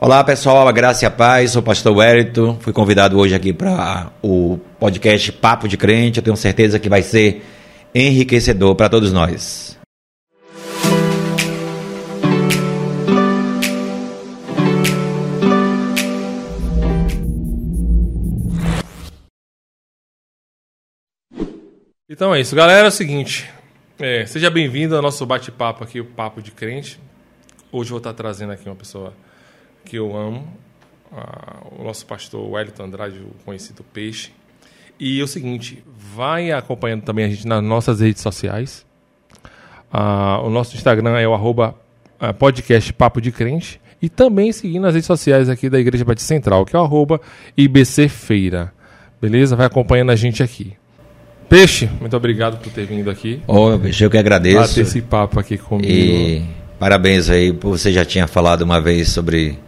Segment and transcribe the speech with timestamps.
[0.00, 3.52] Olá pessoal, a graça e a paz, sou o pastor Wellington, fui convidado hoje aqui
[3.52, 7.44] para o podcast Papo de Crente, eu tenho certeza que vai ser
[7.92, 9.76] enriquecedor para todos nós.
[22.08, 23.50] Então é isso, galera, é o seguinte,
[23.98, 27.00] é, seja bem-vindo ao nosso bate-papo aqui, o Papo de Crente.
[27.72, 29.12] Hoje eu vou estar trazendo aqui uma pessoa
[29.88, 30.46] que eu amo,
[31.78, 34.30] o nosso pastor Wellington Andrade, o conhecido Peixe.
[35.00, 35.82] E é o seguinte,
[36.14, 38.84] vai acompanhando também a gente nas nossas redes sociais.
[39.90, 41.74] Ah, o nosso Instagram é o arroba
[42.20, 43.80] ah, podcast Papo de Crente.
[44.00, 47.20] E também seguindo as redes sociais aqui da Igreja Batista Central, que é o arroba
[47.56, 48.72] IBC Feira.
[49.20, 49.56] Beleza?
[49.56, 50.74] Vai acompanhando a gente aqui.
[51.48, 53.42] Peixe, muito obrigado por ter vindo aqui.
[53.46, 54.58] Ô, oh, Peixe, eu que agradeço.
[54.58, 55.90] Bater esse papo aqui comigo.
[55.90, 56.44] E
[56.78, 59.58] parabéns aí, você já tinha falado uma vez sobre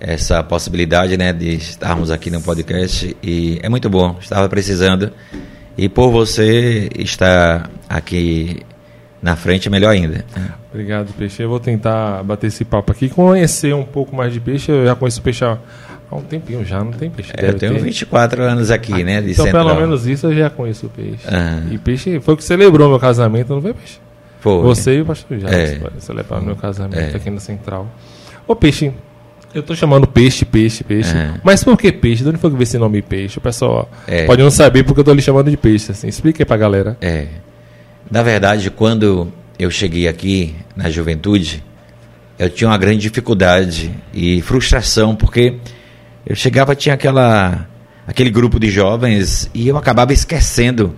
[0.00, 5.10] essa possibilidade né, de estarmos aqui no podcast e é muito bom, estava precisando
[5.76, 8.60] e por você estar aqui
[9.22, 10.24] na frente melhor ainda.
[10.72, 11.42] Obrigado, Peixe.
[11.42, 14.70] Eu vou tentar bater esse papo aqui, conhecer um pouco mais de peixe.
[14.70, 15.58] Eu já conheço peixe há
[16.12, 17.32] um tempinho já, não tem peixe.
[17.36, 17.82] É, eu tenho ter.
[17.82, 19.20] 24 anos aqui, ah, né?
[19.20, 19.66] De então, Central.
[19.66, 21.26] pelo menos isso eu já conheço o peixe.
[21.26, 21.62] Ah.
[21.70, 23.98] E peixe foi o que celebrou meu casamento, não foi, peixe?
[24.40, 24.62] Foi.
[24.62, 25.80] Você e o pastor já é.
[25.98, 27.16] celebraram meu casamento é.
[27.16, 27.88] aqui na Central.
[28.46, 28.92] Ô, peixe,
[29.54, 31.16] eu tô chamando peixe, peixe, peixe.
[31.16, 31.34] É.
[31.42, 32.22] Mas por que peixe?
[32.22, 33.38] De onde foi que veio esse nome peixe?
[33.38, 34.26] O pessoal é.
[34.26, 35.92] pode não saber porque eu tô lhe chamando de peixe.
[35.92, 36.06] Assim.
[36.08, 36.96] Explique aí pra galera.
[37.00, 37.26] É.
[38.10, 41.62] Na verdade, quando eu cheguei aqui na juventude,
[42.38, 45.56] eu tinha uma grande dificuldade e frustração, porque
[46.24, 47.66] eu chegava, tinha aquela,
[48.06, 50.94] aquele grupo de jovens e eu acabava esquecendo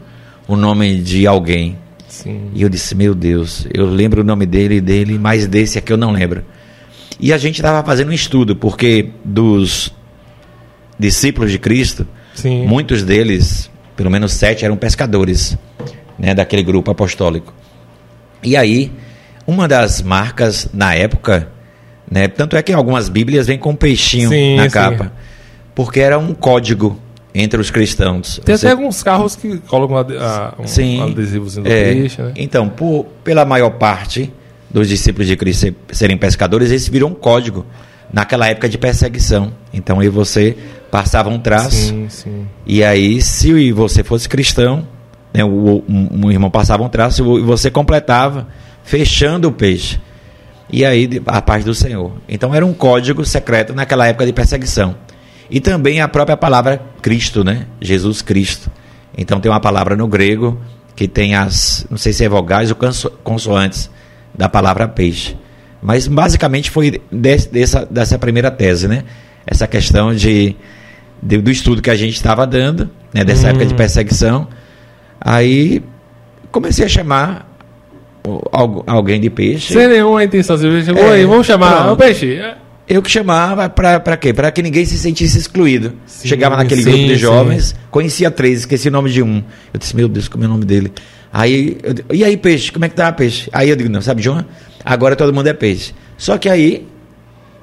[0.47, 1.78] o nome de alguém.
[2.09, 2.51] Sim.
[2.53, 5.93] E eu disse, meu Deus, eu lembro o nome dele e dele, mas desse aqui
[5.93, 6.45] eu não lembro.
[7.21, 9.93] E a gente estava fazendo um estudo, porque dos
[10.99, 12.67] discípulos de Cristo, Sim.
[12.67, 15.57] muitos deles, pelo menos sete, eram pescadores
[16.19, 17.53] né, daquele grupo apostólico.
[18.43, 18.91] E aí,
[19.47, 21.49] uma das marcas na época,
[22.11, 25.11] né, tanto é que algumas Bíblias vêm com um peixinho sim, na capa, sim.
[25.75, 26.99] porque era um código
[27.34, 28.41] entre os cristãos.
[28.44, 28.67] Tem Você...
[28.67, 29.97] até alguns carros que colocam
[30.59, 32.23] um, sim, adesivos do é, peixe.
[32.23, 32.33] Né?
[32.37, 34.33] Então, por, pela maior parte,
[34.70, 37.66] dos discípulos de Cristo serem pescadores, esse virou um código
[38.12, 39.53] naquela época de perseguição.
[39.72, 40.56] Então aí você
[40.91, 42.47] passava um traço sim, sim.
[42.66, 44.86] e aí se você fosse cristão,
[45.32, 48.48] né, o, um, um, irmão passava um traço e você completava
[48.82, 50.00] fechando o peixe.
[50.72, 52.12] E aí a paz do Senhor.
[52.28, 54.94] Então era um código secreto naquela época de perseguição.
[55.50, 57.66] E também a própria palavra Cristo, né?
[57.81, 58.70] Jesus Cristo.
[59.19, 60.60] Então tem uma palavra no grego
[60.94, 62.76] que tem as, não sei se é vogais ou
[63.25, 63.91] consoantes
[64.41, 65.37] da palavra peixe.
[65.83, 69.05] Mas basicamente foi dessa, dessa primeira tese, né?
[69.47, 70.56] Essa questão de,
[71.23, 73.23] de do estudo que a gente estava dando, né?
[73.23, 73.50] dessa hum.
[73.50, 74.49] época de perseguição.
[75.21, 75.83] Aí
[76.50, 77.55] comecei a chamar
[78.87, 79.75] alguém de peixe.
[79.75, 82.41] Sem nenhuma intenção, você chegou é, aí, vamos chamar o peixe.
[82.89, 84.33] Eu que chamava para quê?
[84.33, 85.93] Para que ninguém se sentisse excluído.
[86.06, 87.75] Sim, Chegava naquele sim, grupo de jovens, sim.
[87.91, 89.45] conhecia três, esqueci o nome de um.
[89.73, 90.91] Eu disse, meu Deus, como é o nome dele?
[91.33, 91.79] Aí,
[92.13, 93.49] e aí, peixe, como é que tá, peixe?
[93.53, 94.45] Aí eu digo, não, sabe, João?
[94.85, 95.95] Agora todo mundo é peixe.
[96.19, 96.87] Só que aí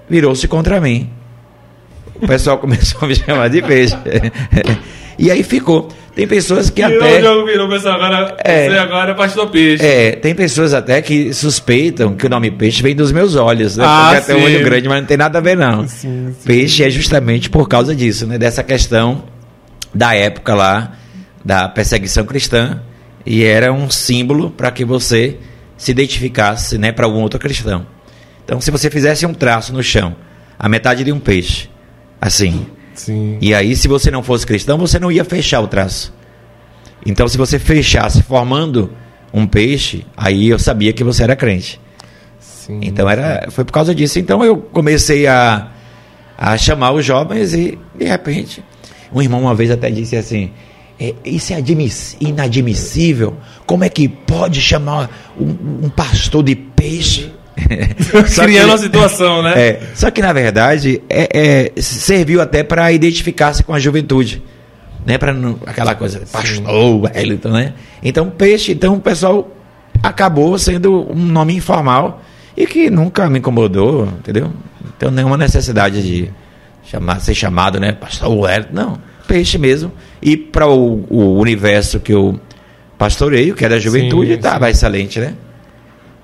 [0.10, 1.10] virou-se contra mim.
[2.16, 3.96] O pessoal começou a me chamar de peixe.
[5.20, 5.90] e aí ficou.
[6.16, 7.18] Tem pessoas que virou, até.
[7.18, 9.86] Virou, virou, pessoal, agora, é, você agora é pastor peixe.
[9.86, 13.84] É, tem pessoas até que suspeitam que o nome peixe vem dos meus olhos, né?
[13.86, 15.88] Ah, Porque até um olho grande, mas não tem nada a ver, não.
[15.88, 16.46] Sim, sim.
[16.46, 18.38] Peixe é justamente por causa disso, né?
[18.40, 19.26] Dessa questão
[19.94, 20.94] da época lá,
[21.46, 22.82] da perseguição cristã
[23.28, 25.38] e era um símbolo para que você
[25.78, 27.86] se identificasse né, para algum outro cristão.
[28.44, 30.16] Então, se você fizesse um traço no chão,
[30.58, 31.70] a metade de um peixe,
[32.22, 33.38] assim, Sim.
[33.42, 36.14] e aí, se você não fosse cristão, você não ia fechar o traço.
[37.06, 38.92] Então, se você fechasse formando
[39.34, 41.82] um peixe, aí eu sabia que você era crente.
[42.40, 44.18] Sim, então, era, foi por causa disso.
[44.20, 45.68] Então, eu comecei a,
[46.38, 48.64] a chamar os jovens e, de repente,
[49.12, 50.52] um irmão uma vez até disse assim:
[51.00, 51.64] é, isso é
[52.20, 53.38] inadmissível.
[53.66, 55.10] Como é que pode chamar
[55.40, 57.32] um, um pastor de peixe?
[58.36, 59.54] Criando a situação, né?
[59.56, 64.42] É, só que na verdade é, é serviu até para identificar-se com a juventude,
[65.06, 65.18] né?
[65.18, 65.36] Para
[65.66, 67.74] aquela coisa pastor, Wellington, né?
[68.02, 69.52] Então peixe, então o pessoal
[70.02, 72.22] acabou sendo um nome informal
[72.56, 74.52] e que nunca me incomodou, entendeu?
[74.98, 76.32] Tenho nenhuma necessidade de
[76.84, 77.92] chamar, ser chamado, né?
[77.92, 79.92] Pastor Wellington, não peixe mesmo.
[80.22, 82.40] E para o, o, universo que eu
[82.98, 85.34] pastoreio, que é da juventude, estava excelente, né?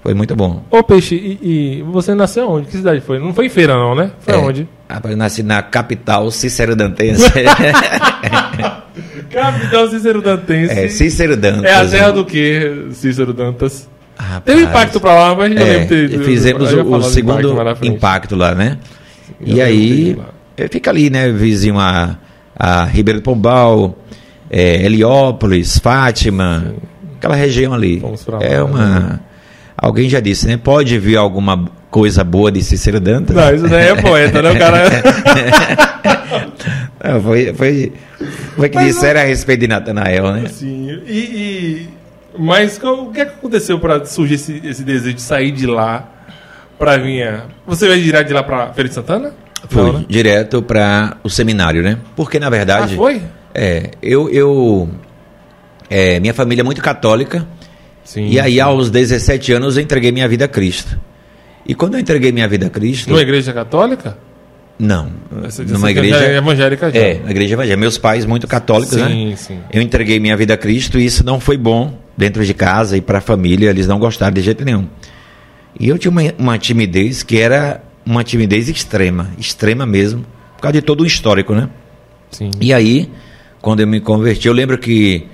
[0.02, 0.64] Foi muito bom.
[0.70, 2.68] Ô, Peixe, e, e você nasceu onde?
[2.68, 3.20] Que cidade foi?
[3.20, 4.12] Não foi em feira, não, né?
[4.20, 4.38] Foi É.
[4.38, 4.68] onde?
[4.90, 7.24] Rapaz, eu nasci na capital Cícero Dantense.
[9.32, 10.78] Capital Cícero Dantense.
[10.80, 11.64] é, Cícero Dantas.
[11.64, 13.90] É a terra do quê, Cícero Dantas?
[14.18, 17.04] Rapaz, Teve impacto pra lá, mas eu É, de ter- fizemos eu o, o do
[17.06, 18.78] segundo impacto lá, né?
[19.42, 20.26] Eu E aí, lá.
[20.58, 21.32] ele fica ali, né?
[21.32, 22.18] Vizinho a,
[22.58, 23.98] a Ribeiro do Pombal,
[24.50, 26.74] é, Heliópolis, Fátima,
[27.18, 28.02] aquela região ali.
[28.26, 29.20] Pra lá, é uma.
[29.78, 30.56] Alguém já disse, né?
[30.58, 33.36] Pode vir alguma coisa boa de Cícero Dantas?
[33.36, 34.52] Não, isso daí é poeta, né?
[34.52, 34.84] O cara.
[37.04, 37.94] Não, foi, foi,
[38.56, 40.48] foi que Mas disseram a respeito de Natanael, né?
[40.48, 41.02] Sim.
[41.06, 41.90] E, e-
[42.40, 46.08] Mas o que, é aconteceu pra surgir esse, esse desejo de sair de lá
[46.80, 47.42] pra vir.
[47.68, 49.34] Você veio direto de lá pra Feira de Santana?
[49.70, 50.06] Fui Não, né?
[50.10, 51.98] direto para o seminário, né?
[52.16, 52.96] Porque, na Ah, verdade.
[52.96, 53.22] foi?
[53.54, 54.30] É, eu.
[54.30, 54.90] eu
[55.90, 57.48] é, minha família é muito católica.
[58.04, 58.28] Sim.
[58.30, 61.00] E aí, aos 17 anos, eu entreguei minha vida a Cristo.
[61.66, 63.10] E quando eu entreguei minha vida a Cristo.
[63.10, 64.18] Numa igreja católica?
[64.78, 65.10] Não.
[65.46, 66.18] Essa- numa igreja.
[66.18, 67.00] é evangélica já.
[67.00, 67.80] É, na igreja evangélica.
[67.80, 69.08] Meus pais, muito católicos, né?
[69.08, 69.60] Sim, sim.
[69.72, 73.02] Eu entreguei minha vida a Cristo e isso não foi bom dentro de casa e
[73.02, 73.70] para a família.
[73.70, 74.88] Eles não gostaram de jeito nenhum.
[75.80, 80.74] E eu tinha uma, uma timidez que era uma timidez extrema, extrema mesmo, por causa
[80.74, 81.70] de todo o histórico, né?
[82.32, 82.50] Sim.
[82.60, 83.10] E aí,
[83.62, 85.28] quando eu me converti, eu lembro que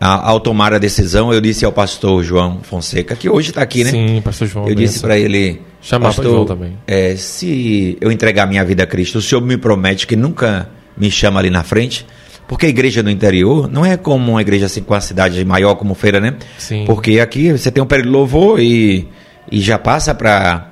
[0.00, 3.84] a- ao tomar a decisão, eu disse ao pastor João Fonseca, que hoje está aqui,
[3.84, 3.90] né?
[3.90, 4.68] Sim, pastor João.
[4.68, 6.76] eu disse para ele, Chamar pra João também.
[6.86, 11.10] é, se eu entregar minha vida a Cristo, o senhor me promete que nunca me
[11.10, 12.06] chama ali na frente?
[12.48, 15.74] Porque a igreja no interior não é como uma igreja assim com a cidade maior
[15.74, 16.34] como feira, né?
[16.56, 16.84] Sim.
[16.86, 19.06] Porque aqui você tem um período de louvor e,
[19.52, 20.70] e já passa para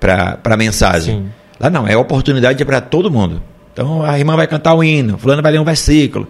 [0.00, 1.16] a mensagem.
[1.16, 1.26] Sim.
[1.60, 3.42] Lá não, é oportunidade para todo mundo.
[3.72, 6.26] Então a irmã vai cantar o hino, fulano vai ler um versículo.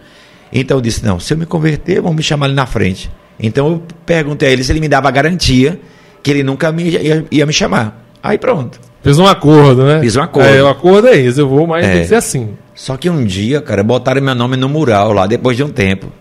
[0.53, 3.11] Então eu disse, não, se eu me converter, vão me chamar ali na frente.
[3.39, 5.79] Então eu perguntei a ele se ele me dava garantia
[6.23, 8.05] que ele nunca me, ia, ia me chamar.
[8.23, 8.81] Aí pronto.
[9.03, 10.01] Fez um acordo, né?
[10.01, 10.49] Fiz um acordo.
[10.49, 11.93] É, o acordo é isso, eu vou, mas É.
[11.93, 12.51] tem que ser assim.
[12.75, 16.13] Só que um dia, cara, botaram meu nome no mural lá, depois de um tempo.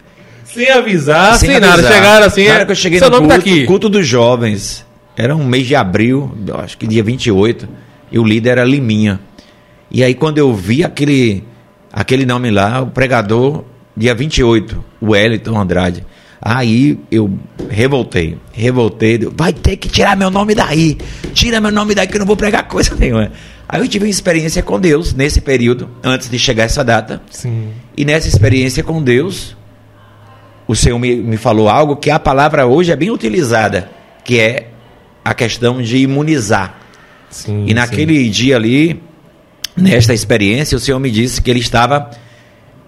[0.45, 1.73] Sem avisar, sem, nada.
[1.73, 1.93] avisar.
[1.93, 3.65] Chegaram assim, Na hora é, que eu cheguei seu no nome culto, tá aqui.
[3.65, 4.85] culto dos jovens.
[5.17, 6.31] Era um mês de abril,
[6.63, 7.67] acho que dia 28.
[8.11, 9.19] E o líder era Liminha.
[9.89, 11.43] E aí quando eu vi aquele,
[11.91, 13.63] aquele nome lá, o pregador,
[13.95, 16.05] dia 28, o Wellington Andrade.
[16.39, 17.33] Aí eu
[17.67, 19.19] revoltei, revoltei.
[19.35, 20.95] Vai ter que tirar meu nome daí.
[21.33, 23.31] Tira meu nome daí que eu não vou pregar coisa nenhuma.
[23.67, 27.23] Aí eu tive uma experiência com Deus nesse período, antes de chegar essa data.
[27.31, 27.69] Sim.
[27.97, 29.57] E nessa experiência com Deus,
[30.67, 33.89] o Senhor me, me falou algo que a palavra hoje é bem utilizada,
[34.23, 34.67] que é
[35.27, 36.79] a questão de imunizar.
[37.29, 37.65] Sim.
[37.67, 39.03] E naquele dia ali,
[39.75, 42.09] nesta experiência, o Senhor me disse que Ele estava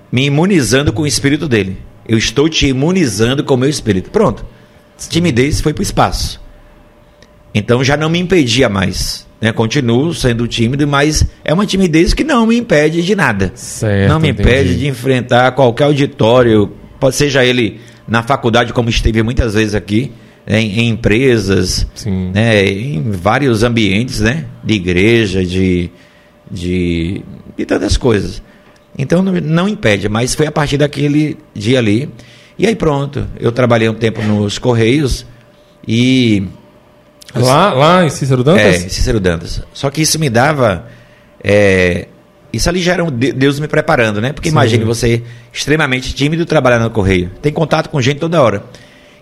[0.09, 1.77] me imunizando com o Espírito dele.
[2.07, 4.09] Eu estou te imunizando com o meu Espírito.
[4.09, 4.45] Pronto.
[5.09, 6.41] Timidez foi para o espaço.
[7.53, 9.27] Então já não me impedia mais.
[9.42, 9.51] Né?
[9.51, 13.51] Continuo sendo tímido, mas é uma timidez que não me impede de nada.
[13.53, 14.50] Certo, não me entendi.
[14.50, 16.71] impede de enfrentar qualquer auditório,
[17.12, 20.12] seja ele na faculdade, como esteve muitas vezes aqui,
[20.50, 22.31] em, em empresas, Sim.
[22.34, 25.90] né, em vários ambientes, né, de igreja, de,
[26.50, 27.22] de,
[27.56, 28.42] de tantas coisas.
[28.98, 32.10] Então não, não impede, mas foi a partir daquele dia ali.
[32.57, 35.25] E aí pronto, eu trabalhei um tempo nos Correios
[35.88, 36.44] e
[37.36, 38.63] Lá, lá em Cícero Dantas?
[38.66, 39.62] é, Cícero Dantas.
[39.72, 40.88] Só que isso me dava.
[41.44, 42.07] é,
[42.52, 44.33] isso ali já era um de- Deus me preparando, né?
[44.33, 44.56] Porque Sim.
[44.56, 45.21] imagine você
[45.54, 47.30] extremamente tímido trabalhar no correio.
[47.40, 48.64] Tem contato com gente toda hora.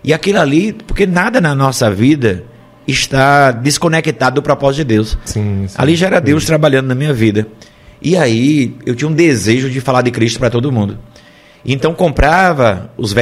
[0.02, 2.44] E aquilo ali, porque nada na nossa vida
[2.86, 5.18] está desconectado do propósito de Deus.
[5.24, 5.74] Sim, sim.
[5.76, 7.46] Ali já era Deus trabalhando na minha vida.
[8.00, 10.98] E aí eu tinha um desejo de falar de Cristo para todo mundo.
[11.64, 13.14] Então comprava os,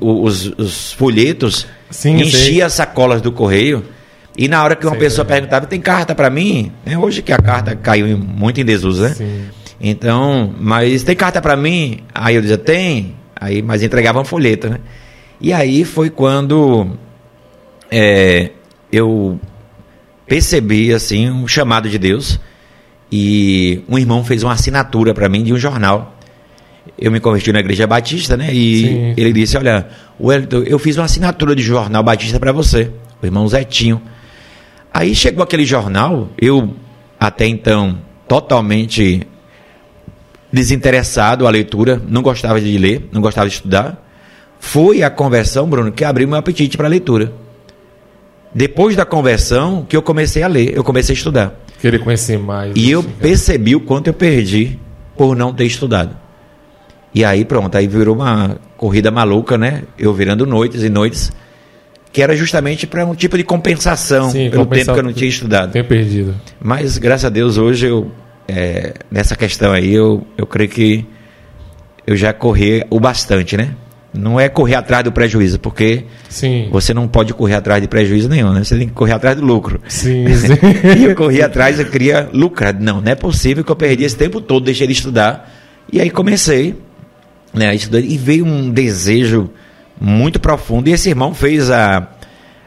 [0.00, 1.66] os, os folhetos,
[2.04, 3.84] enchia as sacolas do correio.
[4.36, 6.72] E na hora que uma Sei, pessoa perguntava, tem carta para mim?
[6.84, 9.10] Né, Hoje que a carta caiu muito em desuso, né?
[9.10, 9.44] Sim.
[9.80, 12.00] Então, mas tem carta para mim?
[12.12, 13.14] Aí eu dizia, tem.
[13.36, 14.78] Aí, mas entregava um folheto, né?
[15.44, 16.96] E aí foi quando
[17.90, 18.52] é,
[18.90, 19.38] eu
[20.26, 22.40] percebi, assim, um chamado de Deus.
[23.12, 26.16] E um irmão fez uma assinatura para mim de um jornal.
[26.98, 28.54] Eu me converti na Igreja Batista, né?
[28.54, 29.14] E Sim.
[29.18, 29.86] ele disse, olha,
[30.18, 32.90] Wellington, eu fiz uma assinatura de jornal Batista para você.
[33.20, 34.00] O irmão Zetinho.
[34.94, 36.74] Aí chegou aquele jornal, eu
[37.20, 39.26] até então totalmente
[40.50, 44.03] desinteressado à leitura, não gostava de ler, não gostava de estudar.
[44.58, 47.32] Foi a conversão, Bruno, que abriu meu apetite para a leitura.
[48.54, 51.60] Depois da conversão, que eu comecei a ler, eu comecei a estudar.
[51.80, 52.72] Querer conhecer mais.
[52.76, 53.20] E eu assim, cara.
[53.20, 54.78] percebi o quanto eu perdi
[55.16, 56.16] por não ter estudado.
[57.12, 59.82] E aí pronto, aí virou uma corrida maluca, né?
[59.98, 61.32] Eu virando noites e noites.
[62.12, 65.28] que era justamente para um tipo de compensação Sim, pelo tempo que eu não tinha
[65.28, 65.72] estudado.
[65.72, 66.34] Tenho perdido.
[66.60, 68.10] Mas graças a Deus hoje eu
[68.46, 71.06] é, nessa questão aí eu, eu creio que
[72.06, 73.74] eu já corri o bastante, né?
[74.14, 76.68] Não é correr atrás do prejuízo, porque Sim.
[76.70, 78.62] você não pode correr atrás de prejuízo nenhum, né?
[78.62, 79.80] Você tem que correr atrás do lucro.
[79.88, 80.52] Sim, sim.
[80.98, 82.72] E eu corri atrás, eu queria lucrar.
[82.72, 85.52] Não, não é possível que eu perdi esse tempo todo, deixei de estudar.
[85.92, 86.76] E aí comecei
[87.52, 89.50] né, a estudar e veio um desejo
[90.00, 90.88] muito profundo.
[90.88, 92.08] E esse irmão fez a,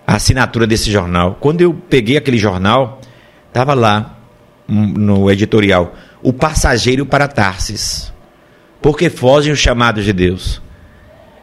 [0.06, 1.38] a assinatura desse jornal.
[1.40, 3.00] Quando eu peguei aquele jornal,
[3.48, 4.18] estava lá
[4.68, 8.12] hum, no editorial: O Passageiro para Tarsis.
[8.82, 10.62] Porque fogem os chamados de Deus.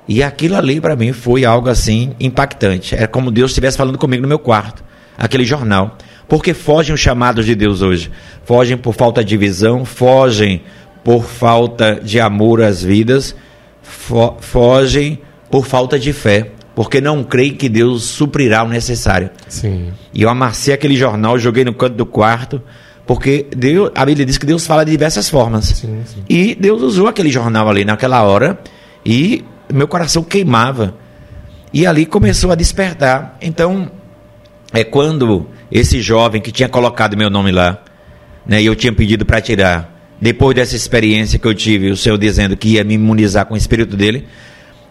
[0.06, 2.94] E aquilo ali para mim foi algo assim impactante.
[2.94, 4.84] Era como Deus estivesse falando comigo no meu quarto,
[5.16, 5.96] aquele jornal.
[6.28, 8.10] Porque fogem os chamados de Deus hoje.
[8.44, 10.62] Fogem por falta de visão, fogem
[11.02, 13.34] por falta de amor às vidas,
[13.82, 15.18] fo- fogem
[15.50, 19.30] por falta de fé, porque não creem que Deus suprirá o necessário.
[19.48, 19.92] Sim.
[20.14, 22.60] E eu amassei aquele jornal, joguei no canto do quarto,
[23.06, 25.66] porque Deus, a Bíblia diz que Deus fala de diversas formas.
[25.66, 26.22] Sim, sim.
[26.28, 28.58] E Deus usou aquele jornal ali naquela hora
[29.04, 29.44] e
[29.76, 30.94] meu coração queimava.
[31.72, 33.36] E ali começou a despertar.
[33.40, 33.90] Então,
[34.72, 37.82] é quando esse jovem que tinha colocado meu nome lá,
[38.46, 42.16] né, e eu tinha pedido para tirar, depois dessa experiência que eu tive, o Senhor
[42.16, 44.26] dizendo que ia me imunizar com o espírito dele,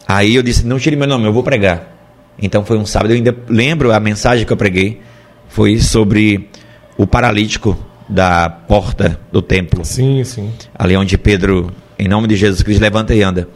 [0.07, 1.91] aí eu disse: não tire meu nome, eu vou pregar.
[2.37, 5.01] Então foi um sábado, eu ainda lembro a mensagem que eu preguei,
[5.47, 6.49] foi sobre
[6.97, 7.77] o paralítico
[8.09, 10.51] da porta do templo Sim, sim.
[10.77, 13.47] ali onde Pedro, em nome de Jesus Cristo, levanta e anda.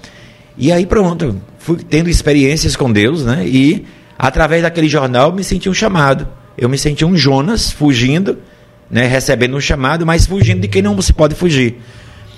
[0.58, 3.46] E aí pronto, fui tendo experiências com Deus, né?
[3.46, 3.86] E
[4.18, 6.28] através daquele jornal me senti um chamado.
[6.58, 8.40] Eu me senti um Jonas fugindo,
[8.90, 9.06] né?
[9.06, 11.80] Recebendo um chamado, mas fugindo de quem não se pode fugir.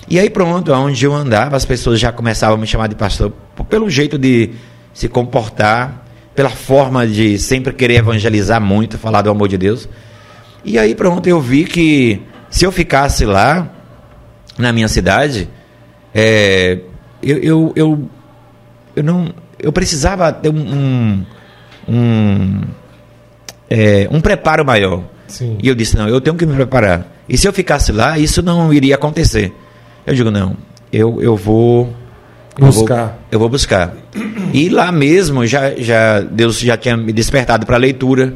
[0.09, 3.31] E aí pronto, onde eu andava, as pessoas já começavam a me chamar de pastor
[3.69, 4.49] pelo jeito de
[4.93, 9.87] se comportar, pela forma de sempre querer evangelizar muito, falar do amor de Deus.
[10.65, 13.71] E aí pronto, eu vi que se eu ficasse lá,
[14.57, 15.47] na minha cidade,
[16.13, 16.79] é,
[17.21, 18.09] eu, eu, eu,
[18.95, 21.25] eu não eu precisava ter um um,
[21.87, 22.61] um,
[23.69, 25.03] é, um preparo maior.
[25.27, 25.57] Sim.
[25.61, 27.05] E eu disse, não, eu tenho que me preparar.
[27.27, 29.53] E se eu ficasse lá, isso não iria acontecer.
[30.05, 30.55] Eu digo, não,
[30.91, 31.93] eu, eu vou
[32.57, 33.19] eu vou- Buscar.
[33.31, 33.93] Eu vou, buscar.
[34.53, 38.33] E lá mesmo, já, já Deus já tinha me despertado para a leitura.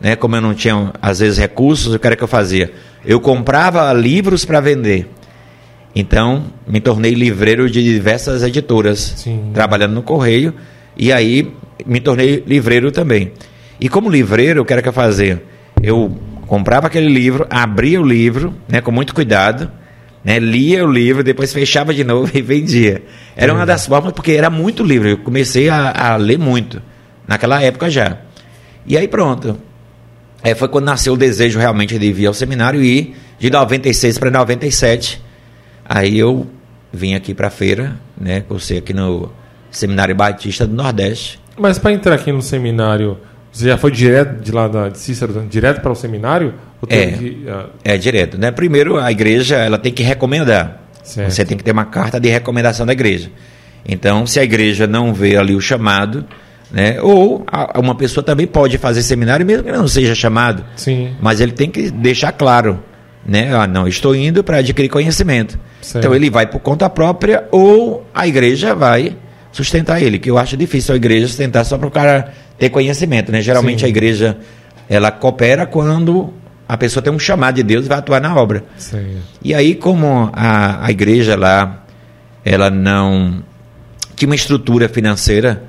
[0.00, 0.14] Né?
[0.16, 2.72] Como eu não tinha, às vezes, recursos, o que era que eu fazia?
[3.04, 5.10] Eu comprava livros para vender.
[5.98, 9.50] Então, me tornei livreiro de diversas editoras, Sim.
[9.54, 10.52] trabalhando no correio,
[10.94, 11.50] e aí
[11.86, 13.32] me tornei livreiro também.
[13.80, 15.42] E como livreiro, o que era que eu fazia?
[15.82, 16.14] Eu
[16.46, 19.70] comprava aquele livro, abria o livro, né, com muito cuidado,
[20.22, 23.02] né, lia o livro, depois fechava de novo e vendia.
[23.34, 26.82] Era uma das formas, porque era muito livro, eu comecei a, a ler muito,
[27.26, 28.18] naquela época já.
[28.86, 29.58] E aí pronto,
[30.42, 34.30] é, foi quando nasceu o desejo realmente de vir ao seminário e de 96 para
[34.30, 35.24] 97,
[35.88, 36.46] aí eu
[36.92, 39.30] vim aqui para a feira, né, cursei aqui no
[39.70, 41.38] Seminário Batista do Nordeste.
[41.58, 43.18] Mas para entrar aqui no seminário,
[43.52, 46.54] você já foi direto de lá da, de Cícero, direto para o seminário?
[46.88, 47.06] É.
[47.12, 48.50] que, ah, É direto, né?
[48.50, 50.82] Primeiro a igreja ela tem que recomendar.
[51.02, 51.30] Certo.
[51.30, 53.30] Você tem que ter uma carta de recomendação da igreja.
[53.88, 56.24] Então, se a igreja não vê ali o chamado,
[56.70, 57.00] né?
[57.00, 61.14] Ou a- uma pessoa também pode fazer seminário mesmo que não seja chamado, sim.
[61.20, 62.82] mas ele tem que deixar claro,
[63.26, 63.52] né?
[63.52, 65.58] Ah, não, estou indo para adquirir conhecimento.
[65.82, 66.04] Certo.
[66.04, 69.16] Então ele vai por conta própria ou a igreja vai
[69.50, 73.32] sustentar ele, que eu acho difícil a igreja sustentar só para o cara ter conhecimento,
[73.32, 73.40] né?
[73.40, 73.86] Geralmente Sim.
[73.86, 74.36] a igreja
[74.88, 76.32] ela coopera quando
[76.68, 78.64] a pessoa tem um chamado de Deus e vai atuar na obra.
[78.76, 79.06] Certo.
[79.42, 81.84] E aí, como a, a igreja lá,
[82.44, 83.42] ela não
[84.14, 85.64] tinha uma estrutura financeira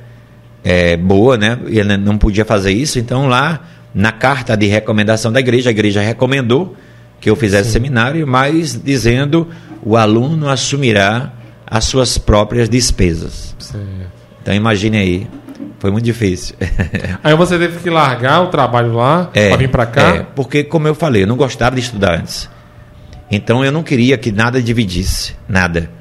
[0.63, 1.57] é, boa, né?
[1.67, 3.61] E ela não podia fazer isso, então lá,
[3.93, 6.75] na carta de recomendação da igreja, a igreja recomendou
[7.19, 9.47] que eu fizesse seminário, mas dizendo
[9.83, 11.33] o aluno assumirá
[11.65, 13.55] as suas próprias despesas.
[13.59, 13.85] certo.
[14.41, 15.27] Então imagine aí,
[15.79, 16.55] foi muito difícil.
[17.23, 20.15] Aí você teve que largar o trabalho lá É, para vir para cá?
[20.15, 22.49] é, porque, como eu falei, eu não gostava de estudar antes.
[23.29, 25.91] Então eu não queria que nada dividisse, nada.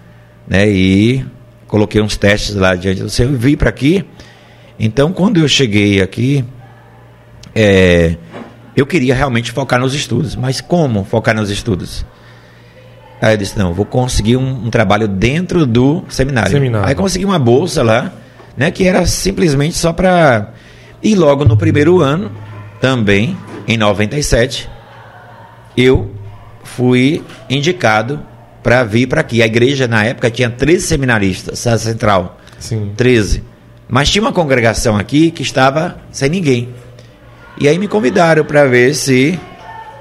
[0.46, 0.68] Né?
[0.70, 1.26] E
[1.66, 4.04] coloquei uns testes lá diante do Senhor e vim para aqui.
[4.78, 6.44] Então, quando eu cheguei aqui,
[7.54, 8.16] é,
[8.76, 10.36] eu queria realmente focar nos estudos.
[10.36, 12.04] Mas como focar nos estudos?
[13.20, 16.50] Aí eu disse, não, vou conseguir um, um trabalho dentro do seminário.
[16.50, 16.86] Seminário.
[16.86, 18.12] Aí consegui uma bolsa lá,
[18.56, 20.52] né, que era simplesmente só para...
[21.02, 22.30] E logo no primeiro ano,
[22.80, 24.68] também, em 97,
[25.76, 26.10] eu
[26.62, 28.20] fui indicado
[28.62, 29.42] para vir para aqui.
[29.42, 32.38] A igreja, na época, tinha 13 seminaristas, a central.
[32.58, 32.92] Sim.
[32.96, 33.44] 13.
[33.88, 36.68] Mas tinha uma congregação aqui que estava sem ninguém.
[37.58, 39.38] E aí me convidaram para ver se.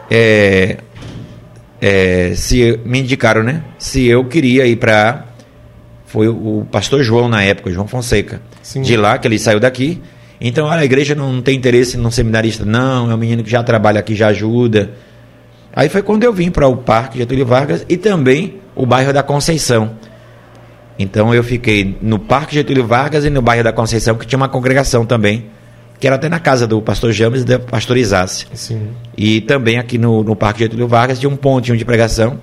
[0.09, 0.77] É,
[1.81, 3.63] é, se me indicaram, né?
[3.77, 5.25] Se eu queria ir para.
[6.05, 8.41] Foi o pastor João na época, João Fonseca.
[8.61, 8.81] Sim.
[8.81, 10.01] De lá, que ele saiu daqui.
[10.39, 13.09] Então, olha, a igreja não tem interesse num seminarista, não.
[13.09, 14.91] É um menino que já trabalha aqui, já ajuda.
[15.73, 19.23] Aí foi quando eu vim para o Parque Getúlio Vargas e também o bairro da
[19.23, 19.91] Conceição.
[20.97, 24.47] Então eu fiquei no Parque Getúlio Vargas e no bairro da Conceição, que tinha uma
[24.47, 25.47] congregação também,
[26.05, 28.47] que era até na casa do pastor James e da pastor Isácio.
[28.53, 28.89] Sim.
[29.17, 32.39] E também aqui no, no Parque Getúlio Vargas tinha um pontinho de pregação,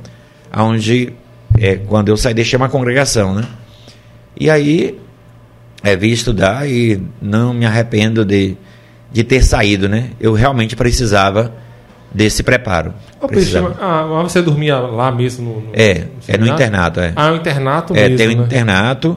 [0.53, 1.13] onde
[1.57, 3.45] é, quando eu saí deixei uma congregação, né?
[4.37, 4.99] E aí
[5.81, 8.57] é, vim estudar e não me arrependo de,
[9.13, 10.11] de ter saído, né?
[10.21, 11.55] Eu realmente precisava
[12.13, 12.93] desse preparo.
[13.29, 13.77] Precisava.
[13.81, 15.45] ah, você dormia lá mesmo?
[15.53, 17.13] No, no- É, é no internato, é.
[17.15, 18.45] Ah, é um internato É, mesmo, tem um né?
[18.47, 19.17] internato.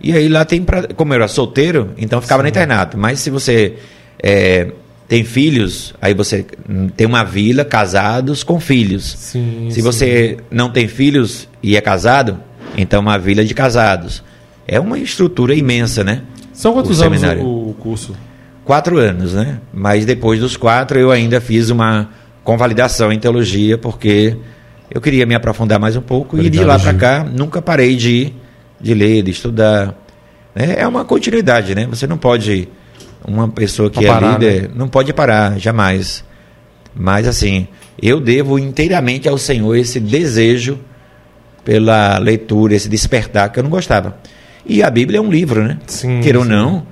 [0.00, 2.98] E aí lá tem pra, como eu era solteiro, então ficava no internato.
[2.98, 3.74] Mas se você
[4.22, 4.70] é,
[5.08, 6.44] tem filhos, aí você
[6.96, 9.04] tem uma vila casados com filhos.
[9.18, 9.82] Sim, se sim.
[9.82, 12.38] você não tem filhos e é casado,
[12.76, 14.22] então uma vila de casados.
[14.66, 16.22] É uma estrutura imensa, né?
[16.52, 18.16] São quantos o anos o, o curso?
[18.64, 19.60] Quatro anos, né?
[19.72, 22.08] Mas depois dos quatro eu ainda fiz uma
[22.42, 24.36] convalidação em teologia, porque
[24.90, 26.38] eu queria me aprofundar mais um pouco.
[26.40, 28.32] e de lá para cá nunca parei de,
[28.80, 29.94] de ler, de estudar.
[30.54, 30.76] né?
[30.78, 31.86] É uma continuidade, né?
[31.86, 32.68] Você não pode.
[33.26, 34.48] Uma pessoa que é parar, né?
[34.48, 36.24] líder não pode parar, jamais.
[36.94, 37.66] Mas assim,
[38.00, 40.78] eu devo inteiramente ao Senhor esse desejo
[41.64, 44.16] pela leitura, esse despertar que eu não gostava.
[44.64, 45.78] E a Bíblia é um livro, né?
[45.86, 46.86] Sim, Queira ou não,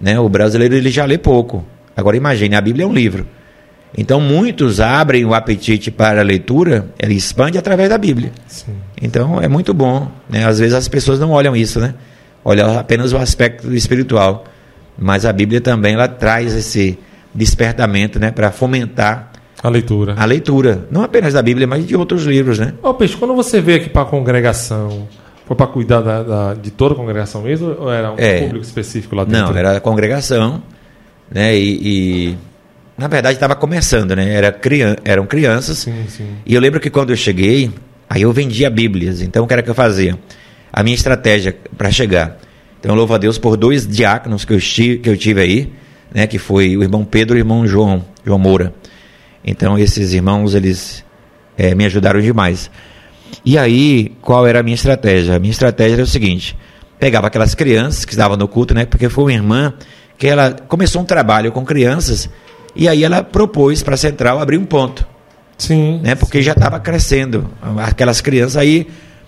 [0.00, 0.18] né?
[0.20, 1.64] O brasileiro ele já lê pouco.
[1.96, 3.26] Agora imagine, a Bíblia é um livro.
[3.96, 8.30] Então muitos abrem o apetite para a leitura, ele expande através da Bíblia.
[8.46, 8.74] Sim.
[9.02, 10.46] Então é muito bom, né?
[10.46, 11.94] Às vezes as pessoas não olham isso, né?
[12.44, 14.44] Olham apenas o aspecto espiritual,
[14.98, 16.98] mas a Bíblia também ela traz esse
[17.34, 19.30] despertamento, né, para fomentar
[19.62, 20.14] A leitura.
[20.16, 22.74] a leitura, não apenas da Bíblia, mas de outros livros, né?
[22.82, 25.06] Ô, Peixe, quando você veio aqui para a congregação,
[25.46, 27.74] foi para cuidar da, da- de toda a congregação mesmo?
[27.78, 28.40] Ou era um É.
[28.42, 29.52] público específico lá dentro?
[29.52, 30.62] Não, era a congregação,
[31.30, 31.56] né?
[31.56, 32.36] E, e,
[33.00, 34.30] na verdade estava começando, né?
[34.34, 35.78] Era crian eram crianças.
[35.78, 36.28] Sim, sim.
[36.44, 37.70] E eu lembro que quando eu cheguei,
[38.10, 39.22] aí eu vendia Bíblias.
[39.22, 40.18] Então o que era que eu fazia?
[40.70, 42.36] A minha estratégia para chegar.
[42.78, 45.72] Então louvo a Deus por dois diáconos que eu tive, que eu tive aí,
[46.12, 46.26] né?
[46.26, 48.74] Que foi o irmão Pedro e o irmão João, João Moura.
[49.42, 51.02] Então esses irmãos eles
[51.56, 52.70] eh, me ajudaram demais.
[53.42, 55.36] E aí, qual era a minha estratégia?
[55.36, 56.54] A minha estratégia era o seguinte:
[56.98, 58.84] pegava aquelas crianças que estavam no culto, né?
[58.84, 59.72] Porque foi uma irmã
[60.18, 62.28] que ela começou um trabalho com crianças
[62.74, 65.06] e aí ela propôs para a central abrir um ponto,
[65.58, 66.00] Sim.
[66.02, 66.14] né?
[66.14, 68.56] Porque já estava crescendo aquelas crianças.
[68.56, 68.86] Aí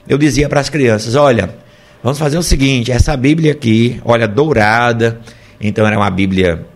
[0.09, 1.55] eu dizia para as crianças: olha,
[2.03, 5.21] vamos fazer o seguinte: essa Bíblia aqui, olha, dourada.
[5.61, 6.67] Então era uma Bíblia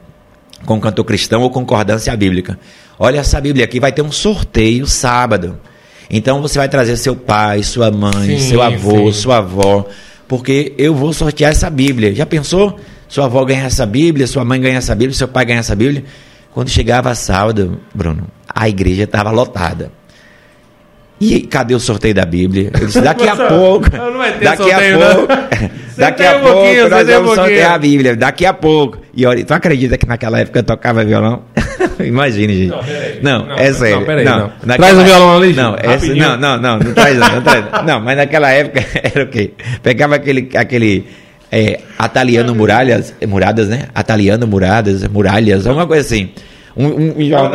[0.65, 2.59] com cantor cristão ou concordância bíblica.
[2.99, 5.59] Olha essa Bíblia aqui, vai ter um sorteio sábado.
[6.09, 9.21] Então você vai trazer seu pai, sua mãe, Sim, seu avô, sim.
[9.21, 9.87] sua avó,
[10.29, 12.15] porque eu vou sortear essa Bíblia.
[12.15, 12.79] Já pensou?
[13.09, 16.05] Sua avó ganhar essa Bíblia, sua mãe ganhar essa Bíblia, seu pai ganhar essa Bíblia.
[16.57, 19.93] Quando chegava sábado, Bruno, a igreja estava lotada.
[21.21, 22.71] E cadê o sorteio da Bíblia?
[22.81, 23.95] Eu disse, daqui a pouco.
[23.95, 25.15] não vai ter daqui sorteio, a não.
[25.17, 25.33] pouco.
[25.99, 28.17] daqui a um pouquinho, pouco nós tem um vamos sortear a Bíblia.
[28.17, 28.97] Daqui a pouco.
[29.15, 31.43] E olha, tu acredita que naquela época eu tocava violão?
[32.03, 32.71] Imagine, gente.
[32.71, 33.19] Não, peraí.
[33.23, 34.07] Não, Não, é não, sério.
[34.07, 34.53] peraí, não.
[34.65, 37.65] naquela- Traz o violão ali, Não, essa, não, não, não, não traz não, não traz
[37.71, 37.83] não.
[37.85, 39.51] Não, mas naquela época era o quê?
[39.83, 41.07] Pegava aquele, aquele
[41.51, 43.89] é, ataliano muralhas, é, muradas, né?
[43.95, 46.31] Ataliano muradas, muralhas, alguma coisa assim.
[46.77, 47.53] Um, um, um jornal.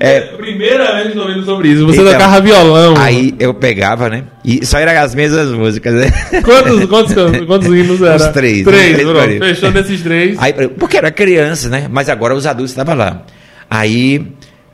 [0.00, 1.86] É, primeira vez que eu ouvindo sobre isso.
[1.86, 2.94] Você Então, tocava violão.
[2.98, 4.24] Aí eu pegava, né?
[4.44, 6.10] E só eram as mesmas músicas, né?
[6.42, 7.14] Quantos, quantos,
[7.46, 8.16] quantos hinos era?
[8.16, 9.38] Uns três, Três, uns três.
[9.38, 10.36] Fechou desses três.
[10.40, 11.86] Aí, porque era criança, né?
[11.88, 13.22] Mas agora os adultos estavam lá.
[13.70, 14.26] Aí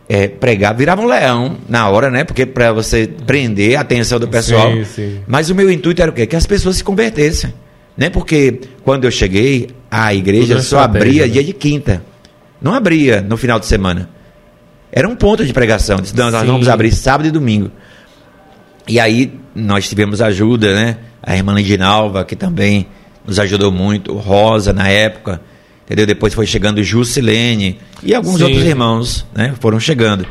[0.08, 2.24] é, pregava, virava um leão na hora, né?
[2.24, 4.72] Porque para você prender a atenção do pessoal.
[4.72, 5.20] Sim, sim.
[5.26, 6.26] Mas o meu intuito era o quê?
[6.26, 7.52] Que as pessoas se convertessem.
[7.98, 8.08] Né?
[8.08, 11.32] Porque quando eu cheguei, a igreja só abria né?
[11.32, 12.00] dia de quinta.
[12.62, 14.08] Não abria no final de semana.
[14.92, 15.96] Era um ponto de pregação.
[16.00, 16.46] Disse, não, nós Sim.
[16.46, 17.72] vamos abrir sábado e domingo.
[18.86, 20.96] E aí nós tivemos ajuda, né?
[21.20, 22.86] A irmã Lindinalva, que também
[23.26, 25.40] nos ajudou muito, Rosa na época,
[25.84, 26.06] entendeu?
[26.06, 28.44] Depois foi chegando Jusilene e alguns Sim.
[28.44, 29.54] outros irmãos, né?
[29.60, 30.24] Foram chegando.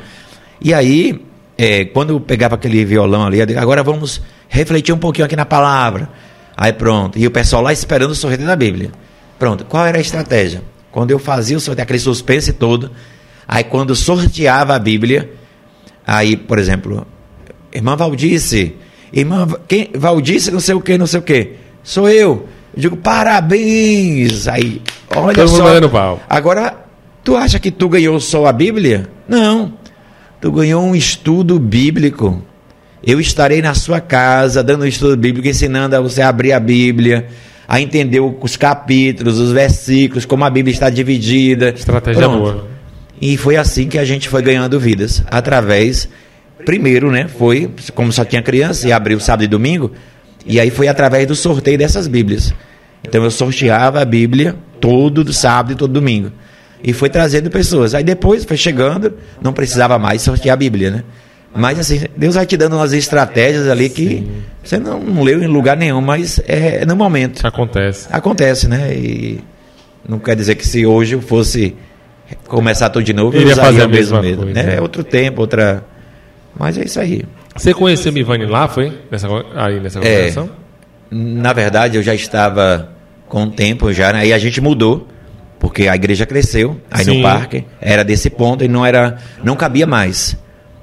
[0.60, 1.21] E aí,
[1.58, 5.36] é, quando eu pegava aquele violão ali, eu digo, agora vamos refletir um pouquinho aqui
[5.36, 6.10] na palavra.
[6.57, 8.91] Aí pronto, e o pessoal lá esperando o sorteio da Bíblia.
[9.37, 10.63] Pronto, qual era a estratégia?
[10.91, 12.89] Quando eu fazia o sorteio, aquele suspense todo,
[13.47, 15.31] aí quando sorteava a Bíblia,
[16.05, 17.05] aí, por exemplo,
[17.71, 18.75] irmã Valdice,
[19.13, 22.47] irmã, quem, Valdice não sei o que, não sei o que, sou eu.
[22.75, 24.47] Eu digo, parabéns!
[24.47, 24.81] Aí,
[25.15, 25.63] olha Todo só.
[25.63, 26.19] batendo pau.
[26.27, 26.75] Agora,
[27.23, 29.07] tu acha que tu ganhou só a Bíblia?
[29.27, 29.73] Não.
[30.41, 32.43] Tu ganhou um estudo bíblico.
[33.07, 36.59] Eu estarei na sua casa dando um estudo bíblico, ensinando a você a abrir a
[36.59, 37.27] Bíblia,
[37.65, 41.69] a entender os capítulos, os versículos, como a Bíblia está dividida.
[41.69, 42.37] Estratégia Pronto.
[42.37, 42.67] boa.
[43.21, 45.23] E foi assim que a gente foi ganhando vidas.
[45.31, 46.09] Através,
[46.65, 47.29] primeiro, né?
[47.29, 49.93] Foi, como só tinha criança, e abriu sábado e domingo.
[50.45, 52.53] E aí foi através do sorteio dessas Bíblias.
[53.05, 56.29] Então eu sorteava a Bíblia todo do sábado e todo domingo.
[56.83, 57.95] E foi trazendo pessoas.
[57.95, 61.03] Aí depois foi chegando, não precisava mais sortear a Bíblia, né?
[61.55, 64.27] Mas assim, Deus vai te dando umas estratégias ali que
[64.63, 67.45] você não, não leu em lugar nenhum, mas é no momento.
[67.45, 68.07] Acontece.
[68.12, 68.93] Acontece, né?
[68.93, 69.39] E
[70.07, 71.75] não quer dizer que se hoje eu fosse
[72.47, 74.73] começar tudo de novo, eu usaria fazer a o mesmo coisa, Né?
[74.73, 74.75] é.
[74.77, 75.83] É outro tempo, outra.
[76.57, 77.23] Mas é isso aí.
[77.55, 78.93] Você conheceu Mivani lá, foi?
[79.10, 80.01] Nessa, aí nessa É.
[80.01, 80.49] congregação?
[81.10, 82.89] Na verdade, eu já estava
[83.27, 84.19] com o tempo já, né?
[84.19, 85.07] Aí a gente mudou,
[85.60, 87.17] porque a igreja cresceu, aí Sim.
[87.17, 90.38] no parque, era desse ponto e não era, não cabia mais.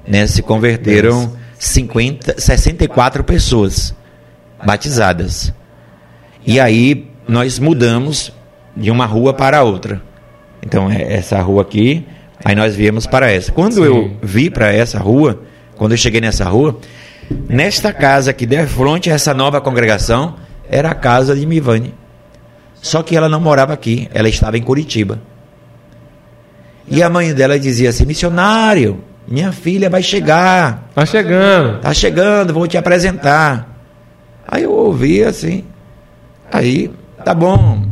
[0.07, 0.27] Né?
[0.27, 3.95] Se converteram 50, 64 pessoas
[4.63, 5.53] batizadas.
[6.45, 8.31] E aí nós mudamos
[8.75, 10.01] de uma rua para outra.
[10.61, 12.05] Então, é essa rua aqui,
[12.43, 13.51] aí nós viemos para essa.
[13.51, 13.83] Quando Sim.
[13.83, 15.43] eu vi para essa rua,
[15.75, 16.79] quando eu cheguei nessa rua,
[17.47, 20.35] nesta casa aqui de frente a essa nova congregação,
[20.69, 21.93] era a casa de Mivane.
[22.81, 25.21] Só que ela não morava aqui, ela estava em Curitiba.
[26.87, 31.79] E a mãe dela dizia assim: missionário, minha filha vai chegar, Tá chegando.
[31.79, 33.71] tá chegando, vou te apresentar.
[34.47, 35.63] Aí eu ouvi assim,
[36.51, 36.91] aí,
[37.23, 37.83] tá bom.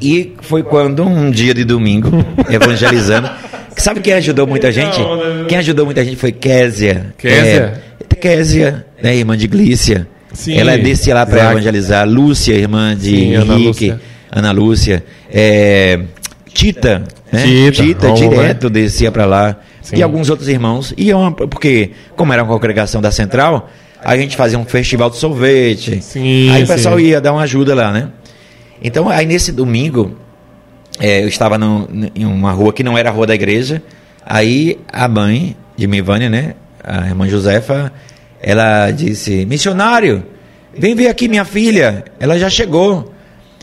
[0.00, 2.10] E foi quando, um dia de domingo,
[2.50, 3.30] evangelizando.
[3.76, 4.98] Sabe quem ajudou muita gente?
[5.48, 7.14] Quem ajudou muita gente foi Késia.
[7.16, 7.82] Késia?
[8.10, 10.06] É, Késia, né, irmã de Glícia.
[10.32, 12.08] Sim, Ela descia lá para evangelizar.
[12.08, 13.90] Lúcia, irmã de Sim, Ana Henrique.
[13.90, 14.00] Lúcia.
[14.30, 15.04] Ana Lúcia.
[15.30, 16.00] É,
[16.52, 17.02] Tita,
[17.32, 17.70] né?
[17.70, 19.56] Tita, vamos, direto descia para lá.
[19.80, 19.96] Sim.
[19.96, 23.68] E alguns outros irmãos iam, porque, como era uma congregação da Central,
[24.04, 26.00] a gente fazia um festival de sorvete.
[26.02, 27.04] Sim, aí o pessoal sim.
[27.06, 28.08] ia dar uma ajuda lá, né?
[28.82, 30.16] Então, aí nesse domingo,
[31.00, 33.82] é, eu estava no- em uma rua que não era a rua da igreja.
[34.24, 36.54] Aí a mãe de Mivânia, né?
[36.84, 37.92] A irmã Josefa,
[38.40, 40.24] ela disse: Missionário,
[40.76, 42.04] vem ver aqui minha filha.
[42.20, 43.12] Ela já chegou.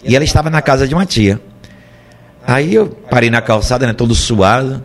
[0.04, 1.40] E ela estava na casa de uma tia.
[2.50, 3.94] Aí eu parei na calçada, né?
[3.94, 4.84] Todo suado.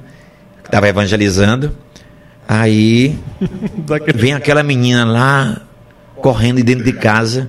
[0.63, 1.75] Estava evangelizando.
[2.47, 3.19] Aí
[4.15, 5.63] vem aquela menina lá
[6.17, 7.49] correndo de dentro de casa.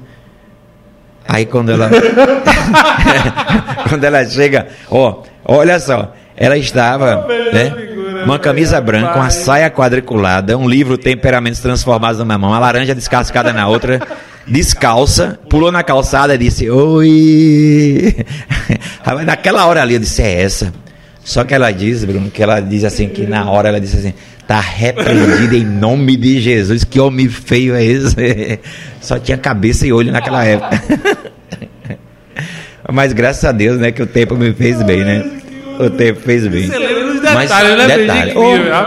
[1.27, 1.89] Aí quando ela
[3.89, 7.73] quando ela chega, ó, olha só, ela estava, né,
[8.23, 13.51] uma camisa branca, uma saia quadriculada, um livro Temperamentos Transformados numa mão, uma laranja descascada
[13.51, 13.99] na outra,
[14.47, 18.15] descalça, pulou na calçada e disse: "Oi".
[19.25, 20.73] Naquela hora ali eu disse: "É essa".
[21.23, 24.13] Só que ela diz, Bruno, que ela diz assim que na hora ela disse assim:
[24.47, 28.15] "Tá repreendida em nome de Jesus, que homem feio é esse?".
[29.01, 30.81] Só tinha cabeça e olho naquela época.
[32.91, 35.25] Mas graças a Deus, né, que o tempo me fez bem, né?
[35.79, 36.67] O tempo fez bem.
[36.67, 38.31] Você lembra dos Mas, detalhes, né, detalhe.
[38.31, 38.33] Ô,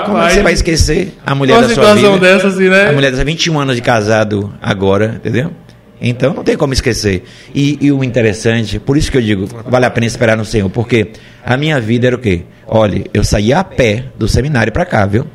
[0.04, 2.26] como é que você vai esquecer a mulher Uma da sua situação vida?
[2.34, 2.88] dessa, assim, né?
[2.88, 5.52] A mulher dessa 21 anos de casado agora, entendeu?
[6.00, 7.24] Então não tem como esquecer.
[7.54, 10.70] E, e o interessante, por isso que eu digo, vale a pena esperar no Senhor,
[10.70, 11.08] porque
[11.44, 12.42] a minha vida era o quê?
[12.66, 15.26] Olha, eu saía a pé do seminário para cá, viu?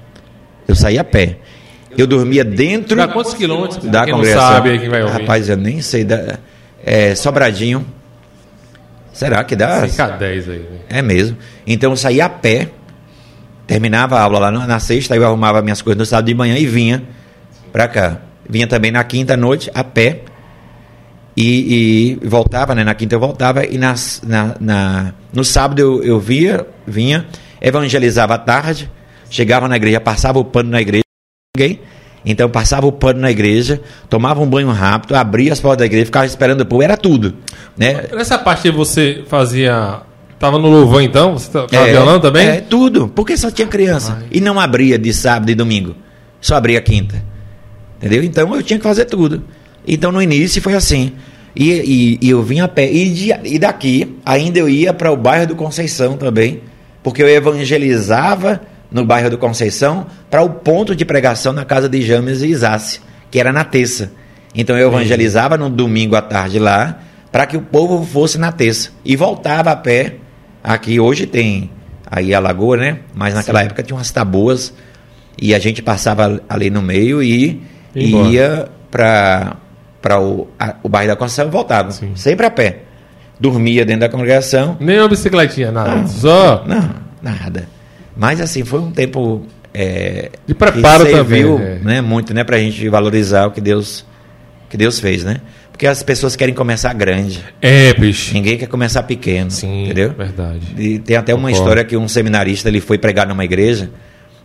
[0.67, 1.37] Eu saía a pé.
[1.97, 3.83] Eu dormia dentro Dá quantos quilômetros?
[3.83, 4.49] da Quem não congregação.
[4.53, 5.13] sabe aí quem vai ouvir.
[5.19, 6.03] Rapaz, eu nem sei.
[6.03, 6.39] Da,
[6.83, 7.85] é, Sobradinho.
[9.13, 9.87] Será que dá?
[9.87, 10.59] Fica 10 aí.
[10.59, 10.79] né?
[10.89, 11.37] É mesmo.
[11.67, 12.69] Então eu saía a pé,
[13.67, 16.65] terminava a aula lá na sexta, eu arrumava minhas coisas no sábado de manhã e
[16.65, 17.03] vinha
[17.71, 18.17] pra cá.
[18.49, 20.21] Vinha também na quinta noite, a pé.
[21.35, 22.83] E, e voltava, né?
[22.83, 27.25] Na quinta eu voltava e nas, na, na- no sábado eu, eu via, vinha,
[27.59, 28.89] evangelizava à tarde,
[29.31, 31.03] chegava na igreja, passava o pano na igreja,
[31.57, 31.79] ninguém.
[32.25, 36.05] Então passava o pano na igreja, tomava um banho rápido, abria as portas da igreja,
[36.05, 37.33] ficava esperando o povo, era tudo.
[37.77, 38.05] Né?
[38.13, 40.01] Nessa parte aí você fazia.
[40.39, 41.37] Tava no louvor então?
[41.37, 42.47] Você tava É, violão também?
[42.47, 43.07] É, tudo.
[43.09, 44.23] Porque só tinha criança.
[44.31, 45.95] E não abria de sábado e domingo.
[46.41, 47.23] Só abria quinta.
[47.97, 48.23] Entendeu?
[48.23, 49.43] Então eu tinha que fazer tudo.
[49.87, 51.13] Então no início foi assim.
[51.55, 52.91] E, e- e eu vinha a pé.
[52.91, 56.61] E, de- e daqui ainda eu ia para o bairro do Conceição também.
[57.01, 58.61] Porque eu evangelizava
[58.93, 63.01] no bairro do Conceição para o ponto de pregação na casa de James e Isace,
[63.31, 64.11] que era na terça.
[64.55, 66.99] Então eu evangelizava no domingo à tarde lá,
[67.31, 68.91] para que o povo fosse na terça.
[69.03, 70.15] E voltava a pé.
[70.63, 71.71] Aqui hoje tem
[72.09, 72.99] aí a lagoa, né?
[73.15, 74.71] Mas naquela época tinha umas taboas
[75.41, 77.61] e a gente passava ali no meio e
[77.95, 78.29] Embora.
[78.29, 79.57] ia para
[79.99, 82.11] para o, a- o bairro da Conceição e voltava, Sim.
[82.15, 82.79] sempre a pé.
[83.39, 84.77] dormia dentro da congregação.
[84.79, 85.95] Nem uma bicicletinha, nada.
[85.95, 86.63] Não, Só.
[86.67, 86.89] Não,
[87.21, 87.67] nada.
[88.15, 89.45] Mas assim, foi um tempo.
[89.73, 91.71] É, de preparo que serviu, também.
[91.71, 91.79] É.
[91.79, 94.05] Né, muito, né, pra gente valorizar o que Deus,
[94.69, 95.41] que Deus fez, né?
[95.71, 97.43] Porque as pessoas querem começar grande.
[97.59, 98.31] É, bicho.
[98.35, 99.49] Ninguém quer começar pequeno.
[99.49, 100.13] Sim, entendeu?
[100.13, 100.61] verdade.
[100.77, 103.89] E tem até uma história que um seminarista ele foi pregar numa igreja.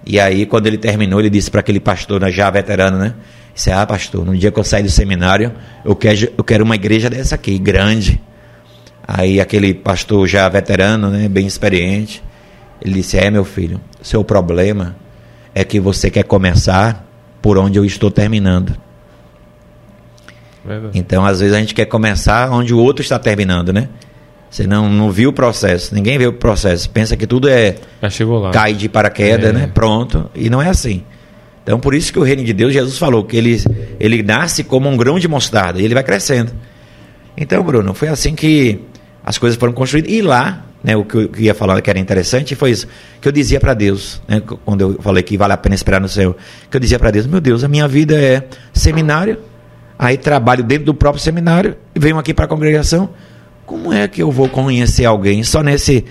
[0.06, 3.12] E aí, quando ele terminou, ele disse para aquele pastor, né, já veterano, né?
[3.54, 5.52] Disse, ah, pastor, no dia que eu sair do seminário,
[5.84, 8.18] eu quero, eu quero uma igreja dessa aqui, grande.
[9.06, 12.22] Aí aquele pastor já veterano, né, bem experiente,
[12.80, 14.96] ele disse, é meu filho, seu problema
[15.54, 17.06] é que você quer começar
[17.42, 18.76] por onde eu estou terminando.
[20.64, 20.98] Verdade.
[20.98, 23.88] Então, às vezes, a gente quer começar onde o outro está terminando, né?
[24.50, 26.88] Você não, não viu o processo, ninguém vê o processo.
[26.90, 28.50] Pensa que tudo é Já chegou lá.
[28.50, 29.52] cai de paraquedas, É.
[29.52, 29.70] né?
[29.72, 30.30] Pronto.
[30.34, 31.02] E não é assim.
[31.62, 33.62] Então, por isso que o reino de Deus, Jesus falou que ele,
[34.00, 36.50] ele nasce como um grão de mostarda e ele vai crescendo.
[37.36, 38.80] Então, Bruno, foi assim que
[39.22, 40.10] as coisas foram construídas.
[40.10, 42.86] E lá, né, o que eu ia falar que era interessante foi isso,
[43.20, 46.08] que eu dizia para Deus, né, quando eu falei que vale a pena esperar no
[46.08, 46.36] Senhor,
[46.70, 49.38] que eu dizia para Deus, meu Deus, a minha vida é seminário,
[49.98, 53.10] aí trabalho dentro do próprio seminário e venho aqui para a congregação.
[53.66, 56.04] Como é que eu vou conhecer alguém só nesse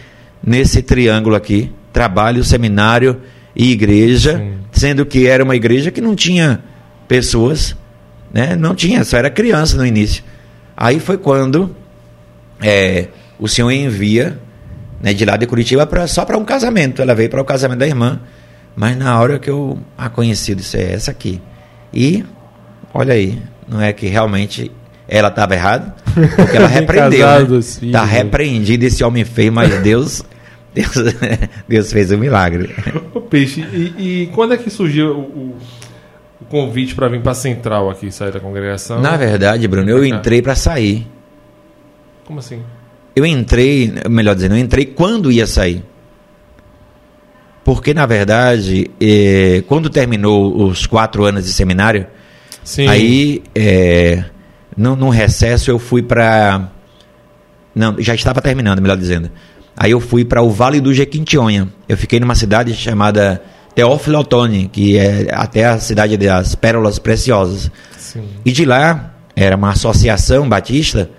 [0.44, 1.72] nesse triângulo aqui?
[1.92, 3.22] Trabalho, seminário
[3.56, 4.58] e igreja, Sim.
[4.72, 6.62] sendo que era uma igreja que não tinha
[7.08, 7.76] pessoas,
[8.32, 8.56] né?
[8.56, 10.24] Não tinha, só era criança no início.
[10.76, 11.76] Aí foi quando
[12.62, 13.08] é,
[13.40, 14.40] o senhor envia
[15.02, 17.02] né, de lá de Curitiba pra, só para um casamento.
[17.02, 18.20] Ela veio para o casamento da irmã,
[18.76, 21.42] mas na hora que eu a conheci, eu disse: é essa aqui.
[21.94, 22.24] E
[22.94, 24.72] olha aí, não é que realmente
[25.08, 25.96] ela estava errada,
[26.36, 27.20] porque ela repreendeu.
[27.26, 27.92] Casado, Né?
[27.92, 28.12] Tá né?
[28.12, 30.22] repreendido esse homem feio, mas Deus,
[30.76, 30.94] Deus,
[31.68, 32.76] Deus fez um milagre.
[33.14, 35.58] Ô, Peixe, e, e quando é que surgiu o, o-
[36.42, 39.02] o convite para vir para Central aqui, sair da congregação?
[39.02, 41.08] Na verdade, Bruno, eu entrei para sair.
[42.26, 42.62] Como assim?
[43.18, 45.84] Eu entrei, melhor dizendo, eu entrei quando ia sair.
[47.66, 52.06] Porque, na verdade, eh, quando terminou os quatro anos de seminário,
[52.64, 52.88] Sim.
[52.88, 54.24] aí, eh,
[54.78, 56.70] no, no recesso, eu fui para.
[57.74, 59.32] Não, já estava terminando, melhor dizendo.
[59.76, 61.70] Aí eu fui para o Vale do Jequitinhonha.
[61.90, 63.42] Eu fiquei numa cidade chamada
[63.74, 67.72] Teófilo Otoni, que é até a cidade das Pérolas Preciosas.
[67.98, 68.28] Sim.
[68.46, 71.10] E de lá, era uma associação batista,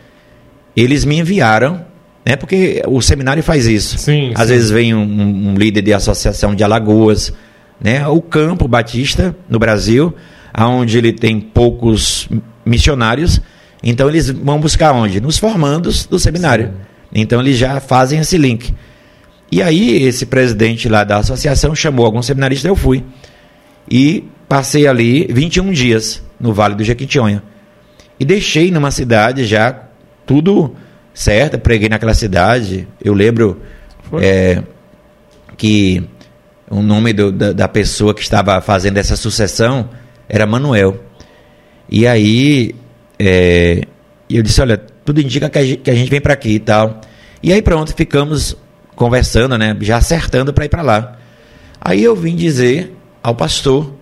[0.77, 1.88] eles me enviaram,
[2.29, 2.37] né?
[2.37, 3.97] Porque o seminário faz isso.
[3.97, 4.55] Sim, Às sim.
[4.55, 7.33] vezes vem um, um líder de associação de Alagoas,
[7.81, 8.07] né?
[8.07, 10.15] O campo batista no Brasil,
[10.53, 12.29] aonde ele tem poucos
[12.67, 13.41] missionários,
[13.83, 15.23] então eles vão buscar onde?
[15.23, 16.75] Nos formandos do seminário.
[17.15, 18.75] Então eles já fazem esse link.
[19.51, 23.03] E aí esse presidente lá da associação chamou alguns seminaristas, eu fui.
[23.91, 27.43] E passei ali 21 dias no Vale do Jequitinhonha.
[28.21, 29.85] E deixei numa cidade já
[30.27, 30.77] tudo
[31.19, 32.87] certo, preguei naquela cidade.
[33.03, 33.61] Eu lembro
[34.21, 34.63] é,
[35.57, 36.09] que
[36.71, 39.91] o nome do- da, da pessoa que estava fazendo essa sucessão
[40.29, 41.03] era Manuel.
[41.91, 42.75] E aí
[43.19, 43.83] é,
[44.31, 46.61] eu disse, olha, tudo indica que a gente, que a gente vem para aqui e
[46.61, 47.01] tal.
[47.43, 48.57] E aí pronto, ficamos
[48.95, 51.17] conversando, né, já acertando para ir para lá.
[51.81, 53.93] Aí eu vim dizer ao pastor,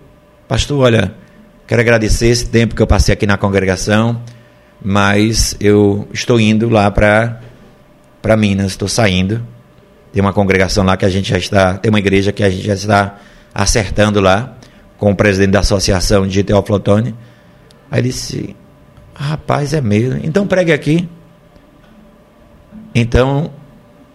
[0.47, 1.13] pastor, olha,
[1.65, 4.21] quero agradecer esse tempo que eu passei aqui na congregação,
[4.83, 7.41] mas eu estou indo lá para
[8.21, 9.45] para Minas, estou saindo.
[10.11, 12.65] Tem uma congregação lá que a gente já está, tem uma igreja que a gente
[12.65, 13.17] já está
[13.53, 14.57] acertando lá
[14.97, 17.15] com o presidente da associação de Teoflotone.
[17.89, 18.55] Aí ele disse:
[19.13, 20.19] "Rapaz, é mesmo.
[20.23, 21.07] Então pregue aqui".
[22.93, 23.51] Então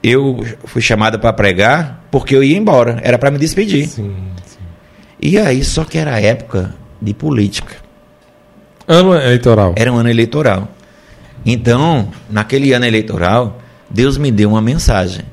[0.02, 3.86] eu fui chamado para pregar porque eu ia embora, era para me despedir.
[3.86, 4.58] Sim, sim.
[5.20, 7.76] E aí só que era época de política.
[8.86, 9.74] Ano eleitoral.
[9.76, 10.68] Era um ano eleitoral.
[11.44, 13.58] Então, naquele ano eleitoral,
[13.90, 15.24] Deus me deu uma mensagem.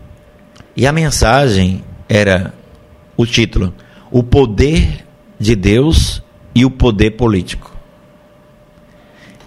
[0.75, 2.53] E a mensagem era
[3.17, 3.73] o título:
[4.11, 5.05] O poder
[5.39, 6.21] de Deus
[6.53, 7.75] e o poder político.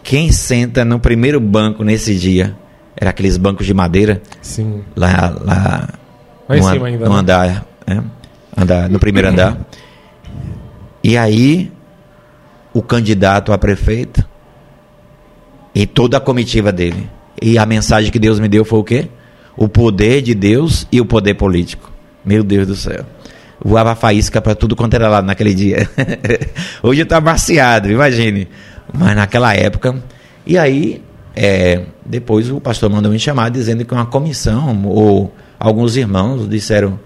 [0.03, 2.57] Quem senta no primeiro banco nesse dia,
[2.97, 4.83] era aqueles bancos de madeira, Sim.
[4.97, 5.88] lá, lá
[6.49, 7.19] no, an- ainda, no né?
[7.21, 8.05] andar, né?
[8.57, 9.59] andar, no primeiro andar.
[11.05, 11.73] E aí,
[12.73, 14.25] o candidato a prefeito
[15.75, 17.09] e toda a comitiva dele.
[17.41, 19.09] E a mensagem que Deus me deu foi o quê?
[19.57, 21.91] O poder de Deus e o poder político.
[22.25, 23.05] Meu Deus do céu.
[23.65, 25.89] Voava faísca para tudo quanto era lado naquele dia.
[26.83, 28.49] Hoje está baciado, imagine.
[28.93, 30.03] Mas naquela época.
[30.47, 31.03] E aí,
[31.35, 36.99] é, depois o pastor mandou me chamar dizendo que uma comissão ou alguns irmãos disseram: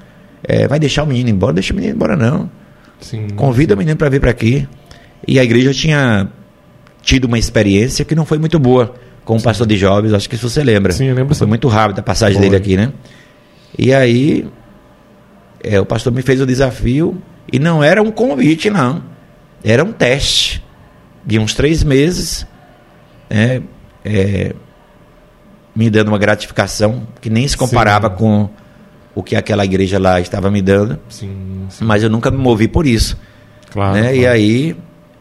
[0.43, 1.53] é, vai deixar o menino embora?
[1.53, 2.51] Deixa o menino embora, não.
[3.01, 3.29] Sim.
[3.37, 4.67] Convida o menino para vir para aqui.
[5.27, 6.29] E a igreja tinha
[7.03, 10.37] tido uma experiência que não foi muito boa com o pastor de jovens, acho que
[10.37, 10.93] isso você lembra.
[10.93, 11.49] Sim, eu lembro Foi sim.
[11.49, 12.93] muito rápido a passagem dele aqui, né?
[13.77, 14.47] E aí,
[15.63, 17.21] é, o pastor me fez o desafio
[17.53, 19.03] e não era um convite, não.
[19.65, 20.65] Era um teste
[21.25, 22.47] de uns três meses,
[23.29, 23.63] né?
[24.05, 24.55] É,
[25.75, 28.15] me dando uma gratificação que nem se comparava Sim.
[28.17, 28.49] com
[29.15, 31.85] o que aquela igreja lá estava me dando, Sim, sim.
[31.85, 33.19] mas eu nunca me movi por isso.
[33.71, 33.95] Claro.
[33.95, 34.15] né?
[34.15, 34.35] E claro.
[34.35, 34.77] aí,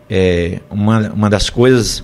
[0.09, 2.03] é, uma, uma das coisas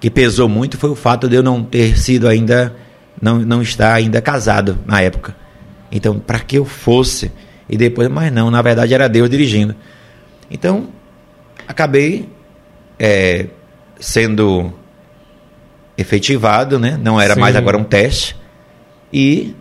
[0.00, 2.74] que pesou muito foi o fato de eu não ter sido ainda,
[3.20, 5.34] não, não estar ainda casado na época.
[5.90, 7.32] Então, para que eu fosse?
[7.68, 9.74] E depois, mas não, na verdade era Deus dirigindo.
[10.50, 10.88] Então,
[11.66, 12.28] acabei
[12.98, 13.46] é,
[13.98, 14.72] sendo
[15.96, 16.98] efetivado, né?
[17.02, 17.40] Não era Sim.
[17.40, 18.36] mais agora um teste.
[19.12, 19.54] E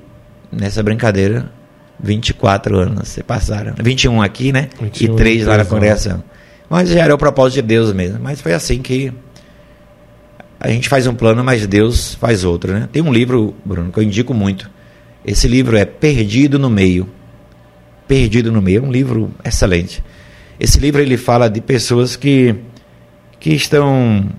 [0.52, 1.52] nessa brincadeira,
[2.00, 3.74] 24 anos se passaram.
[3.82, 4.70] 21 aqui, né?
[4.82, 5.66] 21 e 3 lá na lá.
[5.66, 6.24] congregação.
[6.70, 8.20] Mas já era o propósito de Deus mesmo.
[8.22, 9.14] Mas foi assim que
[10.60, 12.90] a gente faz um plano, mas Deus faz outro, né?
[12.92, 14.70] Tem um livro, Bruno, que eu indico muito.
[15.26, 17.10] Esse livro é Perdido no Meio.
[18.08, 18.80] Perdido no Meio.
[18.80, 20.04] É um livro excelente.
[20.60, 22.56] Esse livro ele fala de pessoas que,
[23.40, 24.30] que estão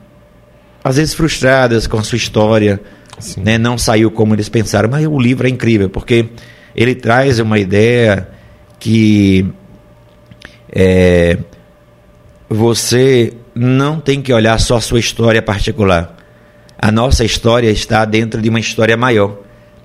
[0.83, 2.81] às vezes frustradas com a sua história,
[3.19, 3.43] Sim.
[3.43, 3.59] né?
[3.59, 6.29] não saiu como eles pensaram, mas o livro é incrível, porque
[6.77, 8.29] ele traz uma ideia
[8.79, 9.45] que
[10.73, 11.39] é,
[12.49, 16.17] você não tem que olhar só a sua história particular.
[16.79, 19.39] A nossa história está dentro de uma história maior,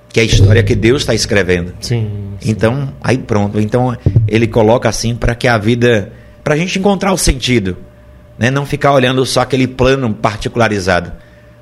[0.08, 1.72] que é a história que Deus está escrevendo.
[1.80, 2.50] Sim, sim.
[2.50, 3.58] Então, aí pronto.
[3.58, 3.96] Então,
[4.28, 6.12] ele coloca assim para que a vida.
[6.44, 7.76] para a gente encontrar o sentido.
[8.38, 8.50] Né?
[8.50, 11.12] Não ficar olhando só aquele plano particularizado.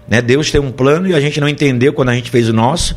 [0.09, 0.21] Né?
[0.21, 2.97] Deus tem um plano e a gente não entendeu quando a gente fez o nosso.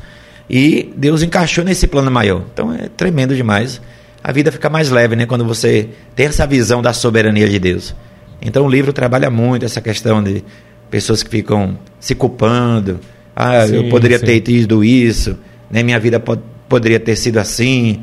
[0.50, 2.44] E Deus encaixou nesse plano maior.
[2.52, 3.80] Então é tremendo demais.
[4.24, 5.26] A vida fica mais leve né?
[5.26, 7.94] quando você tem essa visão da soberania de Deus.
[8.42, 10.44] Então o livro trabalha muito essa questão de
[10.90, 13.00] pessoas que ficam se culpando.
[13.36, 14.26] Ah, eu Sim, poderia sim.
[14.26, 15.38] ter tido isso,
[15.70, 15.82] né?
[15.84, 16.38] minha vida po-
[16.70, 18.02] poderia ter sido assim.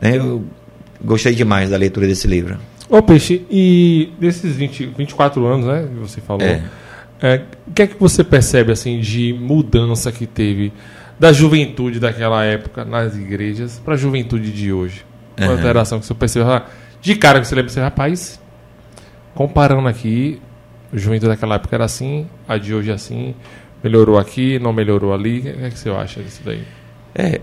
[0.00, 0.16] Né?
[0.18, 0.44] Eu
[1.02, 2.58] gostei demais da leitura desse livro.
[2.88, 6.62] Ô, Peixe, e desses 20, 24 anos, né, que você falou, É.
[7.22, 10.72] é, o que é que você percebe, assim, de mudança que teve
[11.18, 15.04] da juventude daquela época nas igrejas para a juventude de hoje?
[15.36, 15.56] Uma Aham.
[15.56, 16.60] alteração que você percebeu,
[17.00, 18.40] de cara que você lembra, você, rapaz,
[19.34, 20.40] comparando aqui,
[20.92, 23.34] a juventude daquela época era assim, a de hoje é assim,
[23.82, 26.62] melhorou aqui, não melhorou ali, o que é que você acha disso daí?
[27.14, 27.40] É,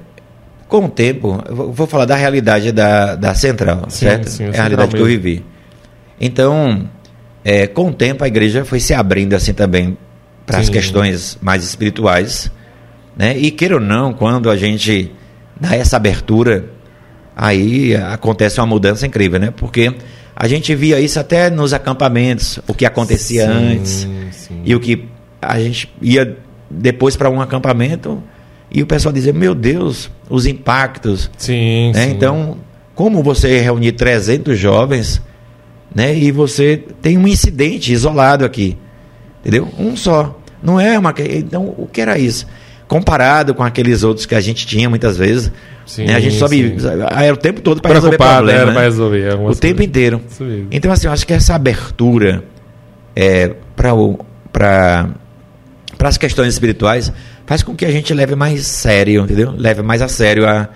[0.68, 4.30] com o tempo, vou- falar da realidade da, da central, Sim, certo?
[4.30, 5.22] sim, o é a realidade que eu mesmo.
[5.22, 5.46] vivi.
[6.22, 6.88] Então,
[7.44, 9.98] é, com o tempo, a igreja foi se abrindo assim também
[10.46, 12.52] para as questões mais espirituais.
[13.16, 13.38] Né?
[13.38, 15.12] E queira ou não, quando a gente
[15.60, 16.66] dá essa abertura,
[17.42, 19.54] aí acontece uma mudança incrível, né?
[19.56, 19.94] Porque
[20.36, 24.62] a gente via isso até nos acampamentos, o que acontecia Sim, antes sim.
[24.66, 25.06] e o que
[25.42, 26.38] a gente ia
[26.70, 28.22] depois para um acampamento
[28.70, 31.32] e o pessoal dizia: Meu Deus, os impactos.
[31.38, 32.06] Sim, Né?
[32.06, 32.12] sim.
[32.12, 32.58] Então,
[32.94, 35.22] como você reunir 300 jovens
[35.96, 36.14] né?
[36.16, 38.78] e você tem um incidente isolado aqui?
[39.40, 39.70] Entendeu?
[39.80, 40.38] Um só.
[40.62, 41.14] Não é uma.
[41.18, 42.46] Então, o que era isso?
[42.90, 45.52] Comparado com aqueles outros que a gente tinha muitas vezes.
[45.86, 46.16] Sim, né?
[46.16, 46.76] A gente só sim.
[47.16, 48.52] era o tempo todo para resolver problema.
[48.52, 48.74] era né?
[48.74, 49.34] para resolver.
[49.36, 49.80] O tempo coisas.
[49.86, 50.22] inteiro.
[50.40, 50.68] Mesmo.
[50.72, 52.44] Então, assim, eu acho que essa abertura
[53.16, 55.08] é, para
[56.00, 57.14] as questões espirituais
[57.46, 59.54] faz com que a gente leve mais sério, entendeu?
[59.56, 60.70] Leve mais a sério a,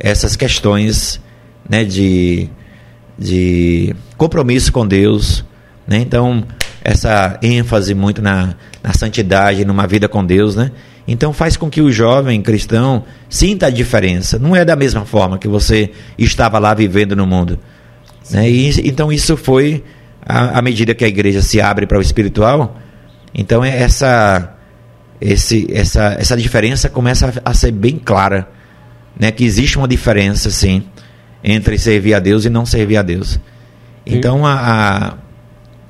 [0.00, 1.20] essas questões
[1.68, 2.48] né, de,
[3.18, 5.44] de compromisso com Deus.
[5.86, 5.98] Né?
[5.98, 6.44] Então,
[6.82, 10.72] essa ênfase muito na, na santidade, numa vida com Deus, né?
[11.10, 14.38] Então faz com que o jovem cristão sinta a diferença.
[14.38, 17.58] Não é da mesma forma que você estava lá vivendo no mundo.
[18.30, 18.50] Né?
[18.50, 19.82] E, então isso foi
[20.22, 22.76] à medida que a igreja se abre para o espiritual.
[23.34, 24.54] Então é essa
[25.20, 28.46] esse, essa essa diferença começa a, a ser bem clara,
[29.18, 29.30] né?
[29.32, 30.84] Que existe uma diferença sim
[31.42, 33.40] entre servir a Deus e não servir a Deus.
[34.04, 35.14] Então a, a-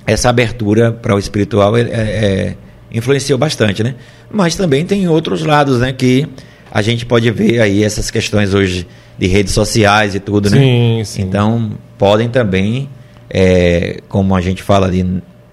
[0.06, 2.56] essa abertura para o espiritual é, é- é-
[2.92, 3.94] influenciou bastante, né?
[4.30, 5.92] Mas também tem outros lados, né?
[5.92, 6.26] Que
[6.70, 8.86] a gente pode ver aí essas questões hoje
[9.18, 10.58] de redes sociais e tudo, né?
[10.58, 11.22] Sim, sim.
[11.22, 12.88] Então, podem também,
[13.28, 15.04] é, como a gente fala, de,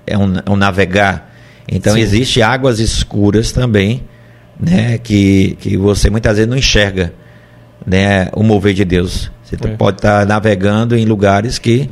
[0.05, 1.33] é, um, é um navegar.
[1.67, 1.99] Então, Sim.
[2.01, 4.03] existe águas escuras também,
[4.59, 7.11] né, que, que você muitas vezes não enxerga
[7.85, 9.31] né, o mover de Deus.
[9.43, 9.67] Você É.
[9.75, 11.89] pode estar navegando em lugares que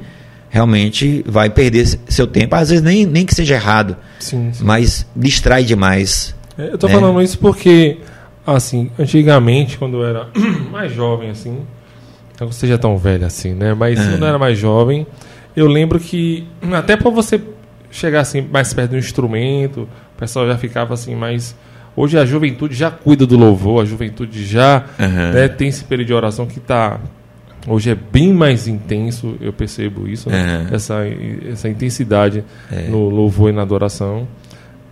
[0.54, 4.64] realmente vai perder seu tempo, às vezes nem, nem que seja errado, Sim, sim.
[4.64, 6.36] mas distrai demais.
[6.56, 6.93] É, Eu tô né?
[6.93, 7.97] falando isso porque,
[8.45, 10.28] assim, antigamente, quando eu era
[10.72, 11.58] mais jovem, assim,
[12.39, 13.74] não que seja tão velho assim, né?
[13.74, 14.12] Mas É.
[14.12, 15.08] quando eu era mais jovem,
[15.56, 17.41] eu lembro que, até pra você
[17.89, 21.56] chegar assim mais perto do instrumento, o pessoal já ficava assim, mas
[21.95, 25.32] hoje a juventude já cuida do louvor, a juventude já Aham.
[25.34, 26.99] né, tem esse período de oração que tá
[27.68, 30.66] hoje é bem mais intenso, eu percebo isso, né?
[30.68, 30.76] Aham.
[30.76, 30.95] essa,
[31.51, 32.88] essa intensidade É.
[32.88, 34.28] no louvor e na adoração.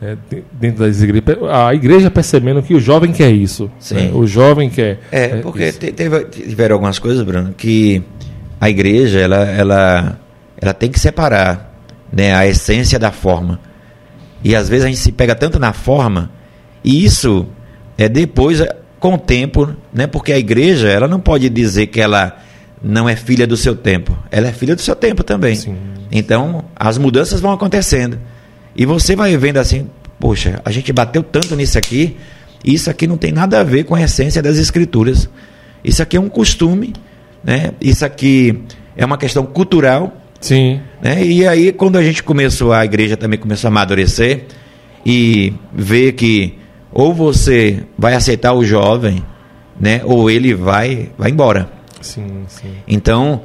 [0.02, 4.26] né, de- dentro das igrejas, a igreja percebendo que o jovem quer isso, né, o
[4.26, 8.02] jovem quer É, é, porque teve, tiveram algumas coisas, Bruno, que
[8.60, 10.20] a igreja ela, ela,
[10.60, 11.72] ela tem que separar
[12.12, 13.60] né, a essência da forma.
[14.44, 16.32] E às vezes a gente se pega tanto na forma,
[16.84, 17.46] e isso
[17.96, 18.60] é depois,
[19.00, 22.40] com o tempo, né, porque a igreja ela não pode dizer que ela
[22.84, 24.18] não é filha do seu tempo.
[24.32, 25.56] Ela é filha do seu tempo também.
[25.56, 25.76] Sim.
[26.12, 28.20] Então, as mudanças vão acontecendo.
[28.76, 32.18] E você vai vendo assim, poxa, a gente bateu tanto nisso aqui,
[32.64, 35.30] isso aqui não tem nada a ver com a essência das escrituras.
[35.84, 36.94] Isso aqui é um costume,
[37.44, 37.72] né?
[37.82, 38.64] Isso aqui
[38.96, 41.24] é uma questão cultural, Sim, né?
[41.24, 44.46] E aí quando a gente começou, a igreja também começou a amadurecer
[45.06, 46.58] e ver que
[46.92, 49.24] ou você vai aceitar o jovem,
[49.80, 50.02] né?
[50.04, 51.81] Ou ele vai vai embora.
[52.02, 52.74] Sim, sim.
[52.88, 53.42] Então,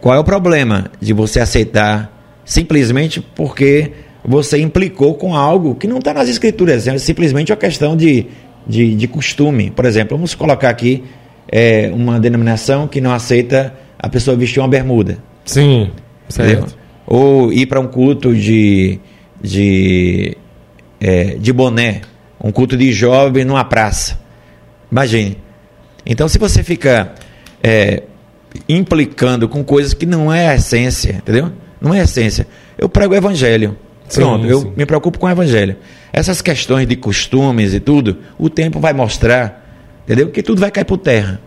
[0.00, 3.92] qual é o problema de você aceitar simplesmente porque
[4.24, 6.86] você implicou com algo que não está nas escrituras?
[6.86, 8.26] É simplesmente uma questão de,
[8.66, 9.70] de, de costume.
[9.70, 11.04] Por exemplo, vamos colocar aqui
[11.50, 15.18] é, uma denominação que não aceita a pessoa vestir uma bermuda.
[15.44, 15.90] Sim,
[16.30, 16.60] entendeu?
[16.60, 16.78] certo.
[17.06, 19.00] Ou ir para um culto de,
[19.42, 20.36] de,
[21.00, 22.02] é, de boné,
[22.42, 24.18] um culto de jovem numa praça.
[24.90, 25.36] Imagine.
[26.06, 27.12] Então, se você fica
[27.62, 28.02] é,
[28.68, 31.52] implicando com coisas que não é a essência, entendeu?
[31.80, 32.46] Não é a essência.
[32.76, 33.76] Eu prego o evangelho.
[34.08, 34.72] Sim, Pronto, eu sim.
[34.76, 35.76] me preocupo com o evangelho.
[36.12, 39.64] Essas questões de costumes e tudo, o tempo vai mostrar,
[40.04, 40.30] entendeu?
[40.30, 41.40] Que tudo vai cair por terra.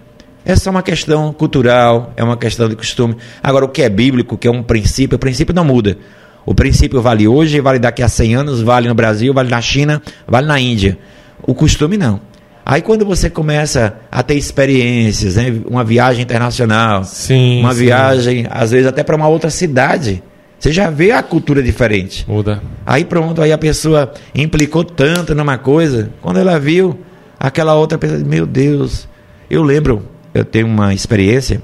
[0.46, 3.16] Essa é uma questão cultural, é uma questão de costume.
[3.42, 5.98] Agora, o que é bíblico, que é um princípio, o princípio não muda.
[6.46, 10.02] O princípio vale hoje, vale daqui a 100 anos, vale no Brasil, vale na China,
[10.28, 10.98] vale na Índia.
[11.42, 12.20] O costume não.
[12.66, 15.62] Aí quando você começa a ter experiências, né?
[15.70, 17.80] uma viagem internacional, Sim, uma sim.
[17.82, 20.24] viagem, às vezes até para uma outra cidade,
[20.58, 22.26] você já vê a cultura diferente.
[22.26, 22.64] Muda.
[22.86, 26.98] Aí pronto, aí a pessoa implicou tanto numa coisa, quando ela viu
[27.38, 29.10] aquela outra pessoa, meu Deus,
[29.50, 31.62] eu lembro, eu tenho uma experiência,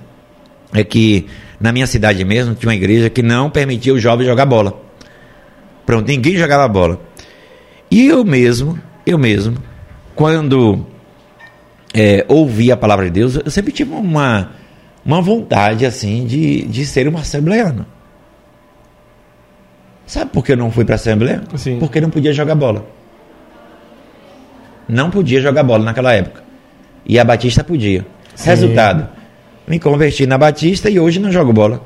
[0.74, 1.28] é que
[1.62, 4.82] na minha cidade mesmo tinha uma igreja que não permitia o jovem jogar bola.
[5.86, 7.00] Pronto, ninguém jogava bola.
[7.90, 9.56] E eu mesmo, eu mesmo,
[10.20, 10.86] quando
[11.94, 14.52] é, ouvi a palavra de Deus, eu sempre tive uma,
[15.06, 17.86] uma vontade assim de, de ser um assembleano.
[20.06, 21.42] Sabe por que eu não fui para a Assembleia?
[21.56, 21.80] Sim.
[21.80, 22.86] Porque não podia jogar bola.
[24.90, 26.44] Não podia jogar bola naquela época.
[27.06, 28.06] E a Batista podia.
[28.36, 28.50] Sim.
[28.50, 29.08] Resultado:
[29.66, 31.82] me converti na Batista e hoje não jogo bola.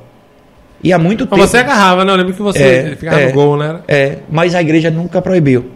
[0.84, 1.48] E há muito Mas tempo.
[1.52, 2.12] você agarrava, né?
[2.12, 3.28] Eu lembro que você É, ficava é.
[3.28, 3.82] no gol, né?
[3.88, 5.73] É, mas a igreja nunca proibiu.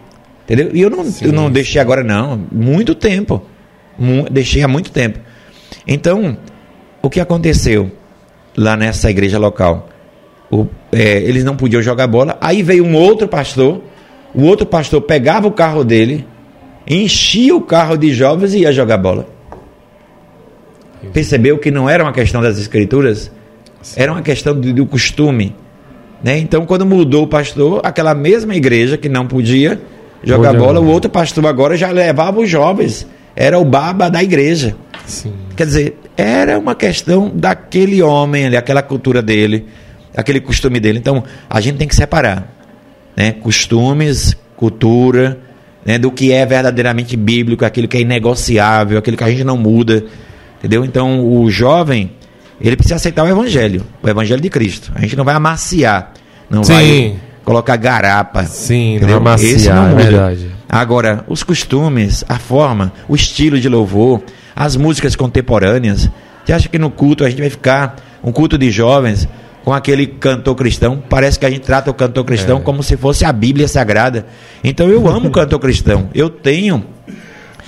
[0.48, 0.70] Entendeu?
[0.72, 1.52] E eu não, Sim, eu não sim.
[1.52, 2.40] deixei agora, não.
[2.50, 3.42] Muito tempo.
[4.30, 5.18] Deixei há muito tempo.
[5.86, 6.38] Então,
[7.02, 7.90] o que aconteceu
[8.56, 9.90] lá nessa igreja local?
[10.50, 12.38] O- é, eles não podiam jogar bola.
[12.40, 13.82] Aí veio um outro pastor.
[14.34, 16.26] O outro pastor pegava o carro dele,
[16.88, 19.26] enchia o carro de jovens e ia jogar bola.
[21.12, 23.30] Percebeu que não era uma questão das escrituras,
[23.96, 25.54] era uma questão do, do costume.
[26.22, 26.38] Né?
[26.38, 29.80] Então, quando mudou o pastor, aquela mesma igreja que não podia
[30.22, 30.66] jogar Podia.
[30.66, 33.06] bola, o outro pastor agora já levava os jovens.
[33.34, 34.76] Era o baba da igreja.
[35.06, 35.32] Sim.
[35.56, 39.66] Quer dizer, era uma questão daquele homem ali, aquela cultura dele,
[40.16, 40.98] aquele costume dele.
[40.98, 42.52] Então, a gente tem que separar,
[43.16, 43.32] né?
[43.32, 45.38] Costumes, cultura,
[45.86, 45.98] né?
[45.98, 50.04] Do que é verdadeiramente bíblico, aquilo que é inegociável, aquilo que a gente não muda,
[50.58, 50.84] entendeu?
[50.84, 52.10] Então, o jovem,
[52.60, 54.90] ele precisa aceitar o evangelho, o evangelho de Cristo.
[54.94, 56.12] A gente não vai amaciar,
[56.50, 56.72] não Sim.
[56.72, 57.16] vai
[57.48, 58.44] colocar garapa.
[58.44, 59.16] Sim, entendeu?
[59.16, 60.02] não amaciar, Esse não é muda.
[60.02, 60.50] verdade.
[60.68, 64.22] Agora, os costumes, a forma, o estilo de louvor,
[64.54, 66.10] as músicas contemporâneas.
[66.44, 69.26] Você acha que no culto a gente vai ficar um culto de jovens
[69.64, 71.02] com aquele cantor cristão?
[71.08, 72.60] Parece que a gente trata o cantor cristão É.
[72.60, 74.26] como se fosse a Bíblia Sagrada.
[74.62, 76.10] Então eu amo o cantor cristão.
[76.14, 76.84] Eu tenho.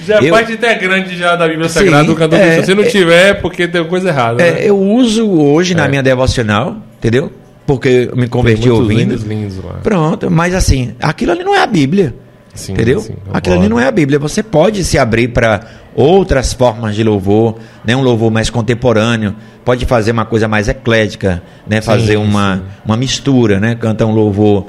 [0.06, 2.64] Já é Eu- parte integrante já da Bíblia Sim, Sagrada do cantor é, cristão.
[2.64, 4.42] Se não é- tiver, é porque tem coisa errada.
[4.42, 4.58] é, né?
[4.62, 5.88] eu uso hoje na É.
[5.88, 7.30] minha devocional, entendeu?
[7.70, 8.98] Porque eu me Tem converti muitos ouvindo.
[8.98, 9.74] lindos, lindos lá.
[9.80, 12.16] Pronto, mas assim, aquilo ali não é a Bíblia.
[12.52, 12.98] Sim, entendeu?
[12.98, 14.18] sim, aquilo ali não é a Bíblia.
[14.18, 15.60] Você pode se abrir para
[15.94, 17.94] outras formas de louvor, né?
[17.94, 21.80] um louvor mais contemporâneo, pode fazer uma coisa mais eclética, né?
[21.80, 22.62] fazer uma, sim.
[22.86, 23.76] uma mistura, né?
[23.76, 24.66] cantar um louvor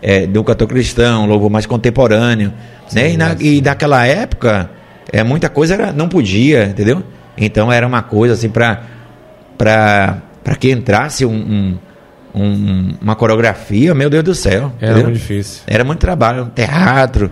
[0.00, 2.50] é, de um cantor cristão, um louvor mais contemporâneo.
[2.94, 3.12] né?
[3.12, 4.70] E, na, e naquela época,
[5.12, 7.02] é, muita coisa era, não podia, entendeu?
[7.36, 8.84] Então era uma coisa assim para
[9.58, 11.78] para que entrasse um, um,
[12.34, 14.72] um- uma coreografia, meu Deus do céu.
[14.80, 15.04] Era entendeu?
[15.10, 15.62] muito difícil.
[15.66, 17.30] Era muito trabalho, um teatro.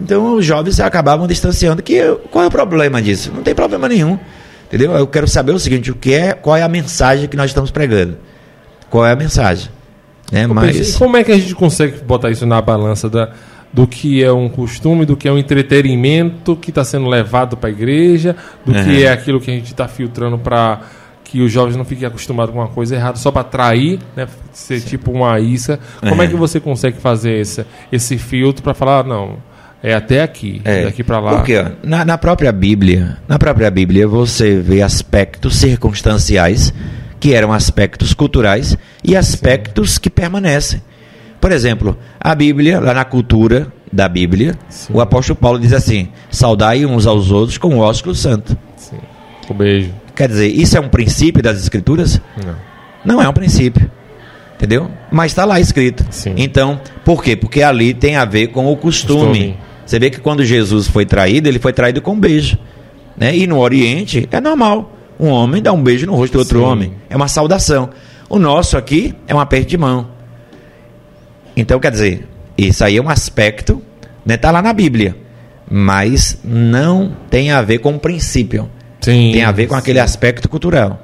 [0.00, 1.82] Então os jovens acabavam distanciando.
[1.82, 3.32] Que, qual é o problema disso?
[3.34, 4.18] Não tem problema nenhum.
[4.66, 4.92] Entendeu?
[4.92, 7.70] Eu quero saber o seguinte, o que é, qual é a mensagem que nós estamos
[7.70, 8.16] pregando?
[8.90, 9.70] Qual é a mensagem?
[10.30, 10.46] Né?
[10.46, 13.30] Mas como é que a gente consegue botar isso na balança da,
[13.72, 17.70] do que é um costume, do que é um entretenimento que está sendo levado para
[17.70, 18.98] a igreja, do que Uhum.
[19.00, 20.80] é aquilo que a gente está filtrando para
[21.30, 24.80] que os jovens não fiquem acostumados com uma coisa errada só para atrair, né, ser
[24.80, 25.78] tipo uma isca.
[26.00, 26.30] Como é Uhum.
[26.30, 29.36] que você consegue fazer esse, esse filtro para falar, "Ah, não,
[29.82, 31.36] é até aqui, É, daqui para lá?
[31.36, 36.72] Porque ó, na, na própria Bíblia, na própria Bíblia você vê aspectos circunstanciais
[37.20, 40.80] que eram aspectos culturais e aspectos que permanecem.
[41.40, 44.92] Por exemplo, a Bíblia, lá na cultura da Bíblia, Sim.
[44.94, 48.56] o apóstolo Paulo diz assim: saudai uns aos outros com o ósculo santo.
[48.76, 48.96] Sim.
[49.50, 49.90] Um beijo.
[50.18, 52.20] Quer dizer, isso é um princípio das escrituras?
[52.44, 52.56] Não.
[53.04, 53.88] Não é um princípio.
[54.56, 54.90] Entendeu?
[55.12, 56.04] Mas está lá escrito.
[56.10, 56.34] Sim.
[56.36, 57.36] Então, por quê?
[57.36, 59.20] Porque ali tem a ver com o costume.
[59.20, 59.56] Costume.
[59.86, 62.58] Você vê que quando Jesus foi traído, ele foi traído com um beijo.
[63.16, 63.36] Né?
[63.36, 64.92] E no Oriente é normal.
[65.20, 66.64] Um homem dá um beijo no rosto do outro Sim.
[66.64, 66.92] homem.
[67.08, 67.88] É uma saudação.
[68.28, 70.08] O nosso aqui é um aperto de mão.
[71.56, 72.26] Então, quer dizer,
[72.58, 73.80] isso aí é um aspecto,
[74.26, 74.36] né?
[74.36, 75.16] Tá lá na Bíblia.
[75.70, 78.68] Mas não tem a ver com o princípio
[79.12, 79.32] Sim.
[79.32, 81.00] tem a ver com aquele aspecto cultural.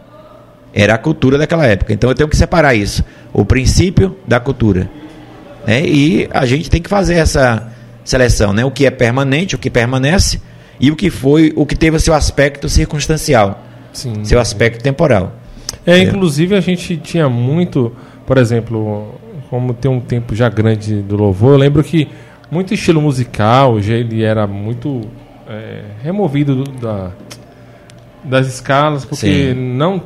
[0.72, 1.92] Era a cultura daquela época.
[1.92, 3.04] Então eu tenho que separar isso.
[3.32, 4.90] O princípio da cultura.
[5.66, 5.82] Né?
[5.86, 7.68] E a gente tem que fazer essa
[8.04, 8.64] seleção, né?
[8.64, 10.40] O que é permanente, o que permanece
[10.78, 14.24] e o que foi, o que teve o seu aspecto circunstancial, Sim.
[14.24, 15.32] seu aspecto temporal.
[15.86, 17.94] É, inclusive a gente tinha muito,
[18.26, 19.14] por exemplo,
[19.48, 22.08] como tem um tempo já grande do louvor, eu lembro que
[22.50, 25.02] muito estilo musical, já ele era muito
[25.48, 27.10] é, removido do- da,
[28.24, 29.54] das escalas, porque Sim.
[29.54, 30.02] não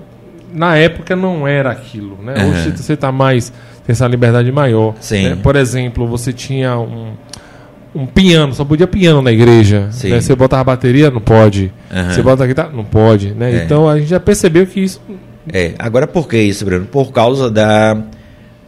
[0.53, 2.35] na época não era aquilo, né?
[2.37, 2.51] Aham.
[2.51, 3.51] Hoje você está mais
[3.87, 4.95] tem essa liberdade maior.
[5.01, 5.29] Sim.
[5.31, 5.39] né?
[5.43, 7.13] Por exemplo, você tinha um
[7.95, 9.89] um piano, só podia piano na igreja.
[9.91, 10.11] Sim.
[10.11, 10.21] né?
[10.21, 11.73] Você botava bateria, não pode.
[11.91, 12.11] Aham.
[12.11, 13.51] Você bota guitarra, não pode, né?
[13.61, 13.65] É.
[13.65, 15.01] Então a gente já percebeu que isso
[15.53, 16.85] É, agora por que isso, Bruno?
[16.87, 17.97] Por causa da,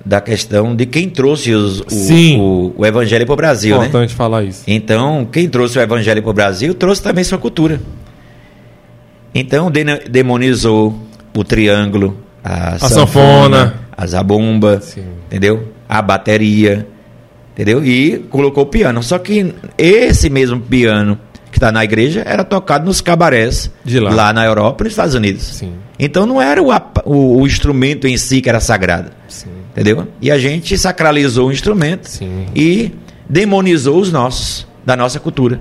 [0.05, 3.87] da questão de quem trouxe os- o, o, o evangelho para o Brasil, né?
[3.87, 4.63] importante falar isso.
[4.67, 7.79] Então, quem trouxe o evangelho para o Brasil trouxe também sua cultura.
[9.35, 9.71] Então,
[10.11, 10.99] demonizou
[11.37, 13.75] o triângulo, a, sanfona.
[13.97, 15.05] a zabumba, Sim.
[15.27, 15.69] entendeu?
[15.89, 16.87] A bateria,
[17.53, 17.85] entendeu?
[17.85, 19.03] E colocou o piano.
[19.03, 21.19] Só que esse mesmo piano
[21.53, 24.33] que está na igreja era tocado nos cabarés De lá.
[24.33, 25.43] na Europa e nos Estados Unidos.
[25.45, 25.75] Sim.
[25.99, 26.71] Então não era o,
[27.05, 29.51] o- o instrumento em si que era sagrado, Sim.
[29.73, 30.09] entendeu?
[30.21, 32.47] E a gente sacralizou o instrumento Sim.
[32.55, 32.93] e
[33.29, 35.61] demonizou os nossos, da nossa cultura.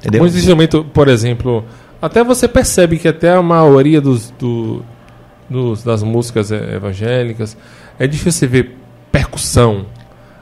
[0.00, 0.20] Entendeu?
[0.22, 1.64] Muitos instrumentos, por exemplo,
[2.02, 4.82] até você percebe que até a maioria dos, do-
[5.48, 7.56] dos- das músicas evangélicas
[7.98, 8.76] é difícil você ver
[9.12, 9.86] percussão.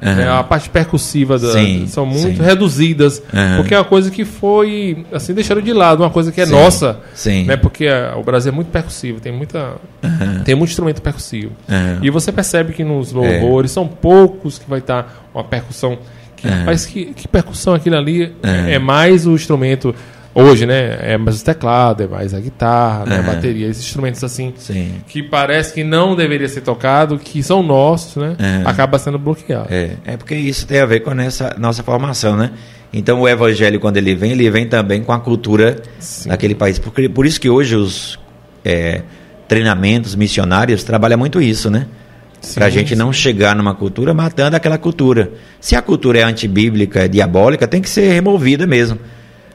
[0.02, 0.26] Né?
[0.30, 2.42] A parte percussiva da- Sim, são muito sim.
[2.42, 3.56] reduzidas, Aham.
[3.58, 6.52] porque é uma coisa que foi assim deixaram de lado, uma coisa que é Sim,
[6.52, 7.44] nossa, sim.
[7.44, 7.54] né?
[7.58, 10.42] Porque ah, o Brasil é muito percussivo, tem muita Aham.
[10.42, 11.52] tem muito instrumento percussivo.
[12.00, 15.98] E você percebe que nos louvores são poucos que vai estar uma percussão.
[16.34, 16.62] Que, É.
[16.64, 18.76] Mas que, que percussão aquilo ali É.
[18.76, 18.78] é.
[18.78, 19.94] mais o instrumento.
[20.33, 20.99] Hoje, né?
[21.03, 23.22] É mais o teclado, é mais a guitarra, né, a É.
[23.22, 24.55] bateria, esses instrumentos assim.
[24.57, 24.95] Sim.
[25.09, 28.37] Que parece que não deveria ser tocado, que são nossos, né?
[28.39, 28.62] É.
[28.64, 29.66] Acaba sendo bloqueado.
[29.70, 32.53] É, é porque isso tem a ver com essa nossa formação, né?
[32.93, 36.28] Então o evangelho, quando ele vem, ele vem também com a cultura Sim.
[36.28, 36.78] daquele país.
[36.78, 38.18] Porque, por isso que hoje os
[38.64, 39.03] é,
[39.49, 41.87] treinamentos missionários trabalham muito isso, né?
[42.55, 45.31] Para a gente não chegar numa cultura matando aquela cultura.
[45.61, 48.99] Se a cultura é antibíblica, é diabólica, tem que ser removida mesmo.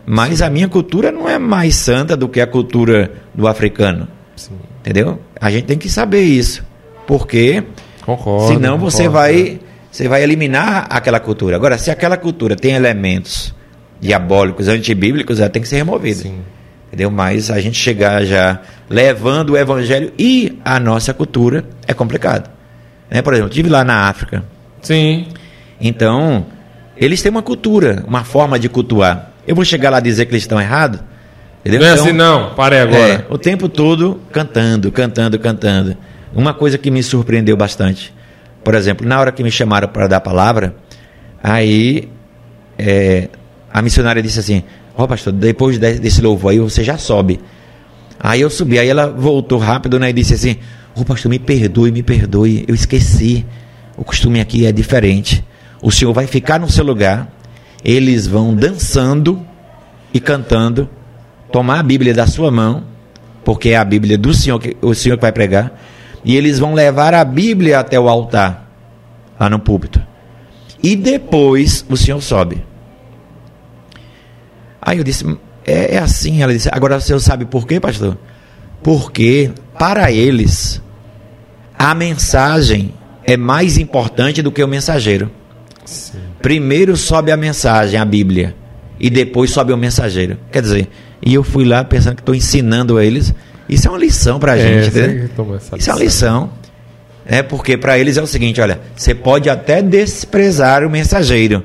[0.06, 4.08] Mas a minha cultura não é mais santa do que a cultura do africano.
[4.36, 4.60] Sim.
[4.80, 5.20] Entendeu?
[5.40, 6.64] A gente tem que saber isso.
[7.08, 7.64] Porque
[8.06, 8.54] Concordo.
[8.54, 9.60] senão você concordo, vai, né?
[9.92, 11.56] você vai eliminar aquela cultura.
[11.56, 13.54] Agora, se aquela cultura tem elementos
[14.00, 16.22] diabólicos, antibíblicos, ela tem que ser removida.
[16.22, 16.40] Sim.
[16.88, 17.10] Entendeu?
[17.10, 22.50] Mas a gente chegar já levando o evangelho e a nossa cultura é complicado.
[23.10, 23.22] Né?
[23.22, 24.44] Por exemplo, eu estive lá na África.
[24.82, 25.28] Sim.
[25.82, 26.46] Então,
[26.96, 29.32] eles têm uma cultura, uma forma de cultuar.
[29.48, 31.00] Eu vou chegar lá dizer que eles estão errados?
[31.62, 31.82] Entendeu?
[31.82, 32.54] Não é Então, assim, não.
[32.56, 33.26] Parei agora.
[33.30, 35.98] é, o tempo todo cantando, cantando, cantando.
[36.34, 38.14] Uma coisa que me surpreendeu bastante.
[38.64, 40.76] Por exemplo, na hora que me chamaram para dar a palavra,
[41.42, 42.10] aí
[42.78, 43.30] é,
[43.72, 44.64] a missionária disse assim:
[44.98, 47.40] Ó, pastor, depois de- desse louvor aí você já sobe.
[48.20, 50.58] Aí eu subi, aí ela voltou rápido né, e disse assim:
[50.96, 53.46] Ô pastor, me perdoe, me perdoe, eu esqueci.
[53.98, 55.44] O costume aqui é diferente.
[55.82, 57.30] O senhor vai ficar no seu lugar,
[57.84, 59.46] eles vão dançando
[60.14, 60.90] e cantando,
[61.52, 62.84] tomar a Bíblia da sua mão,
[63.44, 65.72] porque é a Bíblia do senhor que o senhor que vai pregar,
[66.24, 68.68] E eles vão levar a Bíblia até o altar,
[69.40, 70.02] lá no púlpito.
[70.82, 72.66] E depois o senhor sobe.
[74.82, 75.24] Aí eu disse,
[75.66, 76.42] é, é assim.
[76.42, 78.18] Ela disse, agora o senhor sabe por quê, pastor?
[78.82, 80.82] Porque para eles
[81.78, 85.30] a mensagem é mais importante do que o mensageiro.
[85.86, 86.20] Sim.
[86.46, 88.56] Primeiro sobe a mensagem, a Bíblia,
[89.00, 90.38] e depois sobe o mensageiro.
[90.52, 90.88] Quer dizer,
[91.20, 93.34] e eu fui lá pensando que estou ensinando a eles.
[93.68, 95.30] Isso é uma lição para a é, gente, né?
[95.76, 96.52] Isso é uma lição.
[97.26, 101.64] É porque para eles é o seguinte, olha, você pode até desprezar o mensageiro,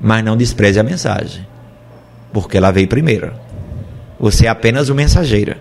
[0.00, 1.44] mas não despreze a mensagem,
[2.32, 3.32] porque ela veio primeiro.
[4.20, 5.56] Você é apenas o mensageiro.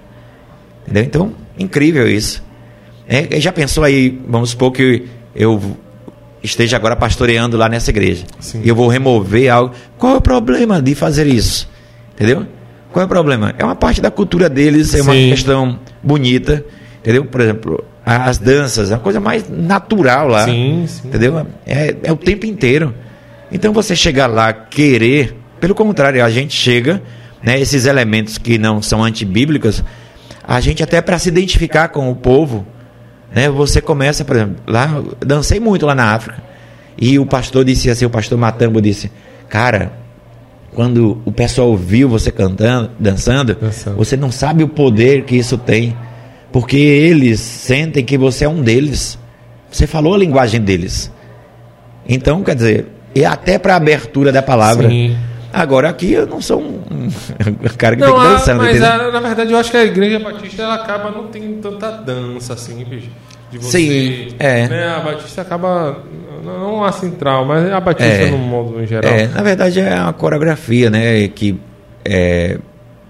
[0.84, 1.04] Entendeu?
[1.04, 2.44] Então, incrível isso.
[3.08, 5.60] É, já pensou aí, vamos supor que eu
[6.44, 8.26] esteja agora pastoreando lá nessa igreja.
[8.40, 8.62] Sim.
[8.64, 9.74] E eu vou remover algo.
[9.98, 11.70] Qual é o problema de fazer isso?
[12.14, 12.46] Entendeu?
[12.92, 13.54] Qual é o problema?
[13.58, 15.04] É uma parte da cultura deles, é Sim.
[15.04, 16.64] uma questão bonita.
[17.00, 17.26] Entendeu?
[17.26, 20.46] Por exemplo, as danças, é uma coisa mais natural lá.
[20.46, 21.08] Sim, sim.
[21.08, 21.48] Entendeu?
[21.66, 22.94] É, é o tempo inteiro.
[23.52, 25.36] Então você chegar lá, querer.
[25.60, 27.02] Pelo contrário, a gente chega,
[27.42, 29.84] né, esses elementos que não são antibíblicos,
[30.44, 32.66] a gente até para se identificar com o povo
[33.34, 33.50] né?
[33.50, 36.42] Você começa, por exemplo, lá, dancei muito lá na África.
[36.98, 39.12] E o pastor disse assim, o pastor Matambo disse,
[39.50, 39.94] cara,
[40.74, 45.58] quando o pessoal viu você cantando, dançando, dançando, você não sabe o poder que isso
[45.58, 45.96] tem.
[46.52, 49.18] Porque eles sentem que você é um deles.
[49.72, 51.10] Você falou a linguagem deles.
[52.08, 54.90] Então, quer dizer, e até para a abertura da palavra.
[54.90, 55.16] Sim.
[55.54, 57.10] Agora aqui eu não sou um,
[57.78, 58.58] cara que não, fica dançando.
[58.58, 61.92] Mas a, na verdade eu acho que a igreja batista ela acaba não tem tanta
[61.92, 62.86] dança assim,
[63.52, 63.78] de você.
[63.78, 64.68] Sim, é.
[64.68, 66.04] Né, a batista acaba
[66.44, 69.12] não a central, mas a batista é, no modo em geral.
[69.12, 71.60] É, na verdade é uma coreografia, né, que
[72.06, 72.58] é,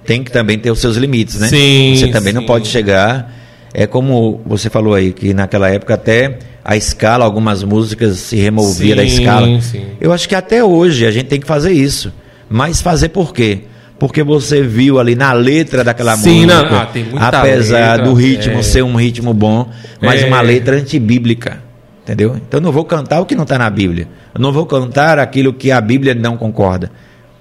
[0.06, 1.48] tem que também ter os seus limites, né?
[1.48, 2.40] Sim, você também sim.
[2.40, 3.42] não pode chegar
[3.74, 8.90] é como você falou aí que naquela época até a escala, algumas músicas se removia
[8.90, 9.62] sim, da escala.
[9.62, 9.86] Sim.
[10.00, 12.14] Eu acho que até hoje a gente tem que fazer isso.
[12.52, 13.62] Mas fazer por quê?
[13.98, 18.06] Porque você viu ali na letra daquela Sim, música, não, ah, tem muita apesar letra,
[18.06, 18.64] do ritmo é...
[18.64, 19.70] ser um ritmo bom,
[20.02, 20.26] mas é...
[20.26, 21.64] uma letra antibíblica.
[22.04, 22.36] Entendeu?
[22.36, 24.08] Então eu não vou cantar o que não está na Bíblia.
[24.34, 26.92] Eu não vou cantar aquilo que a Bíblia não concorda.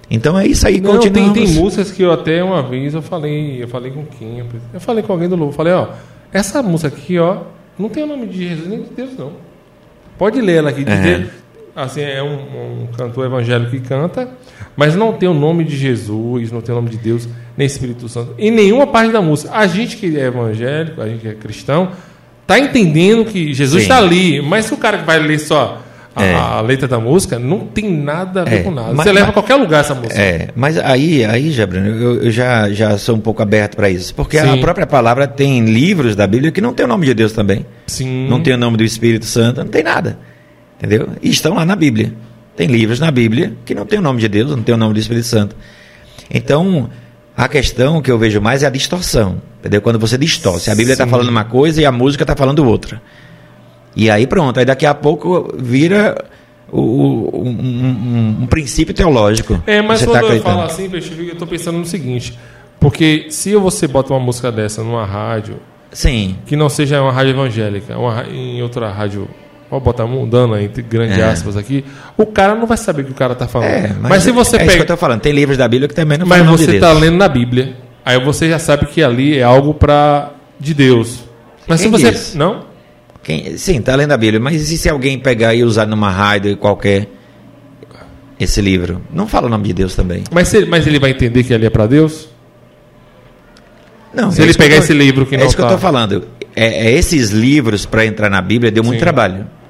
[0.09, 3.63] Então é isso aí, não, tem, tem músicas que eu até uma vez eu falei,
[3.63, 4.43] eu falei com quem?
[4.73, 5.87] Eu falei com alguém do Louvre, falei, ó,
[6.33, 7.43] essa música aqui, ó,
[7.79, 9.31] não tem o nome de Jesus nem de Deus, não.
[10.17, 11.29] Pode ler ela aqui, dizer,
[11.75, 14.29] assim, é um, um, cantor evangélico que canta,
[14.75, 18.07] mas não tem o nome de Jesus, não tem o nome de Deus, nem Espírito
[18.09, 19.53] Santo, em nenhuma parte da música.
[19.53, 21.91] A gente que é evangélico, a gente que é cristão,
[22.45, 25.81] tá entendendo que Jesus está ali, mas se o cara que vai ler só
[26.15, 26.35] a, é.
[26.35, 28.63] a, letra da música não tem nada a ver é.
[28.63, 28.93] com nada.
[28.93, 30.21] Mas, Você leva a qualquer lugar essa música.
[30.21, 33.89] É, mas aí, aí já, Bruno, eu, eu já, já sou um pouco aberto para
[33.89, 34.13] isso.
[34.13, 34.49] Porque Sim.
[34.49, 37.65] a própria palavra tem livros da Bíblia que não tem o nome de Deus também.
[37.87, 38.27] Sim.
[38.29, 40.17] Não tem o nome do Espírito Santo, não tem nada.
[40.81, 41.09] Entendeu?
[41.21, 42.11] E estão lá na Bíblia.
[42.55, 44.95] Tem livros na Bíblia que não tem o nome de Deus, não tem o nome
[44.95, 45.55] do Espírito Santo.
[46.27, 46.89] Então,
[47.37, 49.39] a questão que eu vejo mais é a distorção.
[49.59, 49.79] Entendeu?
[49.79, 50.71] Quando você distorce.
[50.71, 52.99] A Bíblia está falando uma coisa e a música está falando outra.
[53.95, 54.59] E aí pronto.
[54.59, 56.25] Aí daqui a pouco vira
[56.71, 56.81] o,
[57.31, 59.61] um, um, um, princípio teológico.
[59.67, 62.39] É, mas quando tá eu falo assim, eu estou pensando no seguinte.
[62.79, 65.59] Porque se você bota uma música dessa numa rádio,
[65.91, 66.37] Sim.
[66.47, 69.29] que não seja uma rádio evangélica, uma, em outra rádio
[69.71, 71.23] Vou botar mudando entre grandes é.
[71.23, 71.85] aspas aqui.
[72.17, 73.69] O cara não vai saber o que o cara está falando.
[73.69, 74.71] É, mas, mas, se você é pega.
[74.71, 75.21] Isso que eu tô falando.
[75.21, 77.77] Tem livros da Bíblia que também não Mas você está lendo na Bíblia.
[78.03, 81.23] Aí você já sabe que ali é algo para de Deus.
[81.69, 82.11] Mas Quem se você.
[82.11, 82.35] Diz?
[82.35, 82.65] Não?
[83.23, 83.57] Quem...
[83.57, 84.41] Sim, está lendo a Bíblia.
[84.41, 87.07] Mas e se alguém pegar e usar numa rádio qualquer
[88.37, 89.01] esse livro?
[89.13, 90.25] Não fala o nome de Deus também.
[90.33, 92.27] Mas, se, mas ele vai entender que ali é para Deus?
[94.13, 94.31] Não.
[94.31, 94.83] Se é ele pegar tô...
[94.83, 95.63] esse livro que não É isso tá...
[95.63, 96.27] que eu estou falando.
[96.53, 99.05] É, é, esses livros para entrar na Bíblia deu muito Sim.
[99.05, 99.60] trabalho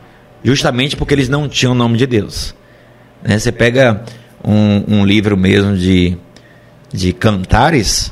[0.44, 2.56] justamente porque eles não tinham o nome de Deus.
[3.24, 3.38] Né?
[3.38, 4.04] Você pega
[4.44, 6.18] um, um, livro mesmo de,
[6.92, 8.12] de cantares,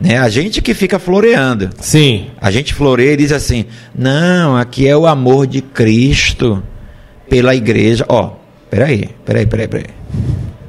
[0.00, 0.18] né?
[0.18, 1.70] a gente que fica floreando.
[1.78, 2.30] Sim.
[2.40, 6.62] A gente floreia e diz assim: não, aqui é o amor de Cristo
[7.28, 8.04] pela igreja.
[8.08, 8.32] Ó,
[8.70, 9.86] peraí, peraí, peraí, peraí.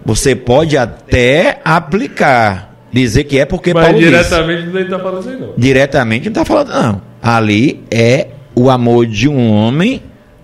[0.04, 4.74] Você pode até aplicar, dizer que é porque Mas Paulo diretamente disse.
[4.74, 5.54] não está falando assim, não.
[5.58, 7.02] Diretamente não está falando, não.
[7.22, 10.02] Ali é o amor de um homem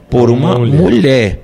[0.09, 0.81] por uma, uma mulher.
[0.81, 1.43] mulher.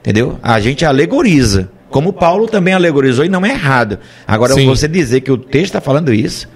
[0.00, 0.38] Entendeu?
[0.42, 1.70] A gente alegoriza.
[1.90, 3.98] Como Paulo também alegorizou e não é errado.
[4.26, 4.66] Agora, Sim.
[4.66, 6.48] você dizer que o texto está falando isso,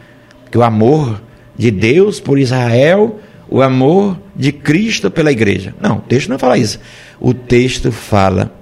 [0.50, 1.20] que o amor
[1.56, 3.18] de Deus por Israel,
[3.48, 5.74] o amor de Cristo pela igreja.
[5.80, 6.78] Não, o texto não fala isso.
[7.20, 8.52] O texto fala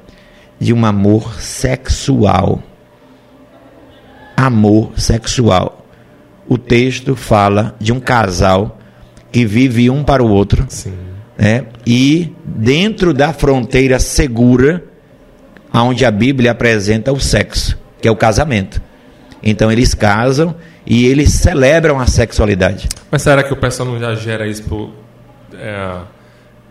[0.58, 2.62] de um amor sexual.
[4.36, 5.86] Amor sexual.
[6.48, 8.78] O texto fala de um casal
[9.30, 10.94] que vive um para o outro, Sim.
[11.38, 11.64] Né?
[11.86, 14.84] E dentro da fronteira segura,
[15.72, 18.82] onde a Bíblia apresenta o sexo, que é o casamento.
[19.42, 22.88] Então eles casam e eles celebram a sexualidade.
[23.10, 24.90] Mas será que o pessoal não já gera isso por
[25.54, 25.98] é,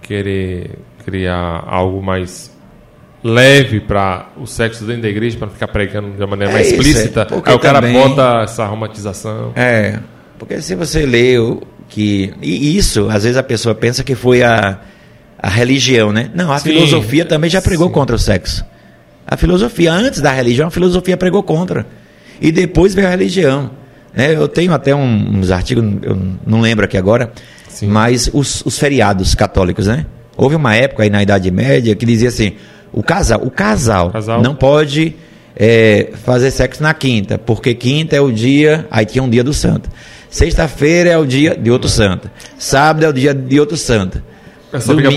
[0.01, 0.72] querer
[1.05, 2.51] criar algo mais
[3.24, 6.68] leve para o sexo dentro da igreja, para ficar pregando de uma maneira É mais
[6.68, 7.22] isso, explícita?
[7.32, 9.53] é, Aí o cara também- bota essa romantização.
[9.55, 9.99] É,
[10.38, 12.34] porque se você lê o que.
[12.42, 14.80] E isso, às vezes a pessoa pensa que foi a,
[15.38, 16.30] a religião, né?
[16.34, 16.70] Não, a Sim.
[16.72, 17.94] filosofia também já pregou Sim.
[17.94, 18.66] contra o sexo.
[19.26, 21.86] A filosofia, antes da religião, a filosofia pregou contra.
[22.42, 23.72] E depois veio a religião.
[24.14, 24.34] né?
[24.34, 27.32] eu tenho até um- uns artigos, eu não lembro aqui agora,
[27.68, 27.88] Sim.
[27.88, 30.06] mas os, os feriados católicos, né?
[30.36, 32.54] Houve uma época aí na Idade Média que dizia assim:
[32.94, 34.42] o casal, o casal, Casal.
[34.42, 35.16] não pode
[35.56, 39.54] é, fazer sexo na quinta, porque quinta é o dia, aí tinha um dia do
[39.54, 39.90] santo.
[40.30, 42.30] Sexta-feira é o dia de outro santo.
[42.58, 44.22] Sábado é o dia de outro santo.
[44.72, 45.10] É Domingo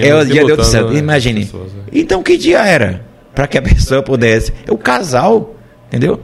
[0.00, 0.92] É o dia de outro santo.
[0.92, 1.44] né, Imagine.
[1.44, 1.82] pessoas, né?
[1.92, 3.04] Então que dia era?
[3.34, 4.52] Para que a pessoa pudesse.
[4.68, 5.54] O casal,
[5.88, 6.20] entendeu?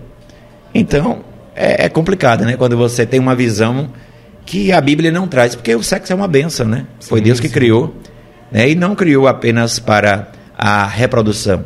[0.74, 1.20] Então,
[1.54, 2.56] é, é complicado, né?
[2.56, 3.88] Quando você tem uma visão
[4.44, 6.86] que a Bíblia não traz, porque o sexo é uma benção, né?
[7.00, 7.54] Foi Deus que sim.
[7.54, 7.94] criou,
[8.50, 8.68] né?
[8.68, 11.64] E não criou apenas para a reprodução.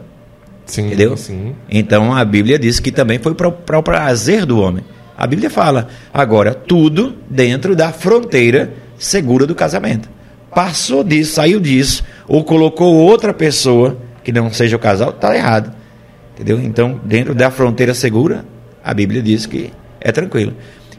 [0.66, 1.16] Sim, Entendeu?
[1.16, 1.54] Sim.
[1.68, 4.84] Então a Bíblia diz que também foi para o prazer do homem.
[5.20, 10.08] A Bíblia fala, agora, tudo dentro da fronteira segura do casamento.
[10.54, 15.74] Passou disso, saiu disso, ou colocou outra pessoa que não seja o casal, está errado.
[16.32, 16.58] Entendeu?
[16.58, 18.46] Então, dentro da fronteira segura,
[18.82, 20.54] a Bíblia diz que é tranquilo.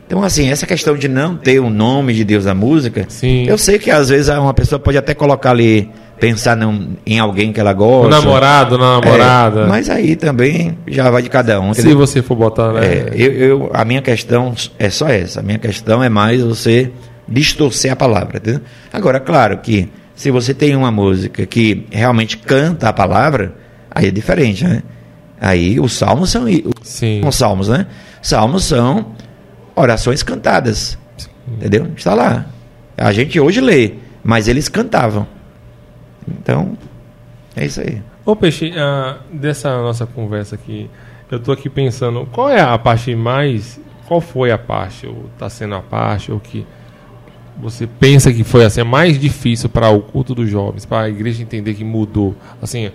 [0.05, 3.47] Então, assim, essa questão de não ter o nome de Deus na música, Sim.
[3.47, 5.89] eu sei que às vezes uma pessoa pode até colocar ali,
[6.21, 8.09] pensar num- em alguém que ela gosta.
[8.09, 9.61] namorado, na namorada.
[9.61, 11.73] É, mas aí também já vai de cada um.
[11.73, 11.97] Se entendeu?
[11.97, 12.85] você for botar, né?
[12.85, 15.39] É, eu, eu- a minha questão é só essa.
[15.39, 16.91] A minha questão é mais você
[17.27, 18.37] distorcer a palavra.
[18.37, 18.61] Entendeu?
[18.93, 23.55] Agora, claro que se você tem uma música que realmente canta a palavra,
[23.89, 24.83] aí é diferente, né?
[25.41, 26.45] Aí os salmos são,
[26.83, 27.21] Sim.
[27.25, 27.87] os salmos, né?
[28.21, 29.07] Salmos são
[29.75, 30.99] orações cantadas.
[31.51, 31.87] Entendeu?
[31.97, 32.45] Está lá.
[32.95, 33.93] A gente hoje lê,
[34.23, 35.25] mas eles cantavam.
[36.27, 36.77] Então,
[37.55, 38.01] é isso aí.
[38.25, 40.89] Ô Peixe, ah, dessa nossa conversa aqui,
[41.29, 43.79] eu tô aqui pensando, qual é a parte mais.
[44.07, 46.67] Qual foi a parte, ou tá sendo a parte, ou que
[47.57, 51.41] você pensa que foi assim, mais difícil para o culto dos jovens, para a igreja
[51.41, 52.35] entender que mudou?
[52.61, 52.91] Assim,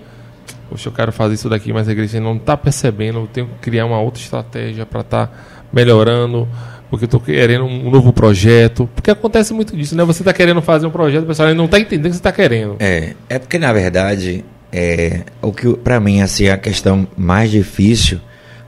[0.69, 3.55] poxa, eu quero fazer isso daqui, mas a igreja não está percebendo, eu tenho que
[3.61, 6.47] criar uma outra estratégia para estar melhorando,
[6.91, 8.89] porque eu estou querendo um novo projeto.
[8.95, 10.05] Porque acontece muito disso, né?
[10.05, 12.33] Você está querendo fazer um projeto, o pessoal não está entendendo o que você está
[12.33, 12.77] querendo.
[12.79, 18.21] É, é porque na verdade, é, o que para mim assim a questão mais difícil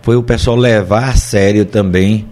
[0.02, 2.26] foi o pessoal levar a sério também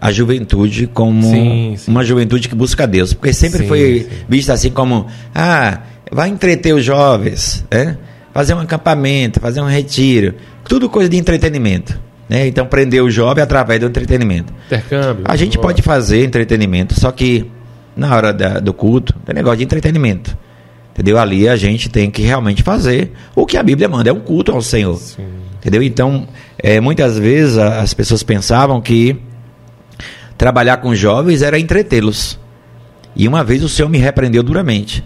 [0.00, 1.90] a juventude como Sim, sim.
[1.90, 5.80] uma juventude que busca Deus, porque sempre Sim, foi vista assim como ah,
[6.12, 7.96] vai entreter os jovens, né?
[8.32, 10.34] Fazer um acampamento, fazer um retiro,
[10.68, 11.98] tudo coisa de entretenimento,
[12.28, 12.46] né?
[12.46, 14.52] Então prender o jovem através do entretenimento.
[14.66, 15.24] Intercâmbio.
[15.26, 17.50] A gente pode fazer entretenimento, só que
[17.96, 20.36] na hora da- do culto, tem negócio de entretenimento.
[20.92, 21.18] Entendeu?
[21.18, 24.50] Ali a gente tem que realmente fazer o que a Bíblia manda, é um culto
[24.52, 24.96] ao Senhor.
[24.96, 25.26] Sim.
[25.60, 25.82] Entendeu?
[25.82, 26.26] Então,
[26.58, 29.16] é, muitas vezes a- as pessoas pensavam que
[30.38, 32.38] trabalhar com jovens era entretê-los.
[33.14, 35.02] E uma vez o Senhor me repreendeu duramente.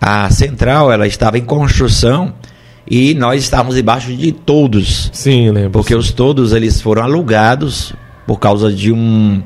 [0.00, 2.32] A central ela estava em construção
[2.90, 5.10] e nós estávamos debaixo de todos.
[5.12, 5.70] Sim, lembro.
[5.70, 7.94] Porque os todos eles foram alugados
[8.26, 9.40] por causa de um,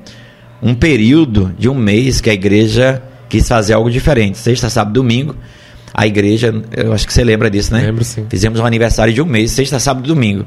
[0.63, 4.39] um período de um mês que a igreja quis fazer algo diferente.
[4.39, 5.37] Sexta, sábado, domingo.
[5.93, 7.83] A igreja, eu acho que você lembra disso, né?
[7.83, 8.27] Lembro, sim.
[8.31, 10.47] Fizemos um aniversário de um mês, sexta, sábado, domingo.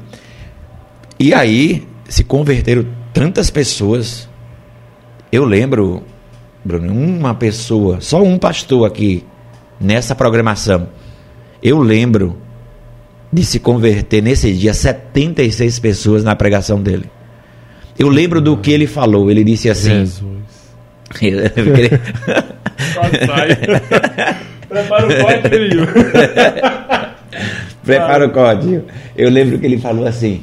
[1.20, 4.28] E aí se converteram tantas pessoas.
[5.30, 6.02] Eu lembro,
[6.64, 9.24] Bruno, uma pessoa, só um pastor aqui
[9.80, 10.88] nessa programação.
[11.62, 12.36] Eu lembro
[13.32, 17.04] de se converter nesse dia 76 pessoas na pregação dele.
[17.98, 19.30] Eu lembro do que ele falou.
[19.30, 19.90] Ele disse assim.
[19.90, 20.38] Jesus.
[24.68, 25.86] Prepara o código.
[27.84, 28.84] Prepara o código.
[29.16, 30.42] Eu lembro que ele falou assim: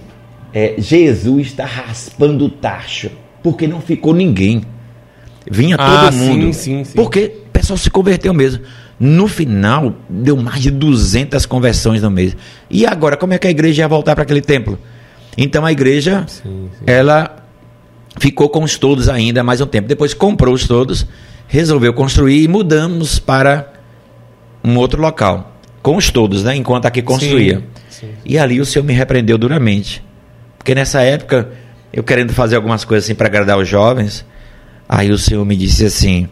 [0.54, 3.10] é, Jesus está raspando o tacho,
[3.44, 4.64] porque não ficou ninguém.
[5.50, 6.46] Vinha todo Ah, mundo.
[6.46, 6.96] sim, sim, sim.
[6.96, 8.64] Porque o pessoal se converteu mesmo.
[9.00, 12.36] No final, deu mais de 200 conversões no mês.
[12.70, 14.80] E agora, como é que a igreja ia voltar para aquele templo?
[15.38, 16.86] Então a igreja, Sim, sim.
[16.88, 17.46] ela
[18.18, 19.88] ficou com os todos ainda mais um tempo.
[19.88, 21.06] Depois comprou os todos,
[21.48, 23.74] resolveu construir e mudamos para
[24.64, 25.58] um outro local.
[25.82, 26.56] Com os todos, né?
[26.56, 27.64] Enquanto aqui construía.
[27.90, 28.10] Sim.
[28.26, 30.04] E ali o Senhor me repreendeu duramente.
[30.58, 31.50] Porque nessa época,
[31.94, 34.26] eu querendo fazer algumas coisas assim para agradar os jovens,
[34.90, 36.28] aí o Senhor me disse assim: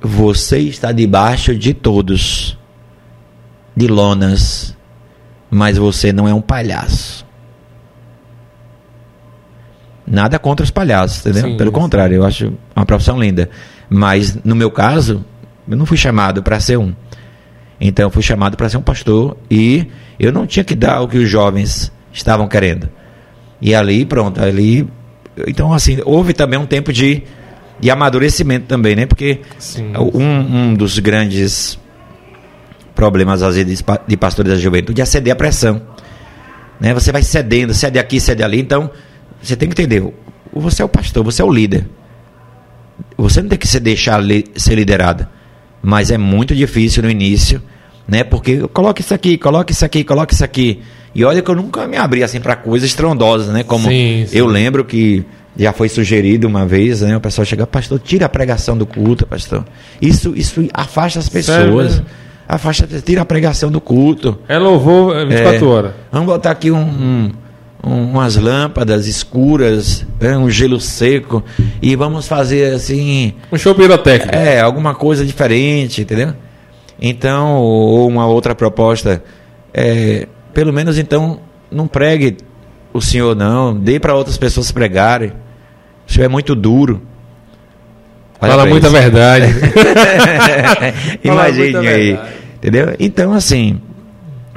[0.00, 2.58] você está debaixo de todos,
[3.76, 4.76] de lonas,
[5.50, 7.26] mas você não é um palhaço.
[10.06, 11.50] Nada contra os palhaços, entendeu?
[11.50, 11.74] Sim, Pelo sim.
[11.76, 13.48] contrário, eu acho uma profissão linda.
[13.88, 15.24] Mas no meu caso,
[15.68, 16.94] eu não fui chamado para ser um.
[17.80, 19.86] Então eu fui chamado para ser um pastor e
[20.18, 22.88] eu não tinha que dar o que os jovens estavam querendo.
[23.60, 24.88] E ali, pronto, ali.
[25.46, 27.22] Então, assim, houve também um tempo de,
[27.80, 29.06] de amadurecimento também, né?
[29.06, 29.92] Porque Sim.
[30.14, 30.26] um,
[30.70, 31.78] um dos grandes
[32.94, 35.80] problemas, às vezes, de pa- de pastores da juventude é ceder à pressão.
[36.78, 36.92] Né?
[36.94, 38.60] Você vai cedendo, cede aqui, cede ali.
[38.60, 38.90] Então,
[39.42, 40.02] você tem que entender:
[40.52, 41.86] você é o pastor, você é o líder.
[43.16, 45.26] Você não tem que se deixar li- ser liderado.
[45.82, 47.62] Mas é muito difícil no início,
[48.06, 48.22] né?
[48.22, 50.82] Porque coloque isso aqui, coloque isso aqui, coloque isso aqui.
[51.14, 53.62] E olha que eu nunca me abri assim para coisas estrondosas, né?
[53.62, 54.36] Como Sim, sim.
[54.36, 55.24] eu lembro que
[55.56, 57.16] já foi sugerido uma vez, né?
[57.16, 59.64] O pessoal chega, pastor, tira a pregação do culto, pastor.
[60.00, 61.86] Isso, isso afasta as Sério pessoas.
[61.96, 62.06] mesmo?
[62.48, 64.38] Afasta, tira a pregação do culto.
[64.48, 65.68] É louvor é 24 É.
[65.68, 65.92] horas.
[66.10, 67.32] Vamos botar aqui um, um-
[67.84, 70.36] um- umas lâmpadas escuras, né?
[70.36, 71.42] um gelo seco
[71.80, 74.34] e vamos fazer assim, Um show pirotécnico.
[74.36, 76.32] é, alguma coisa diferente, entendeu?
[77.00, 79.22] Então, ou uma outra proposta,
[79.72, 81.40] é, pelo menos então,
[81.70, 82.36] não pregue
[82.92, 85.32] o senhor não, dê para outras pessoas pregarem.
[86.08, 87.02] O senhor é muito duro.
[88.40, 88.96] Olha Fala muita isso.
[88.96, 89.46] verdade.
[91.22, 92.12] Imagine aí.
[92.12, 92.30] verdade.
[92.56, 92.96] Entendeu?
[92.98, 93.80] Então, assim,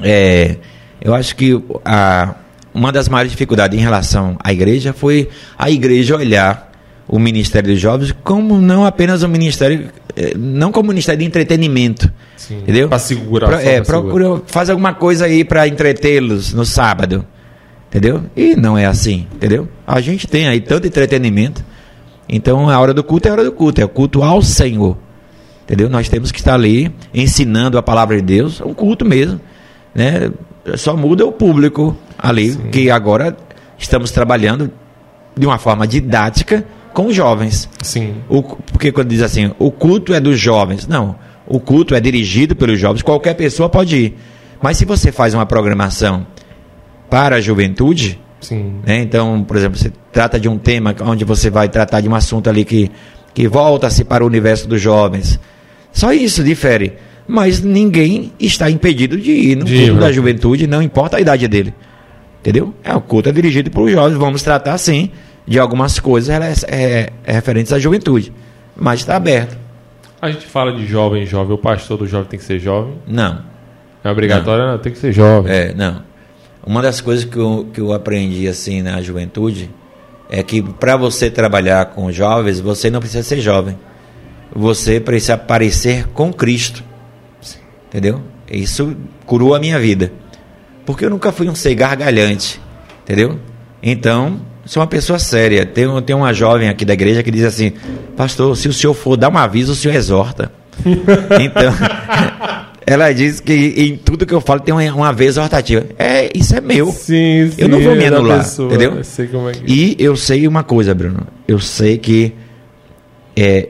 [0.01, 0.57] é,
[1.01, 2.35] eu acho que a,
[2.73, 6.71] uma das maiores dificuldades em relação à igreja foi a igreja olhar
[7.07, 11.25] o Ministério dos Jovens como não apenas um ministério, eh, não como um ministério de
[11.25, 12.11] entretenimento.
[12.37, 12.89] Sim, entendeu?
[12.89, 14.01] pra segurar, Pro- é, pra segurar.
[14.01, 17.25] procura, faz alguma coisa aí para entretê-los no sábado.
[17.93, 18.23] Entendeu?
[18.35, 19.67] E não é assim, entendeu?
[19.85, 21.63] A gente tem aí tanto entretenimento.
[22.27, 24.97] Então a hora do culto é a hora do culto, é o culto ao Senhor.
[25.63, 25.87] Entendeu?
[25.91, 29.39] Nós temos que estar ali ensinando a palavra de Deus, é um culto mesmo,
[29.93, 30.31] né?
[30.75, 33.37] Só muda o público ali, que agora
[33.77, 34.71] estamos trabalhando
[35.37, 36.65] de uma forma didática
[36.95, 37.69] com os jovens.
[37.83, 38.15] Sim.
[38.27, 40.87] O, porque quando diz assim, o culto é dos jovens.
[40.87, 41.15] Não,
[41.45, 44.17] o culto é dirigido pelos jovens, qualquer pessoa pode ir.
[44.59, 46.25] Mas se você faz uma programação
[47.13, 48.77] para a juventude, Sim.
[48.83, 48.97] né?
[49.03, 52.49] Então, por exemplo, você trata de um tema onde você vai tratar de um assunto
[52.49, 52.89] ali que,
[53.35, 55.39] que volta-se para o universo dos jovens.
[55.91, 56.93] Só isso difere.
[57.27, 60.11] Mas ninguém está impedido de ir no De ir, culto da né?
[60.13, 61.71] juventude, não importa a idade dele.
[62.39, 62.73] Entendeu?
[62.83, 64.17] É, o culto é dirigido para os jovens.
[64.17, 65.11] Vamos tratar, sim,
[65.47, 68.33] de algumas coisas rela- é, é, referentes à juventude.
[68.75, 69.55] Mas está aberto.
[70.19, 71.53] A gente fala de jovem, jovem.
[71.53, 72.95] O pastor do jovem tem que ser jovem.
[73.07, 73.39] Não.
[74.03, 74.79] É obrigatório, não.
[74.79, 75.53] Tem que ser jovem.
[75.53, 76.11] É, não.
[76.65, 79.69] Uma das coisas que eu, que eu aprendi assim na juventude
[80.29, 83.77] é que para você trabalhar com jovens, você não precisa ser jovem.
[84.55, 86.83] Você precisa parecer com Cristo.
[87.87, 88.21] Entendeu?
[88.49, 88.95] Isso
[89.25, 90.11] curou a minha vida.
[90.85, 92.59] Porque eu nunca fui um ser gargalhante.
[93.03, 93.39] Entendeu?
[93.81, 95.65] Então, sou uma pessoa séria.
[95.65, 97.73] Tem, tem uma jovem aqui da igreja que diz assim:
[98.15, 100.51] Pastor, se o senhor for dar um aviso, o senhor exorta.
[101.39, 101.73] então,
[102.85, 105.85] ela diz que em tudo que eu falo tem uma, uma vez exortativa.
[105.97, 106.87] É, isso é meu.
[106.87, 107.55] Sim, sim.
[107.57, 108.67] Eu não vou me é anular, pessoa.
[108.67, 108.95] entendeu?
[108.95, 109.71] Eu sei como é que...
[109.71, 111.25] E eu sei uma coisa, Bruno.
[111.47, 112.33] Eu sei que
[113.35, 113.69] é,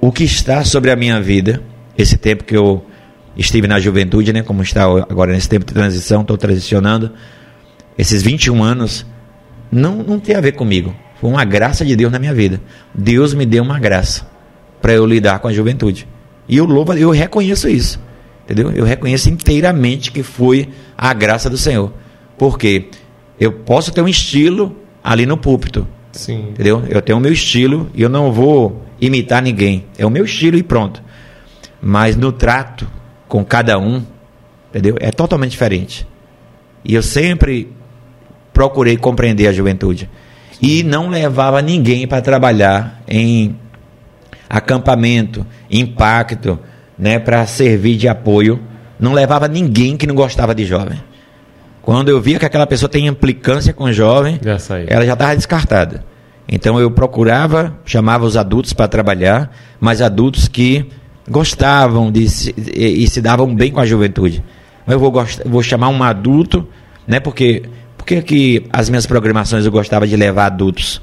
[0.00, 1.62] o que está sobre a minha vida,
[1.96, 2.84] esse tempo que eu
[3.36, 4.42] estive na juventude, né?
[4.42, 7.12] Como está agora nesse tempo de transição, estou transicionando,
[7.96, 9.06] esses 21 anos,
[9.70, 10.94] não, não tem a ver comigo.
[11.20, 12.60] Foi uma graça de Deus na minha vida.
[12.94, 14.26] Deus me deu uma graça
[14.80, 16.08] para eu lidar com a juventude.
[16.50, 18.00] E eu louvo, eu reconheço isso.
[18.44, 18.72] Entendeu?
[18.72, 21.92] Eu reconheço inteiramente que foi a graça do Senhor.
[22.36, 22.88] Porque
[23.38, 26.48] eu posso ter um estilo ali no púlpito, Sim.
[26.50, 26.82] entendeu?
[26.88, 29.84] Eu tenho o meu estilo e eu não vou imitar ninguém.
[29.96, 31.00] É o meu estilo e pronto.
[31.80, 32.90] Mas no trato
[33.28, 34.02] com cada um,
[34.70, 34.96] entendeu?
[34.98, 36.04] É totalmente diferente.
[36.84, 37.72] E eu sempre
[38.52, 40.10] procurei compreender a juventude.
[40.60, 43.54] E não levava ninguém para trabalhar em
[44.50, 46.58] acampamento, impacto,
[46.98, 48.60] né, para servir de apoio.
[48.98, 51.00] Não levava ninguém que não gostava de jovem.
[51.80, 54.58] Quando eu via que aquela pessoa tem implicância com o jovem, Já
[54.94, 56.04] ela já estava descartada.
[56.46, 60.84] Então eu procurava, chamava os adultos para trabalhar, mas adultos que
[61.28, 64.42] gostavam de se, e, e se davam bem com a juventude.
[64.86, 66.66] Eu vou, gost- vou chamar um adulto,
[67.06, 67.20] né?
[67.20, 67.62] Porque,
[67.96, 71.00] porque que as minhas programações eu gostava de levar adultos?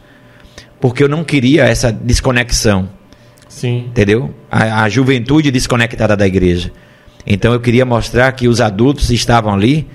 [0.79, 2.89] Porque eu não queria essa desconexão
[3.57, 3.85] Sim.
[3.87, 4.35] entendeu?
[4.51, 6.71] A, a juventude desconectada da igreja.
[7.25, 9.87] Então eu queria mostrar que os adultos estavam ali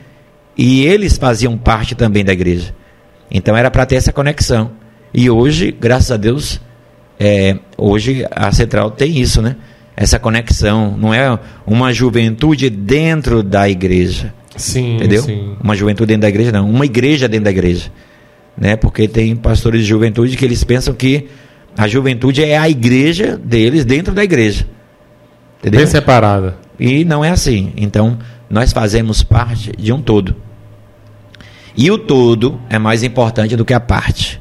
[0.59, 2.75] e eles faziam parte também da igreja.
[3.31, 4.73] Então era para ter essa conexão.
[5.15, 6.61] E hoje, graças a Deus,
[7.21, 9.55] é, hoje a Central tem isso, né?
[9.97, 10.97] Essa conexão.
[10.99, 14.35] Não é uma juventude dentro da igreja.
[14.57, 15.23] Sim, Entendeu?
[15.23, 15.57] sim.
[15.63, 16.69] Uma juventude dentro da igreja, não.
[16.69, 17.93] Uma igreja dentro da igreja.
[18.59, 18.75] Né?
[18.75, 21.29] Porque tem pastores de juventude que eles pensam que
[21.77, 24.67] a juventude é a igreja deles dentro da igreja.
[25.61, 25.81] Entendeu?
[25.81, 26.57] Bem separada.
[26.79, 27.73] E não é assim.
[27.77, 28.19] Então,
[28.51, 30.35] nós fazemos parte de um todo.
[31.77, 34.41] E o todo é mais importante do que a parte.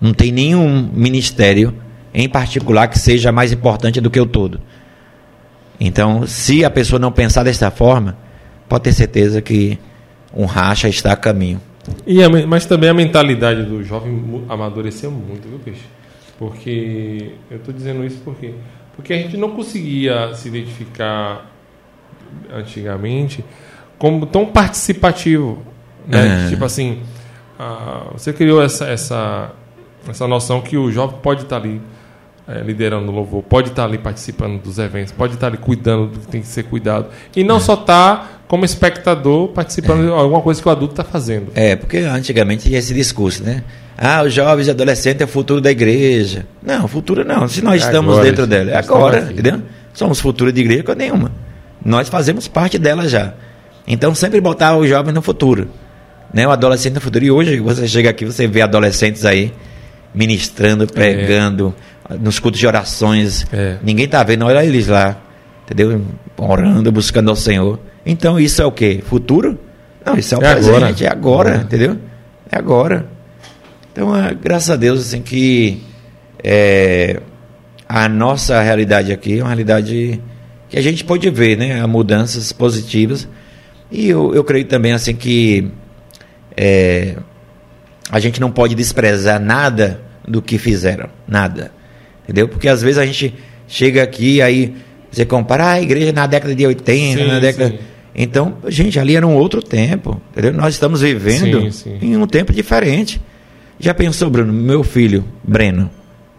[0.00, 1.74] Não tem nenhum ministério
[2.12, 4.60] em particular que seja mais importante do que o todo.
[5.78, 8.16] Então, se a pessoa não pensar desta forma,
[8.68, 9.78] pode ter certeza que
[10.34, 11.60] um racha está a caminho.
[12.06, 15.82] E a mas também a mentalidade do jovem amadureceu muito, viu, Peixe?
[16.38, 18.54] Porque eu estou dizendo isso porque
[18.94, 21.46] porque a gente não conseguia se identificar
[22.52, 23.44] antigamente
[23.96, 25.62] como tão participativo,
[26.06, 26.46] né?
[26.46, 26.48] É.
[26.48, 27.02] Tipo assim,
[27.58, 29.52] ah, você criou essa essa
[30.08, 31.80] essa noção que o jovem pode estar ali
[32.46, 36.20] eh, liderando o louvor, pode estar ali participando dos eventos, pode estar ali cuidando do
[36.20, 40.62] que tem que ser cuidado e não só estar como espectador participando de alguma coisa
[40.62, 41.52] que o adulto está fazendo.
[41.54, 43.62] É, porque antigamente tinha esse discurso, né?
[44.00, 46.46] Ah, os jovens e adolescentes é o futuro da igreja.
[46.62, 47.48] Não, futuro não.
[47.48, 49.60] Se nós É estamos agora, dentro dela, é agora, entendeu?
[49.92, 51.32] Somos futuro de igreja com nenhuma.
[51.84, 53.32] Nós fazemos parte dela já.
[53.86, 55.68] Então sempre botar o jovem no futuro,
[56.32, 56.46] né?
[56.46, 57.24] O adolescente no futuro.
[57.24, 59.52] E hoje você chega aqui, você vê adolescentes aí
[60.14, 61.74] ministrando, pregando,
[62.20, 63.46] nos cultos de orações.
[63.52, 63.76] É.
[63.82, 65.16] Ninguém tá vendo, olha eles lá,
[65.64, 66.00] entendeu?
[66.36, 67.78] Orando, buscando ao Senhor.
[68.06, 69.02] Então isso é o quê?
[69.04, 69.58] Futuro?
[70.06, 70.78] Não, isso é o É agora.
[70.80, 71.56] presente, é agora, É.
[71.56, 71.96] entendeu?
[72.50, 73.06] É agora.
[73.98, 75.82] Então, é, graças a Deus, assim, que
[76.44, 77.18] é,
[77.88, 80.20] a nossa realidade aqui é uma realidade
[80.68, 81.84] que a gente pode ver, né?
[81.84, 83.26] Mudanças positivas.
[83.90, 85.72] E eu, eu creio também, assim, que
[86.56, 87.16] é,
[88.08, 91.08] a gente não pode desprezar nada do que fizeram.
[91.26, 91.72] Nada.
[92.22, 92.46] Entendeu?
[92.46, 93.34] Porque às vezes a gente
[93.66, 94.76] chega aqui e aí
[95.10, 97.70] você compara ah, a igreja na década de 80, Sim, na década.
[97.70, 97.78] sim.
[98.14, 100.22] Então, gente, ali era um outro tempo.
[100.30, 100.52] Entendeu?
[100.52, 101.98] Nós estamos vivendo sim.
[102.00, 103.20] em um tempo diferente.
[103.78, 104.52] Já pensou, Bruno?
[104.52, 105.90] Meu filho, Breno.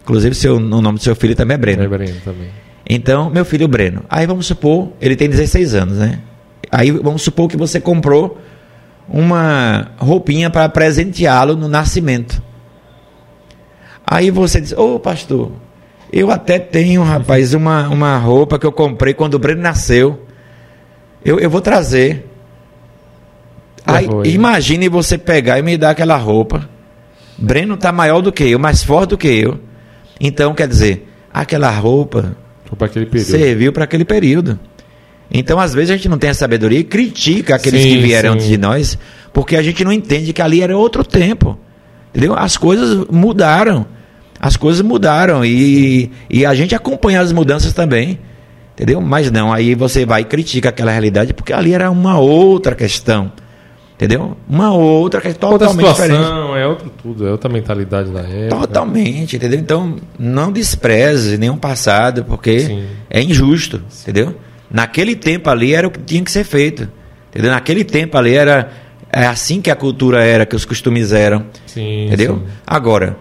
[0.02, 1.82] Inclusive, seu, o nome do seu filho também é Breno.
[1.82, 2.48] É, Breno, também.
[2.88, 4.02] Então, meu filho Breno.
[4.08, 6.20] Aí vamos supor, ele tem 16 anos, né?
[6.70, 8.38] Aí vamos supor que você comprou
[9.08, 12.42] uma roupinha para presenteá-lo no nascimento.
[14.06, 15.52] Aí você diz: Ô pastor,
[16.12, 20.26] eu até tenho, rapaz, uma, uma roupa que eu comprei quando o Breno nasceu.
[21.24, 22.26] Eu, eu vou trazer.
[23.86, 26.68] Aí, imagine você pegar e me dar aquela roupa.
[27.40, 29.58] Breno tá maior do que eu, mais forte do que eu.
[30.20, 32.36] Então, quer dizer, aquela roupa
[33.24, 34.58] serviu para aquele período.
[35.32, 38.30] Então, às vezes, a gente não tem a sabedoria e critica aqueles Sim, que vieram
[38.32, 38.36] sim.
[38.36, 38.98] antes de nós,
[39.32, 41.58] porque a gente não entende que ali era outro tempo.
[42.10, 42.34] Entendeu?
[42.34, 43.86] As coisas mudaram.
[44.38, 48.18] As coisas mudaram e, e a gente acompanha as mudanças também.
[48.74, 49.00] Entendeu?
[49.00, 53.30] Mas não, aí você vai e critica aquela realidade, porque ali era uma outra questão.
[54.00, 54.34] Entendeu?
[54.48, 56.16] Uma outra questão Outra totalmente diferente.
[56.16, 58.60] situação, é outro tudo, é outra mentalidade da época.
[58.60, 59.58] Totalmente, entendeu?
[59.58, 62.86] Então, não despreze nenhum passado, porque Sim.
[63.10, 64.34] é injusto, entendeu?
[64.70, 66.88] Naquele tempo ali era o que tinha que ser feito,
[67.28, 67.50] entendeu?
[67.50, 68.70] Naquele tempo ali era
[69.12, 72.36] é assim que a cultura era, que os costumes eram, Sim, entendeu?
[72.36, 72.52] sim.
[72.66, 73.18] Agora,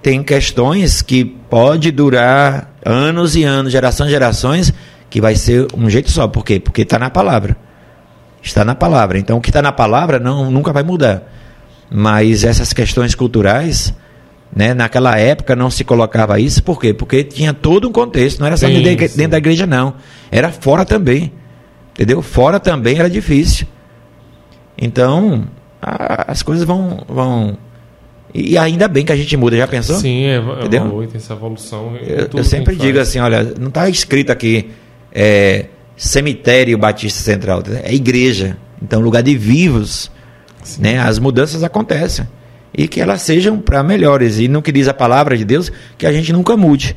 [0.00, 4.72] tem questões que pode durar anos e anos, gerações e gerações,
[5.10, 6.26] que vai ser um jeito só.
[6.26, 6.58] Por quê?
[6.58, 7.58] Porque está na palavra.
[8.44, 9.18] Está na palavra.
[9.18, 11.22] Então, o que está na palavra não, nunca vai mudar.
[11.90, 13.94] Mas essas questões culturais,
[14.54, 16.62] né, naquela época não se colocava isso.
[16.62, 16.92] Por quê?
[16.92, 18.40] Porque tinha todo um contexto.
[18.40, 19.16] Não era só Sim, dentro, da- sim.
[19.16, 19.94] dentro da igreja, não.
[20.30, 21.32] Era fora também.
[21.92, 22.20] Entendeu?
[22.20, 23.66] Fora também era difícil.
[24.76, 25.44] Então,
[25.80, 27.56] a- as coisas vão, vão.
[28.34, 29.96] E ainda bem que a gente muda, já pensou?
[29.96, 30.84] Sim, é, Entendeu?
[30.86, 31.96] evolui, tem essa evolução.
[31.96, 33.08] Eu, eu sempre digo faz.
[33.08, 34.70] assim, olha, não está escrito aqui
[35.12, 35.66] é,
[35.96, 38.56] cemitério Batista Central, é igreja.
[38.82, 40.10] Então, lugar de vivos.
[40.78, 40.98] Né?
[40.98, 42.26] As mudanças acontecem.
[42.76, 44.38] E que elas sejam para melhores.
[44.38, 46.96] E no que diz a palavra de Deus, que a gente nunca mude.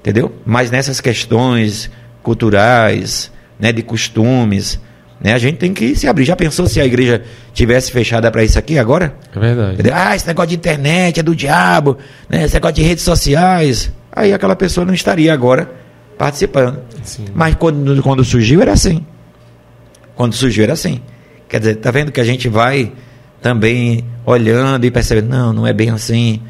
[0.00, 0.34] Entendeu?
[0.44, 1.90] Mas nessas questões
[2.22, 4.80] culturais, né, de costumes,
[5.20, 6.24] né, a gente tem que se abrir.
[6.24, 7.22] Já pensou se a igreja
[7.52, 9.14] tivesse fechada para isso aqui agora?
[9.34, 9.90] É verdade.
[9.92, 11.96] Ah, esse negócio de internet é do diabo,
[12.28, 12.44] né?
[12.44, 13.92] esse negócio de redes sociais.
[14.12, 15.83] Aí aquela pessoa não estaria agora
[16.18, 16.80] participando.
[17.02, 17.24] Sim.
[17.34, 19.04] Mas quando, quando surgiu era assim.
[20.14, 21.00] Quando surgiu era assim.
[21.48, 22.92] Quer dizer, tá vendo que a gente vai
[23.40, 26.40] também olhando e percebendo, não, não é bem assim.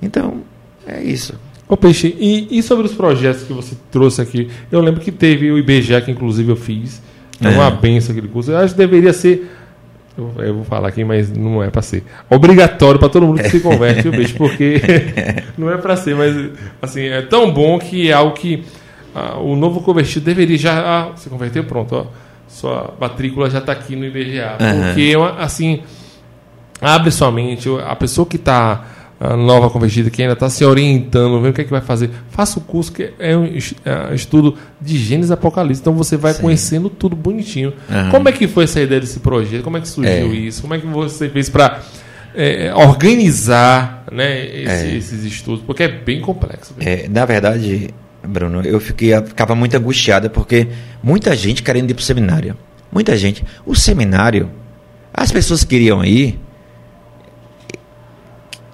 [0.00, 0.42] Então,
[0.86, 1.34] é isso.
[1.68, 4.48] Ô Peixe, e, e sobre os projetos que você trouxe aqui?
[4.70, 7.02] Eu lembro que teve o IBGE, que inclusive eu fiz.
[7.42, 7.50] É É.
[7.50, 8.50] uma benção aquele curso.
[8.52, 9.50] Eu acho que deveria ser
[10.16, 12.04] Eu, eu vou falar aqui, mas não é para ser.
[12.30, 14.36] Obrigatório para todo mundo que se converte, viu, bicho?
[14.36, 14.80] Porque
[15.58, 16.50] não é para ser, mas
[16.80, 18.62] assim, é tão bom que é algo que
[19.14, 20.80] ah, o novo convertido deveria já.
[20.80, 22.06] Ah, se converteu, pronto, ó.
[22.48, 24.56] Sua matrícula já está aqui no IBGA.
[24.60, 24.82] Aham.
[24.86, 25.80] Porque, assim,
[26.80, 27.68] abre sua mente.
[27.86, 28.84] A pessoa que está
[29.38, 32.58] nova convertida, que ainda está se orientando, vendo o que é que vai fazer, faça
[32.58, 33.44] o curso que é um
[33.84, 35.80] é um estudo de Gênesis Apocalipse.
[35.80, 36.42] Então você vai Sim.
[36.42, 37.72] conhecendo tudo bonitinho.
[37.90, 38.10] Aham.
[38.10, 39.62] Como é que foi essa ideia desse projeto?
[39.62, 40.34] Como é que surgiu É.
[40.34, 40.60] isso?
[40.62, 41.80] Como é que você fez para
[42.74, 44.96] organizar né, esse- É.
[44.96, 45.62] esses estudos?
[45.64, 46.74] Porque é bem complexo.
[46.80, 47.90] É, na verdade,
[48.26, 50.68] Bruno, eu fiquei, ficava muito angustiada porque
[51.02, 52.56] muita gente querendo ir para o seminário.
[52.90, 53.44] Muita gente.
[53.66, 54.50] O seminário,
[55.12, 56.38] as pessoas queriam ir.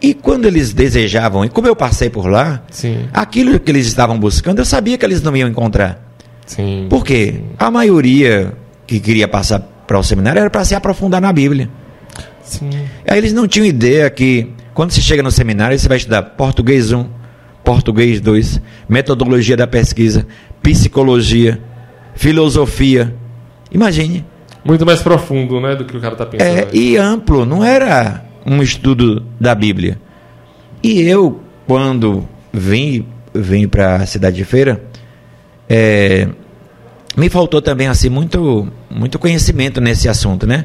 [0.03, 4.19] E quando eles desejavam, e como eu passei por lá, Sim, aquilo que eles estavam
[4.19, 6.01] buscando, eu sabia que eles não iam encontrar.
[6.47, 6.87] sim.
[6.89, 7.41] Por quê?
[7.59, 8.53] A maioria
[8.87, 11.69] que queria passar para o seminário era para se aprofundar na Bíblia.
[12.43, 12.71] Sim.
[13.07, 16.93] Aí eles não tinham ideia que quando você chega no seminário, você vai estudar português
[16.93, 17.07] 1,
[17.71, 20.27] português 2, metodologia da pesquisa,
[20.61, 21.61] psicologia,
[22.17, 23.15] filosofia.
[23.71, 24.27] Imagine.
[24.65, 26.49] Muito mais profundo né, do que o cara está pensando.
[26.49, 30.01] É, e amplo, não era um estudo da Bíblia.
[30.83, 34.83] E eu, quando vim, vim para a cidade de feira,
[35.69, 36.27] é,
[37.17, 40.65] me faltou também assim muito, muito conhecimento nesse assunto, né?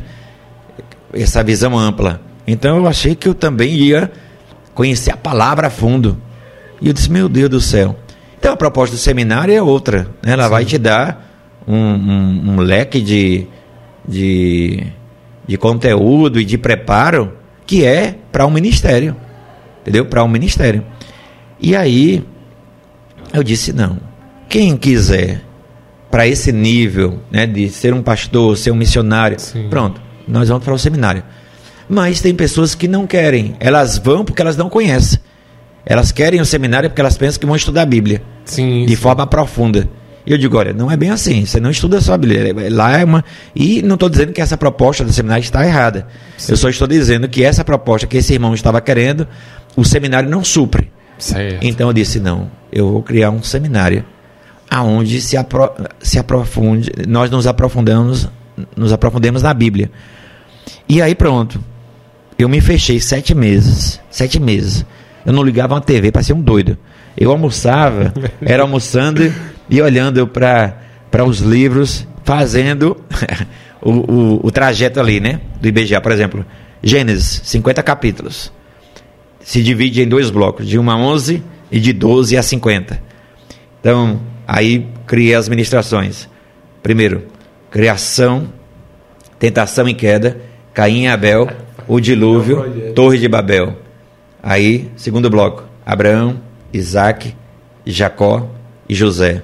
[1.13, 2.19] Essa visão ampla.
[2.47, 4.11] Então eu achei que eu também ia
[4.73, 6.19] conhecer a palavra a fundo.
[6.81, 7.97] E eu disse, meu Deus do céu.
[8.37, 10.07] Então a proposta do seminário é outra.
[10.23, 10.33] Né?
[10.33, 11.25] Ela vai te dar
[11.67, 13.47] um, um- um leque de,
[14.07, 14.85] de,
[15.47, 17.33] de conteúdo e de preparo
[17.65, 19.15] que é para um ministério.
[19.81, 20.05] Entendeu?
[20.05, 20.85] Para um ministério.
[21.59, 22.23] E aí
[23.33, 23.97] eu disse, não.
[24.49, 25.41] Quem quiser
[26.11, 29.67] para esse nível né, de ser um pastor, ser um missionário, Sim.
[29.69, 31.23] pronto, nós vamos para o seminário.
[31.89, 33.55] Mas tem pessoas que não querem.
[33.59, 35.19] Elas vão porque elas não conhecem.
[35.85, 39.01] Elas querem o seminário porque elas pensam que vão estudar a Bíblia Sim, de sim.
[39.01, 39.87] forma profunda.
[40.25, 41.45] E eu digo, olha, não é bem assim.
[41.45, 42.71] Você não estuda só a Bíblia.
[42.71, 43.23] Lá é uma.
[43.55, 46.07] E não estou dizendo que essa proposta do seminário está errada.
[46.49, 49.27] Eu só estou dizendo que essa proposta que esse irmão estava querendo,
[49.75, 50.91] o seminário não supre.
[51.19, 51.63] Certo.
[51.63, 54.03] Então eu disse, não, eu vou criar um seminário
[54.69, 55.71] aonde se, apro
[56.01, 58.27] se aprofunde, nós nos aprofundamos,
[58.75, 59.91] nos aprofundemos na Bíblia.
[60.89, 61.63] E aí pronto,
[62.37, 64.85] eu me fechei sete meses, sete meses.
[65.25, 66.77] Eu não ligava uma TV, parecia um doido.
[67.17, 69.33] Eu almoçava, era almoçando
[69.69, 72.97] e olhando para os livros, fazendo
[73.81, 75.41] o, o, o trajeto ali, né?
[75.59, 76.45] Do IBGA, por exemplo.
[76.83, 78.51] Gênesis, 50 capítulos
[79.45, 82.99] se divide em dois blocos, de 1 a 11 e de 12 a 50.
[83.79, 86.27] Então, aí criei as ministrações.
[86.81, 87.27] Primeiro,
[87.69, 88.51] criação,
[89.37, 90.41] tentação e queda,
[90.73, 91.47] Caim e Abel,
[91.87, 92.93] o dilúvio, projeto.
[92.95, 93.77] Torre de Babel.
[94.45, 96.39] Aí, segundo bloco, Abraão,
[96.71, 97.35] Isaac,
[97.83, 98.47] Jacó
[98.87, 99.41] e José.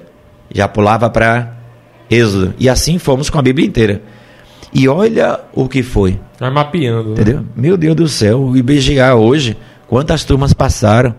[0.54, 1.56] Já pulava para
[2.08, 2.54] Êxodo.
[2.56, 4.00] E assim fomos com a Bíblia inteira.
[4.72, 6.20] E olha o que foi.
[6.38, 7.08] Vai mapeando.
[7.08, 7.12] né?
[7.14, 7.44] Entendeu?
[7.56, 9.56] Meu Deus do céu, o IBGA hoje,
[9.88, 11.16] quantas turmas passaram,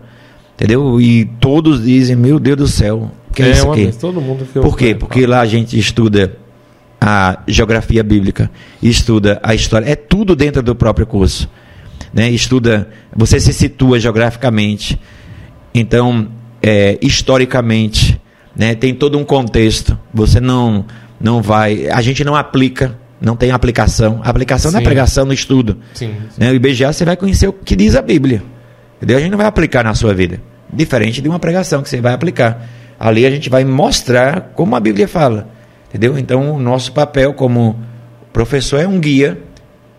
[0.54, 0.98] entendeu?
[0.98, 3.84] E todos dizem, meu Deus do céu, que é, isso uma aqui?
[3.84, 4.94] vez, todo mundo que Por quê?
[4.94, 6.38] Porque lá a gente estuda
[6.98, 8.50] a geografia bíblica,
[8.82, 11.50] estuda a história, é tudo dentro do próprio curso.
[12.14, 12.30] Né?
[12.30, 15.00] Estuda, você se situa geograficamente,
[15.74, 16.28] então,
[16.62, 18.20] é, historicamente,
[18.54, 18.76] né?
[18.76, 19.98] tem todo um contexto.
[20.14, 20.86] Você não,
[21.20, 21.88] não vai.
[21.88, 24.20] A gente não aplica, não tem aplicação.
[24.22, 24.84] A aplicação na Sim.
[24.84, 25.78] pregação, no estudo.
[25.92, 26.14] Sim.
[26.38, 26.52] Né?
[26.52, 28.42] O IBGA você vai conhecer o que diz a Bíblia.
[28.96, 29.16] Entendeu?
[29.16, 30.40] A gente não vai aplicar na sua vida.
[30.72, 32.66] Diferente de uma pregação que você vai aplicar.
[32.98, 35.48] Ali a gente vai mostrar como a Bíblia fala.
[35.88, 36.16] Entendeu?
[36.16, 37.78] Então o nosso papel como
[38.32, 39.38] professor é um guia.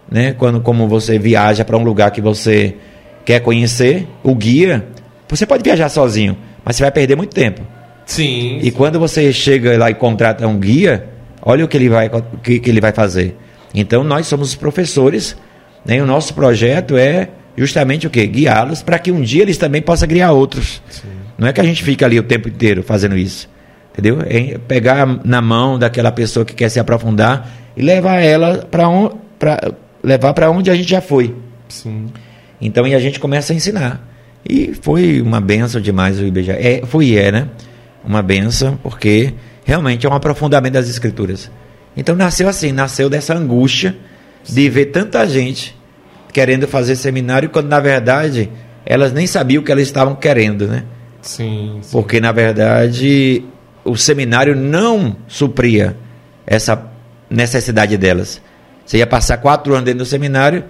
[0.09, 0.33] Né?
[0.33, 2.75] Quando como você viaja para um lugar que você
[3.23, 4.85] quer conhecer, o guia,
[5.27, 7.61] você pode viajar sozinho, mas você vai perder muito tempo.
[8.05, 8.59] Sim.
[8.61, 11.07] E quando você chega lá e contrata um guia,
[11.41, 13.35] olha o que ele vai, o que, que ele vai fazer.
[13.73, 15.35] Então nós somos os professores,
[15.83, 15.97] né?
[15.97, 18.27] e o nosso projeto é justamente o quê?
[18.27, 20.81] Guiá-los para que um dia eles também possam guiar outros.
[21.37, 23.49] Não é que a gente fica ali o tempo inteiro fazendo isso.
[23.91, 24.19] Entendeu?
[24.25, 29.73] É pegar na mão daquela pessoa que quer se aprofundar e levar ela para
[30.05, 31.35] levar para onde a gente já foi.
[31.67, 32.07] Sim.
[32.61, 34.07] Então, e a gente começa a ensinar.
[34.47, 36.53] E foi uma benção demais o IBGA.
[36.53, 37.49] É, foi e é, né?
[38.03, 39.33] Uma benção, porque
[39.63, 41.49] realmente é um aprofundamento das escrituras.
[41.97, 43.95] Então nasceu assim, nasceu dessa angústia
[44.43, 45.75] de ver tanta gente
[46.31, 48.49] querendo fazer seminário, quando na verdade
[48.85, 50.83] elas nem sabiam o que elas estavam querendo, né?
[51.21, 51.79] Sim.
[51.81, 51.91] sim.
[51.91, 53.43] Porque na verdade
[53.83, 55.95] o seminário não supria
[56.45, 56.91] essa
[57.29, 58.41] necessidade delas.
[58.85, 60.63] Você ia passar quatro anos dentro do seminário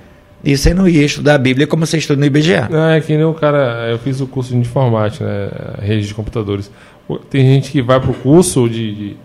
[0.44, 2.68] e você não ia estudar a Bíblia como você estuda no IBGA.
[2.72, 3.88] Não, é que nem o cara.
[3.92, 5.50] Eu fiz o curso de informática, né?
[5.82, 6.72] Rede de computadores.
[7.30, 9.18] Tem gente que vai pro curso de, de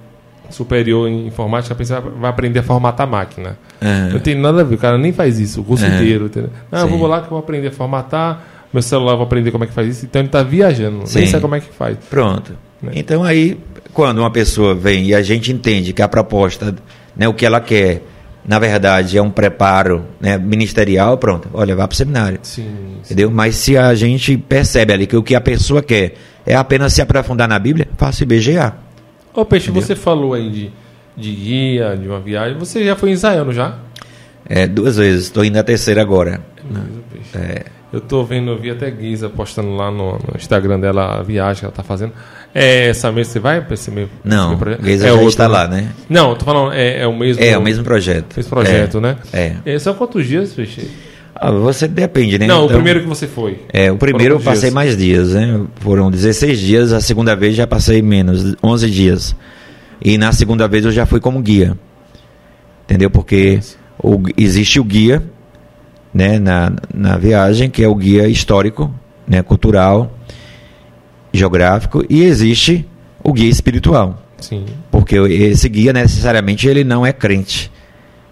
[0.51, 3.57] superior em informática, pensa vai aprender a formatar máquina.
[3.81, 4.15] Uhum.
[4.15, 5.95] Não tem nada a ver, o cara nem faz isso, o curso Uhum.
[5.95, 6.27] inteiro.
[6.27, 6.51] Entendeu?
[6.71, 6.99] Não, eu Sim.
[6.99, 9.73] vou lá que eu vou aprender a formatar, meu celular vou aprender como é que
[9.73, 10.05] faz isso.
[10.05, 11.21] Então ele tá viajando, Sim.
[11.21, 11.97] nem sabe como é que faz.
[12.11, 12.53] Pronto.
[12.83, 12.93] Né?
[12.97, 13.59] Então aí,
[13.95, 16.75] quando uma pessoa vem e a gente entende que a proposta,
[17.17, 18.03] né, o que ela quer,
[18.45, 22.39] na verdade, é um preparo né, ministerial, pronto, olha, vá para o seminário.
[22.43, 22.63] Sim.
[22.63, 23.01] sim.
[23.05, 23.31] Entendeu?
[23.31, 26.15] Mas se a gente percebe ali que o que a pessoa quer
[26.47, 28.75] é apenas se aprofundar na Bíblia, faça IBGA.
[29.35, 29.87] Ô, Peixe, Entendeu?
[29.87, 30.71] você falou aí de,
[31.17, 32.59] de guia, de uma viagem.
[32.59, 33.79] Você já foi em Israel, não já?
[34.45, 36.41] É, duas vezes, estou indo na terceira agora.
[36.69, 37.37] Mesmo, Peixe.
[37.37, 41.23] É, Eu tô vendo, eu vi até Guisa postando lá no, no Instagram dela a
[41.23, 42.13] viagem que ela tá fazendo.
[42.55, 44.85] É essa mesmo, você vai pra esse esse não, projeto?
[44.85, 45.55] Geisa é já outro, está né?
[45.55, 45.93] lá, né?
[46.09, 47.43] Não, tô falando, é, é o mesmo.
[47.43, 48.39] É, o mesmo projeto.
[48.39, 49.17] Esse projeto, né?
[49.33, 49.57] É.
[49.65, 50.89] É, São quantos dias, Peixe?
[51.35, 52.47] Ah, você depende, né?
[52.47, 53.61] Não, o Então- primeiro que você foi.
[53.73, 54.75] É, o primeiro eu passei dias?
[54.75, 55.61] mais dias, né?
[55.77, 59.35] Foram 16 dias, a segunda vez já passei menos, 11 dias.
[60.05, 61.77] E na segunda vez eu já fui como guia.
[62.85, 63.11] Entendeu?
[63.11, 63.61] Porque
[64.03, 65.23] o- existe o guia,
[66.13, 68.93] né, na, na viagem, que é o guia histórico,
[69.27, 70.13] né, cultural,
[71.33, 72.87] geográfico, e existe
[73.23, 74.23] o guia espiritual.
[74.39, 74.65] Sim.
[74.91, 77.71] Porque esse guia necessariamente ele não é crente.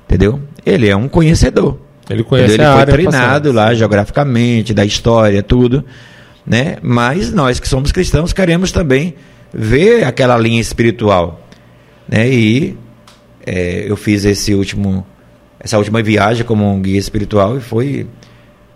[0.06, 0.40] Entendeu?
[0.64, 1.78] Ele é um conhecedor.
[2.08, 2.72] Ele conhece Entendeu?
[2.72, 5.84] Ele a foi treinado lá geograficamente, da história, tudo,
[6.46, 6.78] né?
[6.82, 9.14] Mas nós que somos cristãos queremos também
[9.52, 11.46] ver aquela linha espiritual,
[12.08, 12.28] né?
[12.28, 12.76] E
[13.44, 15.06] é, eu fiz esse último,
[15.60, 18.06] essa última viagem como um guia espiritual e foi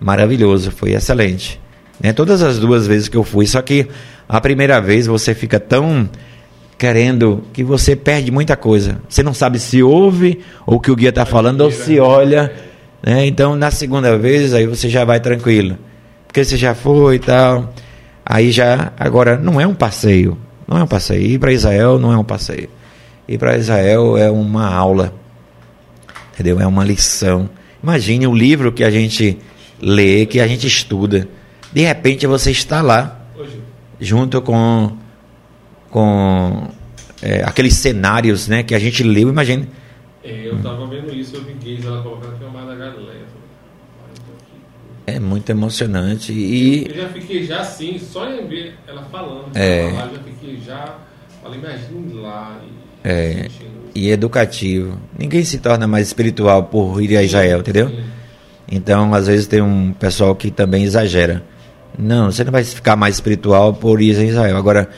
[0.00, 1.60] maravilhoso, foi excelente,
[2.00, 2.12] né?
[2.12, 3.88] Todas as duas vezes que eu fui, só que
[4.28, 6.08] a primeira vez você fica tão
[6.82, 9.00] querendo que você perde muita coisa.
[9.08, 12.52] Você não sabe se ouve o que o guia está falando ou se olha.
[13.00, 13.24] Né?
[13.26, 15.78] Então, na segunda vez, aí você já vai tranquilo.
[16.26, 17.72] Porque você já foi e tal.
[18.26, 18.92] Aí já.
[18.98, 20.36] Agora, não é um passeio.
[20.66, 21.22] Não é um passeio.
[21.22, 22.68] Ir para Israel não é um passeio.
[23.28, 25.14] Ir para Israel é uma aula.
[26.32, 26.60] Entendeu?
[26.60, 27.48] É uma lição.
[27.82, 29.38] Imagine o livro que a gente
[29.80, 31.28] lê, que a gente estuda.
[31.72, 33.26] De repente você está lá
[34.00, 34.96] junto com
[35.90, 36.68] com
[37.20, 39.68] é, aqueles cenários né, que a gente leu, imagine.
[40.24, 43.22] É, eu tava vendo isso, eu vi ela colocando que é o Mar da Galileia.
[45.06, 49.54] É muito emocionante e Eu já fiquei já assim, só em ver ela falando.
[49.54, 49.90] É.
[49.90, 50.98] falar, já fiquei já.
[51.42, 52.60] Falei, imagine lá.
[52.64, 53.48] E, É.
[53.94, 54.98] e educativo.
[55.18, 57.90] Ninguém se torna mais espiritual por ir a Israel, entendeu?
[58.70, 61.44] Então, às vezes tem um pessoal que também exagera.
[61.98, 64.56] Não, você não vai ficar mais espiritual por ir a Israel.
[64.56, 64.88] Agora,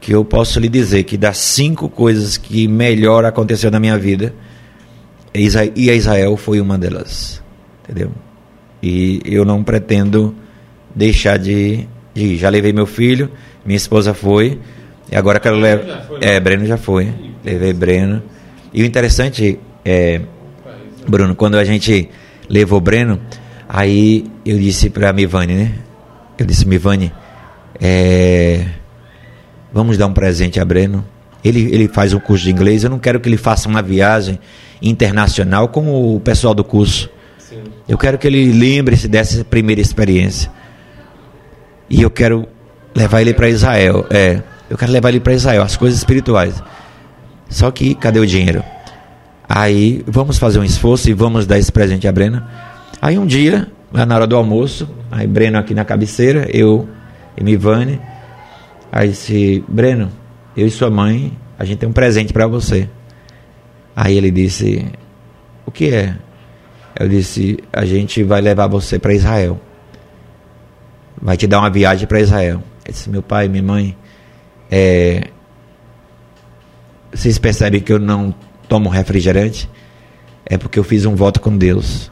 [0.00, 4.34] que eu posso lhe dizer que das cinco coisas que melhor aconteceu na minha vida,
[5.32, 7.42] ir a Israel foi uma delas.
[7.82, 8.12] Entendeu?
[8.82, 10.34] E eu não pretendo
[10.94, 12.36] deixar de, de ir.
[12.36, 13.30] Já levei meu filho,
[13.64, 14.60] minha esposa foi,
[15.10, 16.04] e agora quero levar.
[16.06, 16.40] foi, É, né?
[16.40, 17.33] Breno já foi.
[17.44, 18.22] Levei Breno.
[18.72, 20.20] E o interessante é.
[21.06, 22.08] Bruno, quando a gente
[22.48, 23.20] levou Breno,
[23.68, 25.72] aí eu disse pra Mivane, né?
[26.38, 27.12] Eu disse, Mivane,
[27.80, 28.64] é,
[29.72, 31.04] vamos dar um presente a Breno.
[31.44, 34.38] Ele, ele faz um curso de inglês, eu não quero que ele faça uma viagem
[34.80, 37.10] internacional como o pessoal do curso.
[37.38, 37.62] Sim.
[37.86, 40.50] Eu quero que ele lembre-se dessa primeira experiência.
[41.90, 42.48] E eu quero
[42.94, 44.06] levar ele para Israel.
[44.08, 46.62] É, eu quero levar ele para Israel, as coisas espirituais.
[47.54, 48.64] Só que cadê o dinheiro?
[49.48, 52.50] Aí vamos fazer um esforço e vamos dar esse presente a Brena.
[53.00, 56.88] Aí um dia, lá na hora do almoço, aí Breno aqui na cabeceira, eu
[57.36, 58.00] e Mivane.
[58.90, 60.10] Aí disse, Breno,
[60.56, 62.88] eu e sua mãe, a gente tem um presente para você.
[63.94, 64.90] Aí ele disse,
[65.64, 66.16] o que é?
[66.98, 69.60] Eu disse, a gente vai levar você para Israel.
[71.22, 72.64] Vai te dar uma viagem para Israel.
[72.84, 73.96] Ele disse, meu pai, minha mãe,
[74.68, 75.28] é,
[77.14, 78.34] vocês percebem que eu não
[78.68, 79.68] tomo refrigerante?
[80.44, 82.10] É porque eu fiz um voto com Deus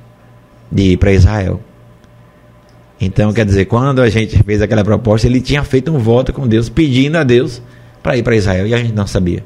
[0.71, 1.61] de ir para Israel.
[3.01, 6.47] Então, quer dizer, quando a gente fez aquela proposta, ele tinha feito um voto com
[6.47, 7.61] Deus, pedindo a Deus
[8.01, 9.45] para ir para Israel, e a gente não sabia.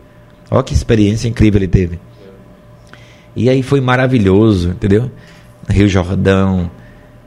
[0.50, 1.98] Olha que experiência incrível ele teve.
[3.34, 5.10] E aí foi maravilhoso, entendeu?
[5.68, 6.70] Rio Jordão,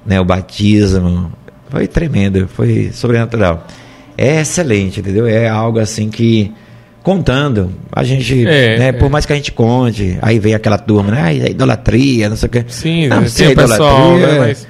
[0.06, 1.32] né, o batismo,
[1.70, 3.66] foi tremendo, foi sobrenatural.
[4.18, 5.28] É excelente, entendeu?
[5.28, 6.54] É algo assim que
[7.10, 8.92] contando, a gente, É, né, é.
[8.92, 12.46] por mais que a gente conte, aí vem aquela turma, né, é idolatria, não sei
[12.48, 12.66] o quê.
[12.68, 14.68] Sim, não, se é o pessoal, idolatria, né, mas-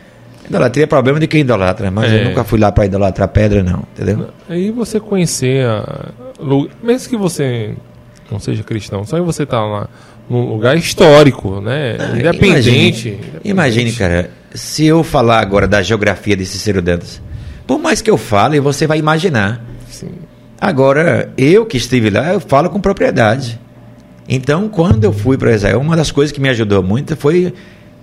[0.49, 2.21] Idolatria é problema de quem idolatra, mas É.
[2.21, 4.29] eu nunca fui lá para idolatrar pedra, não, entendeu?
[4.49, 6.07] Aí você conhecer, a,
[6.81, 7.75] mesmo que você
[8.31, 9.87] não seja cristão, só em você estar lá
[10.29, 11.97] num lugar histórico, né?
[12.17, 13.09] Independente.
[13.09, 17.21] Imagine, imagine, cara, se eu falar agora da geografia de Cicero Dantas,
[17.67, 19.61] por mais que eu fale, você vai imaginar.
[20.59, 23.59] Agora, eu que estive lá, eu falo com propriedade.
[24.27, 27.53] Então, quando eu fui para Israel, uma das coisas que me ajudou muito foi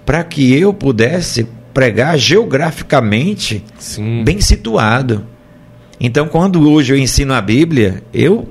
[0.04, 4.24] para que eu pudesse pregar geograficamente Sim.
[4.24, 5.26] bem situado.
[6.00, 8.48] Então, quando hoje eu ensino a Bíblia, eu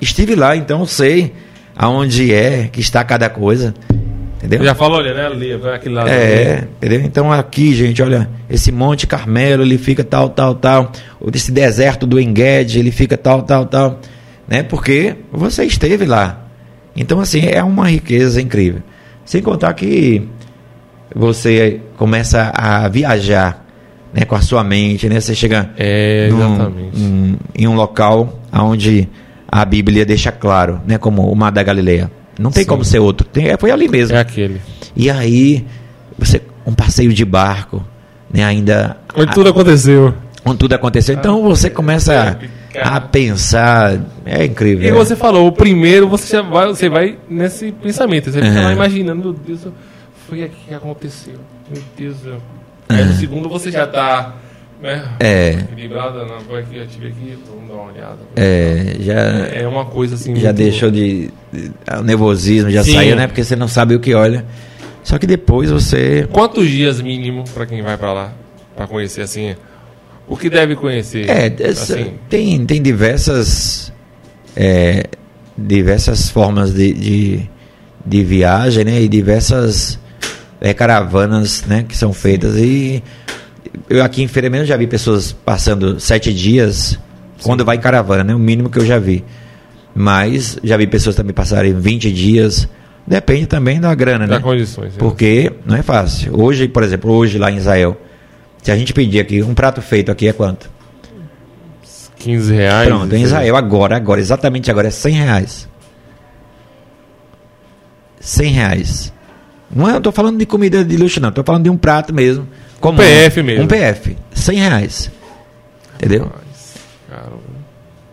[0.00, 1.32] estive lá, então eu sei
[1.74, 3.74] aonde é que está cada coisa.
[4.42, 4.64] Entendeu?
[4.64, 5.26] Já falou, olha, né?
[5.26, 6.08] Ali, vai aquele lado.
[6.08, 6.68] É, ali.
[6.76, 7.00] entendeu?
[7.02, 10.90] Então aqui, gente, olha, esse Monte Carmelo, ele fica tal, tal, tal.
[11.32, 14.00] Esse deserto do Enguede, ele fica tal, tal, tal.
[14.48, 14.62] Né?
[14.64, 16.44] Porque você esteve lá.
[16.96, 18.82] Então, assim, é uma riqueza incrível.
[19.24, 20.26] Sem contar que
[21.14, 23.64] você começa a viajar
[24.12, 25.20] né, com a sua mente, né?
[25.20, 29.08] Você chega É, num- num- em um local onde
[29.50, 30.98] a Bíblia deixa claro, né?
[30.98, 32.10] Como o Mar da Galileia.
[32.38, 32.68] Não tem Sim.
[32.68, 33.26] como ser outro.
[33.26, 34.16] Tem, é, foi ali mesmo.
[34.16, 34.60] É aquele.
[34.96, 35.64] E aí,
[36.18, 37.82] você um passeio de barco,
[38.32, 38.44] né?
[38.44, 40.14] Ainda Onde tudo aconteceu.
[40.44, 41.14] onde tudo aconteceu.
[41.14, 42.38] Então você começa
[42.82, 44.00] a, a pensar.
[44.24, 44.86] É incrível.
[44.86, 44.96] E né?
[44.96, 48.64] você falou, o primeiro você já vai, você vai nesse pensamento, você fica Uhum.
[48.64, 49.66] lá imaginando, meu Deus,
[50.28, 51.34] foi aqui que aconteceu.
[51.72, 52.16] Meu Deus.
[52.24, 52.40] eu-
[52.88, 54.34] Aí no segundo você já tá,
[54.82, 55.08] né?
[55.20, 55.50] É.
[55.52, 58.18] Equilibrada, não, foi aqui, eu tive aqui, vamos dar uma olhada.
[58.36, 60.34] É, já, É uma coisa assim.
[60.36, 62.94] já muito- deixou de, de- O nervosismo já Sim.
[62.94, 63.26] saiu, né?
[63.26, 64.44] Porque você não sabe o que olha.
[65.04, 66.28] Só que depois você.
[66.32, 68.32] Quantos dias mínimo pra quem vai pra lá?
[68.76, 69.54] Pra conhecer assim?
[70.28, 71.28] O que deve conhecer?
[71.28, 73.92] É, essa- assim, tem, tem diversas.
[74.56, 75.04] é,
[75.58, 77.50] diversas formas de, de,
[78.06, 79.00] de viagem, né?
[79.02, 79.98] E diversas
[80.60, 81.84] é, caravanas, né?
[81.86, 82.54] Que são feitas.
[82.56, 83.02] E
[83.88, 86.98] eu aqui em Feira mesmo já vi pessoas passando sete dias
[87.42, 88.34] quando vai em caravana, né?
[88.34, 89.24] O mínimo que eu já vi.
[89.94, 92.68] Mas já vi pessoas também passarem 20 dias.
[93.06, 94.42] Depende também da grana, dá né?
[94.42, 94.94] condições.
[94.96, 96.40] Porque não é fácil.
[96.40, 98.00] Hoje, por exemplo, hoje lá em Israel,
[98.62, 100.70] se a gente pedir aqui um prato feito aqui é quanto?
[102.16, 102.88] 15 reais.
[102.88, 105.68] Pronto, em Israel agora, agora, exatamente agora é 100 reais.
[108.20, 109.12] 100 reais.
[109.74, 112.14] Não é, eu tô falando de comida de luxo não, tô falando de um prato
[112.14, 112.46] mesmo.
[112.82, 112.98] Comum.
[112.98, 113.64] PF mesmo.
[113.64, 115.10] Um PF, 100 reais.
[115.96, 116.30] Entendeu?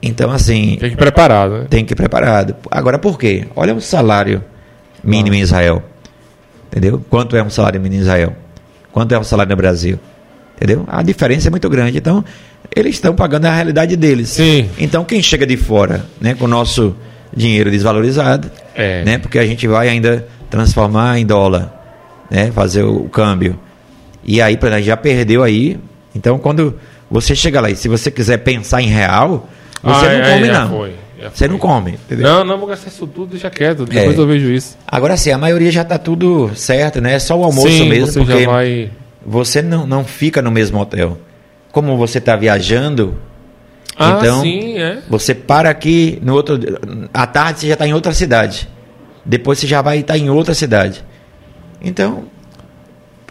[0.01, 1.65] Então assim, tem que ir preparado, né?
[1.69, 2.55] tem que ir preparado.
[2.71, 3.47] Agora por quê?
[3.55, 4.41] Olha o salário
[5.03, 5.83] mínimo em Israel.
[6.67, 7.03] Entendeu?
[7.09, 8.35] Quanto é um salário mínimo em Israel?
[8.91, 9.99] Quanto é um salário no Brasil?
[10.55, 10.85] Entendeu?
[10.87, 11.97] A diferença é muito grande.
[11.97, 12.23] Então,
[12.75, 14.29] eles estão pagando a realidade deles.
[14.29, 14.69] Sim.
[14.77, 16.95] Então, quem chega de fora, né, com o nosso
[17.35, 19.03] dinheiro desvalorizado, É.
[19.05, 21.73] né, porque a gente vai ainda transformar em dólar,
[22.29, 23.57] né, fazer o câmbio.
[24.31, 25.79] E aí, por exemplo, já perdeu aí.
[26.15, 26.75] Então, quando
[27.09, 29.49] você chega lá e se você quiser pensar em real,
[29.81, 30.69] você Ah, não é, come já não.
[30.69, 32.27] foi, já você não come, entendeu?
[32.27, 33.85] Não, não vou gastar isso tudo, deixa quieto.
[33.85, 34.21] Depois É.
[34.21, 34.77] eu vejo isso.
[34.87, 37.13] Agora sim, a maioria já está tudo certo, né?
[37.15, 38.91] É só o almoço Sim, mesmo, você porque já vai.
[39.25, 41.17] você não, não fica no mesmo hotel.
[41.71, 43.15] Como você está viajando,
[43.97, 44.99] Ah, então sim, é.
[45.09, 46.59] você para aqui no outro.
[47.13, 48.69] À tarde você já está em outra cidade.
[49.25, 51.03] Depois você já vai estar em outra cidade.
[51.81, 52.25] Então.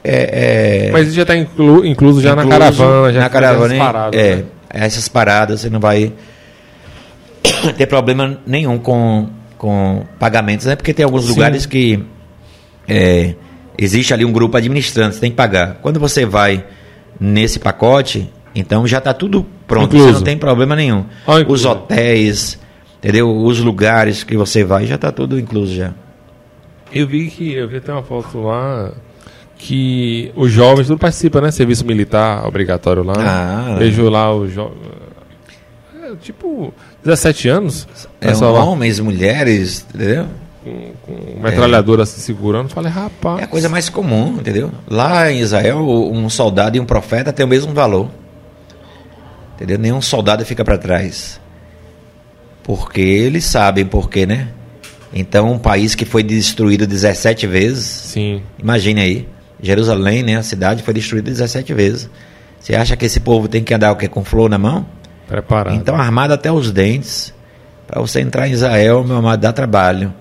[0.04, 3.74] É, é- Mas isso já está inclu, incluso já na incluso caravana, já na caravana,
[3.74, 4.44] essas paradas, é, né?
[4.70, 6.12] essas paradas você não vai
[7.76, 10.76] ter problema nenhum com, com pagamentos, né?
[10.76, 11.30] Porque tem alguns Sim.
[11.30, 12.02] lugares que
[12.86, 13.34] é,
[13.76, 15.78] existe ali um grupo administrante, você tem que pagar.
[15.82, 16.64] Quando você vai
[17.18, 20.06] nesse pacote, então já está tudo pronto, Incluso.
[20.06, 21.04] você não tem problema nenhum.
[21.26, 22.58] Ah, Os hotéis,
[22.98, 23.28] entendeu?
[23.36, 25.92] Os lugares que você vai já está tudo incluso já.
[26.92, 28.92] Eu vi que eu vi até uma foto lá
[29.58, 31.50] que os jovens tudo participa, né?
[31.50, 33.14] Serviço militar obrigatório lá.
[33.18, 33.76] Ah.
[33.78, 34.78] Vejo lá os jovens.
[36.02, 36.72] É, tipo,
[37.04, 37.88] 17 anos.
[38.20, 40.26] É, lá homens, mulheres, entendeu?
[40.68, 42.68] com, com metralhadora se segurando.
[42.68, 43.40] Falei, rapaz.
[43.40, 44.70] É a coisa mais comum, entendeu?
[44.88, 48.08] Lá em Israel, um soldado e um profeta têm o mesmo valor.
[49.54, 49.78] Entendeu?
[49.78, 51.40] Nenhum soldado fica para trás.
[52.62, 54.48] Porque eles sabem por quê, né?
[55.12, 58.42] Então, um país que foi destruído 17 vezes, Sim.
[58.58, 59.28] imagine aí,
[59.60, 62.08] Jerusalém, né, a cidade foi destruída 17 vezes.
[62.60, 64.08] Você acha que esse povo tem que andar o quê?
[64.08, 64.86] Com flor na mão?
[65.26, 65.74] Preparado.
[65.76, 67.32] Então, armado até os dentes,
[67.86, 70.12] para você entrar em Israel, meu amado, dá trabalho.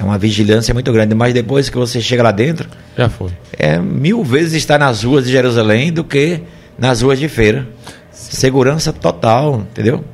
[0.00, 3.30] É uma vigilância muito grande, mas depois que você chega lá dentro, Já foi.
[3.52, 6.40] é mil vezes estar nas ruas de Jerusalém do que
[6.78, 7.66] nas ruas de feira.
[8.10, 10.04] Segurança total, entendeu?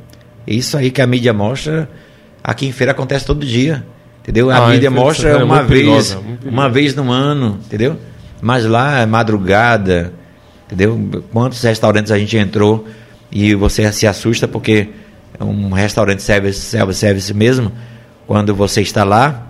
[0.47, 1.89] Isso aí que a mídia mostra,
[2.43, 3.85] aqui em feira acontece todo dia,
[4.23, 4.51] entendeu?
[4.51, 6.19] A Ah, mídia mostra é uma vez, perigosa.
[6.45, 7.97] uma vez no ano, entendeu?
[8.41, 10.13] Mas lá é madrugada,
[10.67, 11.23] entendeu?
[11.33, 12.87] Quantos restaurantes a gente entrou
[13.31, 14.89] e você se assusta porque
[15.39, 17.73] é um restaurante service, self-service mesmo,
[18.27, 19.47] quando você está lá,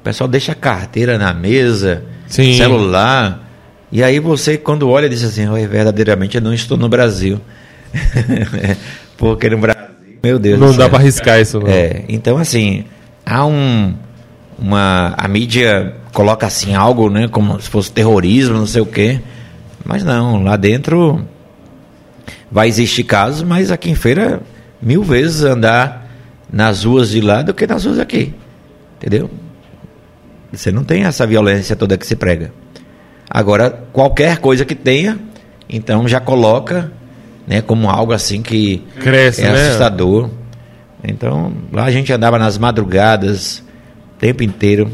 [0.00, 2.56] O pessoal deixa a carteira na mesa, Sim.
[2.56, 3.48] celular.
[3.92, 7.40] E aí você, quando olha, diz assim, "Oi, verdadeiramente eu não estou no Brasil.
[9.16, 9.82] Porque no Brasil,
[10.20, 11.68] meu Deus Não dá pra arriscar isso, não.
[11.68, 12.84] É, então assim,
[13.24, 13.94] há um
[14.58, 19.20] uma a mídia coloca assim algo, né, como se fosse terrorismo, não sei o quê.
[19.84, 21.26] Mas não, lá dentro
[22.50, 24.40] vai existir casos, mas aqui em feira
[24.80, 26.08] mil vezes andar
[26.52, 28.34] nas ruas de lá do que nas ruas aqui.
[28.98, 29.30] Entendeu?
[30.52, 32.52] Você não tem essa violência toda que se prega.
[33.28, 35.18] Agora, qualquer coisa que tenha,
[35.68, 36.92] então já coloca
[37.46, 39.66] né, como algo assim que Cresce, é né?
[39.66, 40.28] assustador.
[41.02, 43.58] Então, lá a gente andava nas madrugadas,
[44.14, 44.90] o tempo inteiro,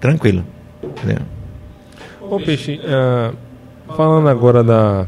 [0.00, 0.44] tranquilo.
[0.82, 1.18] Entendeu?
[2.20, 3.32] Ô, Peixe, ah,
[3.96, 5.06] falando agora da,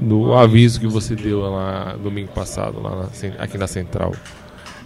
[0.00, 4.12] do aviso que você deu lá domingo passado, lá na aqui na Central.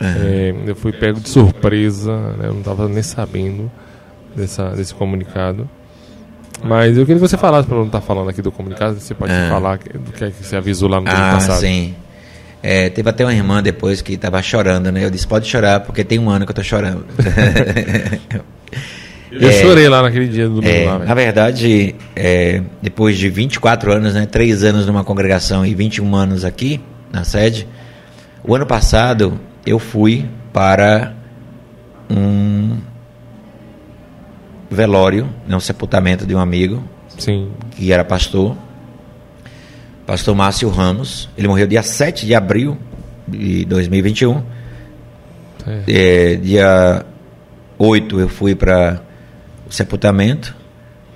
[0.01, 3.70] É, eu fui pego de surpresa, né, eu não estava nem sabendo
[4.34, 5.68] dessa, desse comunicado.
[6.64, 9.32] Mas eu queria que você falasse, para não estar falando aqui do comunicado, você pode
[9.32, 9.48] É.
[9.48, 11.60] falar do que, é que você avisou lá no domingo Ah, passado.
[11.60, 11.94] sim.
[12.62, 15.05] É, teve até uma irmã depois que estava chorando, né?
[15.05, 17.05] Eu disse, pode chorar, porque tem um ano que eu tô chorando.
[19.32, 19.52] Eu É.
[19.52, 24.14] chorei lá naquele dia do domingo É, lá, na verdade, é, depois de 24 anos,
[24.14, 26.80] né, 3 anos numa congregação e 21 anos aqui
[27.10, 27.66] na sede,
[28.44, 31.14] o ano passado eu fui para
[32.10, 32.76] um
[34.70, 36.82] velório, né, um sepultamento de um amigo
[37.18, 37.50] Sim.
[37.70, 38.56] que era pastor,
[40.06, 41.28] pastor Márcio Ramos.
[41.38, 42.76] Ele morreu dia 7 de abril
[43.26, 44.42] de 2021.
[45.66, 45.82] É.
[46.32, 47.04] É, dia
[47.78, 49.00] 8 eu fui para
[49.74, 50.55] sepultamento.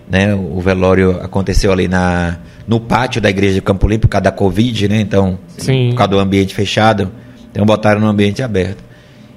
[0.08, 0.34] Né?
[0.34, 4.32] O velório aconteceu ali na, no pátio da igreja de Campo Limpo por causa da
[4.32, 5.00] Covid, né?
[5.00, 5.90] Então, Sim.
[5.90, 7.10] por causa do ambiente fechado.
[7.50, 8.84] Então botaram no ambiente aberto.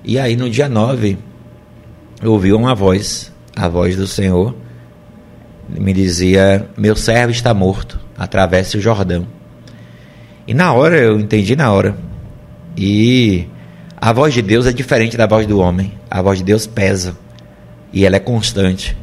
[0.04, 1.18] E aí no dia 9
[2.22, 4.56] eu ouvi uma voz, a voz do Senhor,
[5.70, 9.26] me dizia: Meu servo está morto, atravesse o Jordão.
[10.48, 11.96] E na hora, eu entendi na hora.
[12.76, 13.48] E
[13.96, 15.94] a voz de Deus é diferente da voz do homem.
[16.10, 17.16] A voz de Deus pesa.
[17.94, 18.98] E ela é constante.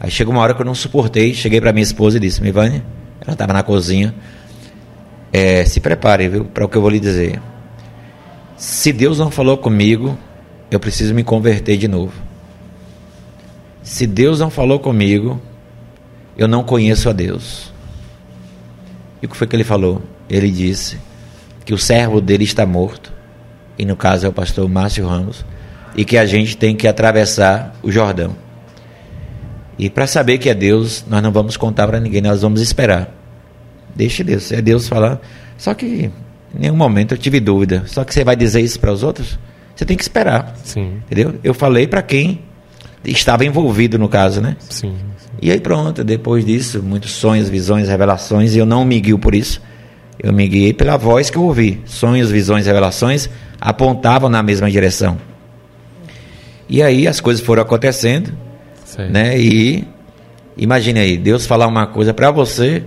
[0.00, 2.82] Aí chegou uma hora que eu não suportei, cheguei para minha esposa e disse: Mivane,
[3.20, 4.14] ela estava na cozinha.
[5.30, 7.38] "É, se prepare, viu, para o que eu vou lhe dizer.
[8.56, 10.18] Se Deus não falou comigo,
[10.70, 12.14] eu preciso me converter de novo.
[13.82, 15.40] Se Deus não falou comigo,
[16.36, 17.72] eu não conheço a Deus.
[19.22, 20.02] E o que foi que ele falou?
[20.28, 20.98] Ele disse
[21.64, 23.12] que o servo dele está morto,
[23.78, 25.44] e no caso é o pastor Márcio Ramos,
[25.94, 28.34] e que a gente tem que atravessar o Jordão.
[29.78, 33.14] E para saber que é Deus, nós não vamos contar para ninguém, nós vamos esperar.
[33.94, 35.20] Deixe Deus, é Deus falar.
[35.56, 36.10] Só que
[36.54, 37.84] em nenhum momento eu tive dúvida.
[37.86, 39.38] Só que você vai dizer isso para os outros?
[39.74, 40.54] Você tem que esperar.
[40.62, 40.98] Sim.
[41.06, 41.36] Entendeu?
[41.42, 42.40] Eu falei para quem
[43.04, 44.56] estava envolvido no caso, né?
[44.68, 44.94] Sim.
[45.40, 49.34] E aí pronto, depois disso, muitos sonhos, visões, revelações, e eu não me guio por
[49.34, 49.62] isso.
[50.22, 51.80] Eu me guiei pela voz que eu ouvi.
[51.86, 55.16] Sonhos, visões, revelações apontavam na mesma direção.
[56.68, 58.32] E aí as coisas foram acontecendo,
[58.90, 59.12] Certo.
[59.12, 59.38] né?
[59.38, 59.84] E
[60.56, 62.82] imagine aí, Deus falar uma coisa para você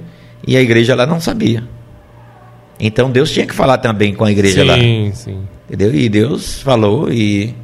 [0.46, 1.64] e a igreja lá não sabia.
[2.78, 5.14] Então Deus tinha que falar também com a igreja sim, lá.
[5.14, 5.48] sim.
[5.66, 5.96] Entendeu?
[5.96, 7.56] E Deus falou e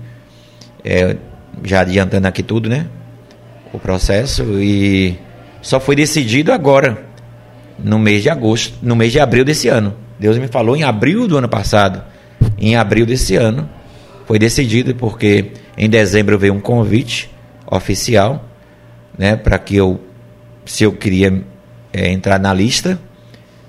[0.85, 1.17] é,
[1.63, 2.87] já adiantando aqui tudo, né?
[3.73, 5.17] O processo e
[5.61, 7.05] só foi decidido agora,
[7.77, 9.93] no mês de agosto, no mês de abril desse ano.
[10.17, 12.01] Deus me falou em abril do ano passado.
[12.57, 13.69] Em abril desse ano
[14.25, 17.29] foi decidido porque em dezembro veio um convite
[17.69, 18.45] oficial,
[19.17, 19.99] né, para que eu
[20.65, 21.43] se eu queria
[21.91, 22.99] é, entrar na lista,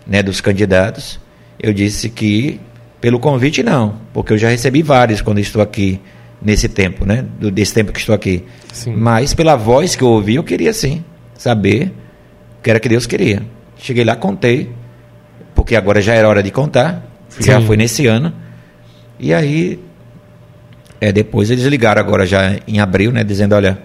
[0.07, 1.19] né, dos candidatos,
[1.59, 2.61] eu disse que
[3.01, 6.01] pelo convite não, porque eu já recebi vários quando estou aqui
[6.43, 8.45] nesse tempo, né, do, desse tempo que estou aqui.
[8.73, 8.95] Sim.
[8.95, 11.03] Mas pela voz que eu ouvi, eu queria sim
[11.35, 11.93] saber
[12.59, 13.43] o que era que Deus queria.
[13.77, 14.71] Cheguei lá, contei,
[15.55, 17.03] porque agora já era hora de contar,
[17.39, 17.67] já Sim.
[17.67, 18.33] foi nesse ano.
[19.19, 19.81] E aí,
[21.01, 23.79] é, depois eles ligaram agora já em abril, né, dizendo, olha,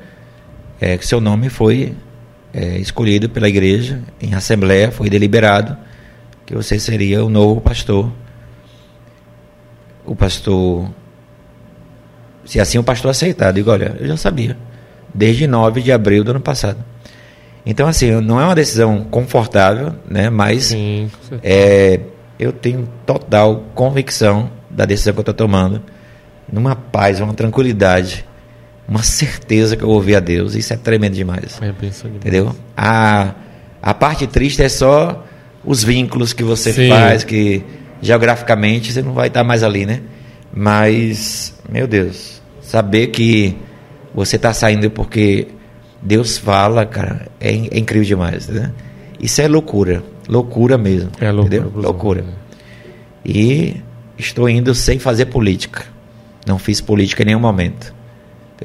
[0.80, 1.96] é, que seu nome foi
[2.54, 5.78] é, escolhido pela igreja em assembleia, foi deliberado
[6.46, 8.12] que você seria o novo pastor.
[10.06, 10.90] O pastor,
[12.46, 14.56] se assim o pastor aceitar, digo, olha, eu já sabia,
[15.14, 16.78] desde 9 de abril do ano passado.
[17.66, 21.10] Então, assim, não é uma decisão confortável, né, mas Sim,
[21.42, 22.00] é,
[22.40, 25.82] eu tenho total convicção da decisão que eu estou tomando,
[26.52, 28.24] numa paz, uma tranquilidade,
[28.88, 30.56] uma certeza que eu ouvi a Deus.
[30.56, 31.60] Isso é tremendo demais.
[31.62, 32.04] É, demais.
[32.06, 32.56] Entendeu?
[32.76, 33.34] A,
[33.82, 35.26] a parte triste é só
[35.64, 36.90] os vínculos que você Sim.
[36.90, 37.64] faz, que
[38.02, 40.02] geograficamente você não vai estar mais ali, né?
[40.54, 43.58] Mas, meu Deus, saber que
[44.14, 45.50] Você está saindo porque
[46.02, 48.72] Deus fala, cara, é, é incrível demais, né?
[49.20, 51.12] Isso é loucura, loucura mesmo.
[51.20, 51.58] É loucura.
[51.58, 51.82] entendeu?
[51.82, 52.26] Loucura.
[53.26, 53.82] E
[54.18, 55.84] estou indo sem fazer política.
[56.48, 57.94] Não fiz política em nenhum momento.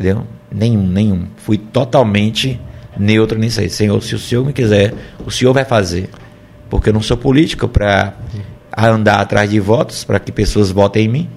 [0.01, 0.27] Entendeu?
[0.51, 1.27] Nenhum, nenhum.
[1.37, 2.59] Fui totalmente
[2.99, 3.69] neutro nisso aí.
[3.69, 4.95] Senhor, se o senhor me quiser,
[5.27, 6.09] o senhor vai fazer.
[6.71, 8.15] Porque eu não sou político para
[8.79, 11.31] andar atrás de votos, para que pessoas votem em mim.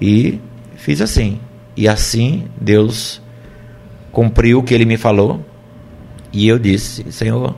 [0.00, 0.40] E
[0.76, 1.40] fiz assim.
[1.76, 3.20] E assim Deus
[4.12, 5.44] cumpriu o que ele me falou.
[6.32, 7.56] E eu disse: Senhor,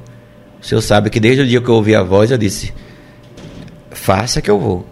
[0.63, 2.73] o senhor sabe que desde o dia que eu ouvi a voz, eu disse:
[3.91, 4.87] Faça que eu vou.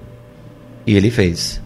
[0.86, 1.62] E ele fez.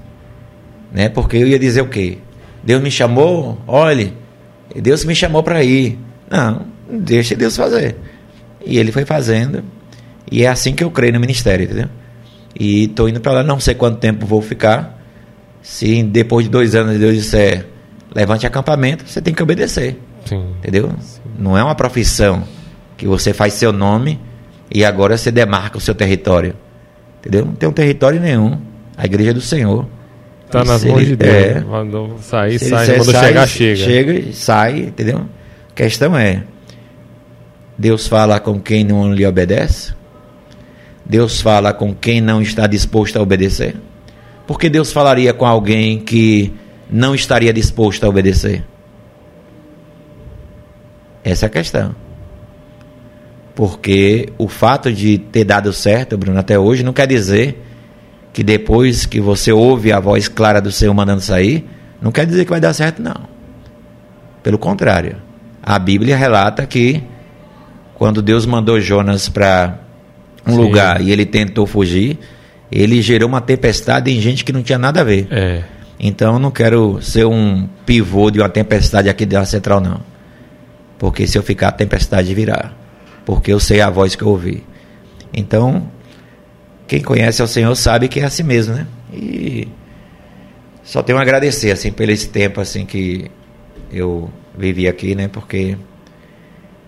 [0.93, 1.09] Né?
[1.09, 2.19] Porque eu ia dizer o quê?
[2.63, 4.13] Deus me chamou, olhe,
[4.75, 5.99] Deus me chamou para ir.
[6.31, 7.97] Não, deixa Deus fazer.
[8.65, 9.63] E ele foi fazendo.
[10.31, 11.89] E é assim que eu creio no ministério, entendeu?
[12.59, 14.99] E estou indo para lá, não sei quanto tempo vou ficar.
[15.63, 17.67] Se depois de dois anos Deus disser
[18.15, 19.99] levante acampamento, você tem que obedecer.
[20.25, 20.55] Sim.
[20.59, 20.93] Entendeu?
[21.39, 22.45] Não é uma profissão
[22.97, 24.21] que você faz seu nome
[24.71, 26.55] e agora você demarca o seu território.
[27.21, 27.45] Entendeu?
[27.47, 28.59] Não tem um território nenhum.
[28.97, 29.87] A igreja é do Senhor.
[30.51, 31.35] Tá nas mãos de Deus.
[31.35, 31.61] é.
[31.61, 32.87] Mandou sair, sai.
[32.87, 33.85] disser Mandou sai, chegar, chega.
[33.85, 35.27] Chega e sai, entendeu?
[35.71, 36.43] A questão é:
[37.77, 39.93] Deus fala com quem não lhe obedece?
[41.05, 43.77] Deus fala com quem não está disposto a obedecer?
[44.47, 46.53] Por que Deus falaria com alguém que
[46.91, 48.65] não estaria disposto a obedecer?
[51.23, 51.95] Essa é a questão.
[53.55, 57.59] Porque o fato de ter dado certo, Bruno, até hoje, não quer dizer
[58.39, 61.69] que depois que você ouve a voz clara do Senhor mandando sair,
[62.01, 63.23] não quer dizer que vai dar certo, não.
[64.45, 65.17] Pelo contrário.
[65.61, 67.03] A Bíblia relata que
[67.97, 69.81] quando Deus mandou Jonas para
[70.47, 70.57] um Sim.
[70.57, 72.17] lugar e ele tentou fugir,
[72.71, 75.27] ele gerou uma tempestade em gente que não tinha nada a ver.
[75.33, 75.65] É.
[75.99, 80.01] Então eu não quero ser um pivô de uma tempestade aqui da central, não.
[80.97, 82.71] Porque se eu ficar, a tempestade virá.
[83.27, 84.63] Porque eu sei a voz que eu ouvi.
[85.35, 85.91] Então,
[86.89, 88.87] quem conhece ao Senhor sabe que é assim mesmo, né?
[89.13, 89.69] E
[90.83, 93.31] só tenho a agradecer, assim, pelo esse tempo, assim, que
[93.93, 95.29] eu vivi aqui, né?
[95.29, 95.77] Porque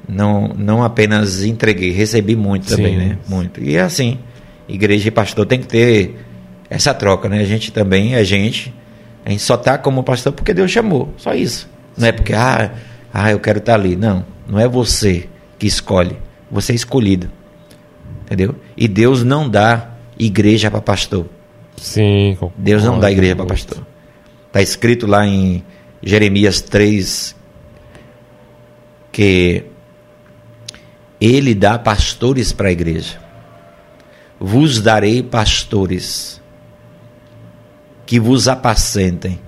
[0.08, 2.98] não, não apenas entreguei, recebi muito também, Sim.
[2.98, 3.18] né?
[3.28, 3.62] Muito.
[3.62, 4.18] E é assim,
[4.66, 6.16] igreja e pastor tem que ter
[6.70, 7.40] essa troca, né?
[7.40, 8.74] A gente também é gente,
[9.22, 11.68] a gente só tá como pastor porque Deus chamou, só isso.
[11.94, 12.72] Não é porque, ah,
[13.12, 13.96] ah eu quero estar ali.
[13.96, 15.28] Não, não é você
[15.58, 16.16] que escolhe,
[16.50, 17.30] você é escolhido.
[18.30, 18.54] Entendeu?
[18.76, 21.26] E Deus não dá igreja para pastor.
[21.76, 22.38] Sim.
[22.56, 23.84] Deus não dá igreja para pastor.
[24.46, 25.64] Está escrito lá em
[26.00, 27.34] Jeremias 3
[29.10, 29.64] que
[31.20, 33.20] ele dá pastores para a igreja.
[34.38, 36.40] Vos darei pastores
[38.06, 39.40] que vos apacentem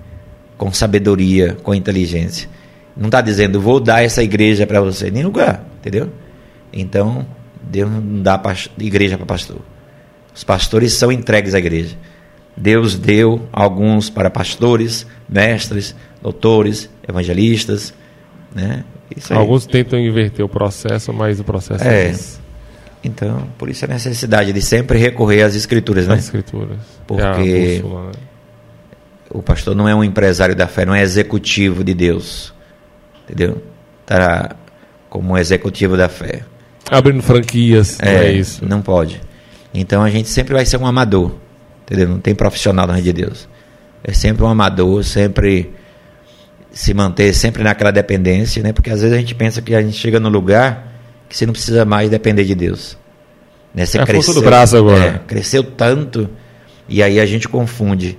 [0.57, 2.49] com sabedoria, com inteligência.
[2.95, 6.11] Não está dizendo, vou dar essa igreja para você, nem lugar, entendeu?
[6.71, 7.25] Então,
[7.63, 8.41] Deus não dá
[8.77, 9.59] igreja para pastor.
[10.35, 11.95] Os pastores são entregues à igreja.
[12.55, 17.93] Deus deu alguns para pastores, mestres, doutores, evangelistas,
[18.53, 18.83] né?
[19.31, 22.05] Alguns tentam inverter o processo, mas o processo É.
[22.05, 22.39] é esse.
[23.03, 26.15] Então, por isso a necessidade de sempre recorrer às escrituras, né?
[26.15, 26.77] As escrituras.
[27.05, 28.11] Porque- É bússola, né?
[29.29, 32.53] O pastor não é um empresário da fé, não é executivo de Deus.
[33.23, 33.61] Entendeu?
[34.05, 34.55] Tá
[35.09, 36.43] como um executivo da fé.
[36.89, 38.65] Abrindo franquias, não é isso.
[38.65, 39.21] Não pode.
[39.73, 41.35] Então a gente sempre vai ser um amador.
[41.83, 42.09] Entendeu?
[42.09, 43.47] Não tem profissional na rede de Deus.
[44.03, 45.73] É sempre um amador, sempre
[46.73, 48.73] se manter sempre naquela dependência, né?
[48.73, 50.91] Porque às vezes a gente pensa que a gente chega no lugar
[51.29, 52.97] que você não precisa mais depender de Deus.
[53.73, 53.85] Né?
[53.85, 55.03] Você É a força do braço agora.
[55.03, 56.29] é, cresceu tanto
[56.89, 58.17] e aí a gente confunde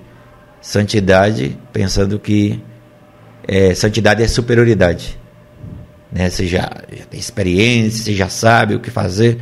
[0.60, 2.62] santidade pensando que
[3.46, 5.18] é, santidade é superioridade.
[6.14, 6.30] Né?
[6.30, 9.38] Você já, já tem experiência, você já sabe o que fazer.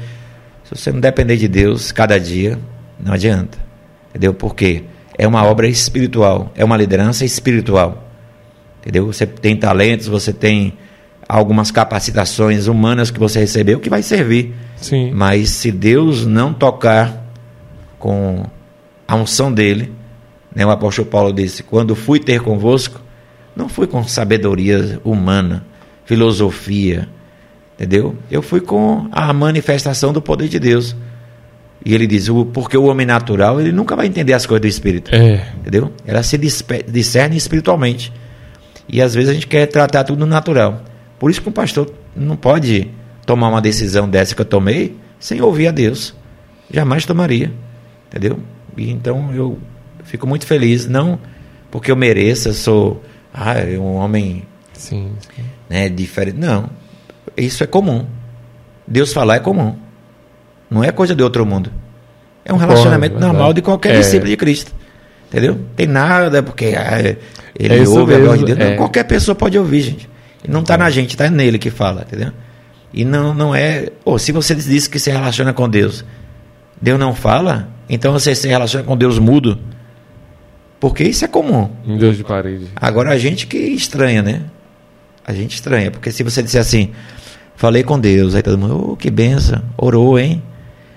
[0.64, 2.58] Se você não depender de Deus cada dia,
[2.98, 3.58] não adianta.
[4.08, 4.32] Entendeu?
[4.32, 4.84] Porque
[5.18, 8.08] é uma obra espiritual, é uma liderança espiritual.
[8.80, 9.06] Entendeu?
[9.06, 10.72] Você tem talentos, você tem
[11.28, 14.54] algumas capacitações humanas que você recebeu que vai servir.
[14.76, 15.12] Sim.
[15.12, 17.22] Mas se Deus não tocar
[17.98, 18.44] com
[19.06, 19.92] a unção dele,
[20.54, 23.00] né, o apóstolo Paulo disse: quando fui ter convosco,
[23.54, 25.64] não fui com sabedoria humana,
[26.04, 27.08] filosofia,
[27.74, 28.16] entendeu?
[28.30, 30.94] Eu fui com a manifestação do poder de Deus.
[31.84, 34.68] E ele diz: o- porque o homem natural ele nunca vai entender as coisas do
[34.68, 35.48] espírito, É.
[35.60, 35.92] entendeu?
[36.06, 38.12] Ela se discerne espiritualmente.
[38.88, 40.82] E às vezes a gente quer tratar tudo no natural.
[41.18, 42.88] Por isso que um pastor não pode
[43.26, 46.14] tomar uma decisão dessa que eu tomei sem ouvir a Deus.
[46.72, 47.52] Jamais tomaria.
[48.08, 48.38] Entendeu?
[48.76, 49.58] E então eu
[50.04, 51.18] fico muito feliz, não
[51.70, 53.02] porque eu mereça, sou
[53.32, 55.42] ah, um homem Sim, sim.
[55.72, 55.88] Né?
[55.88, 56.36] Diferente.
[56.38, 56.68] Não.
[57.34, 58.04] Isso é comum.
[58.86, 59.74] Deus falar é comum.
[60.70, 61.72] Não é coisa de outro mundo.
[62.44, 63.98] É um relacionamento normal de qualquer É.
[63.98, 64.72] discípulo de Cristo.
[65.28, 65.58] Entendeu?
[65.74, 67.16] Tem nada porque ah,
[67.58, 68.58] ele É ouve a voz mesmo, de Deus.
[68.58, 68.76] Não, é.
[68.76, 70.10] qualquer pessoa pode ouvir, gente.
[70.44, 72.32] E não está na gente, está nele que fala, entendeu?
[72.92, 73.88] E não, não é.
[74.04, 76.04] Ou se você diz que se relaciona com Deus,
[76.80, 79.58] Deus não fala, então você se relaciona com Deus mudo.
[80.78, 81.70] Porque isso é comum.
[81.86, 82.66] Em Deus de parede.
[82.76, 84.42] Agora a gente que estranha, né?
[85.24, 86.90] A gente estranha, porque se você disser assim,
[87.56, 90.42] falei com Deus, aí todo mundo, oh, que benção, orou, hein?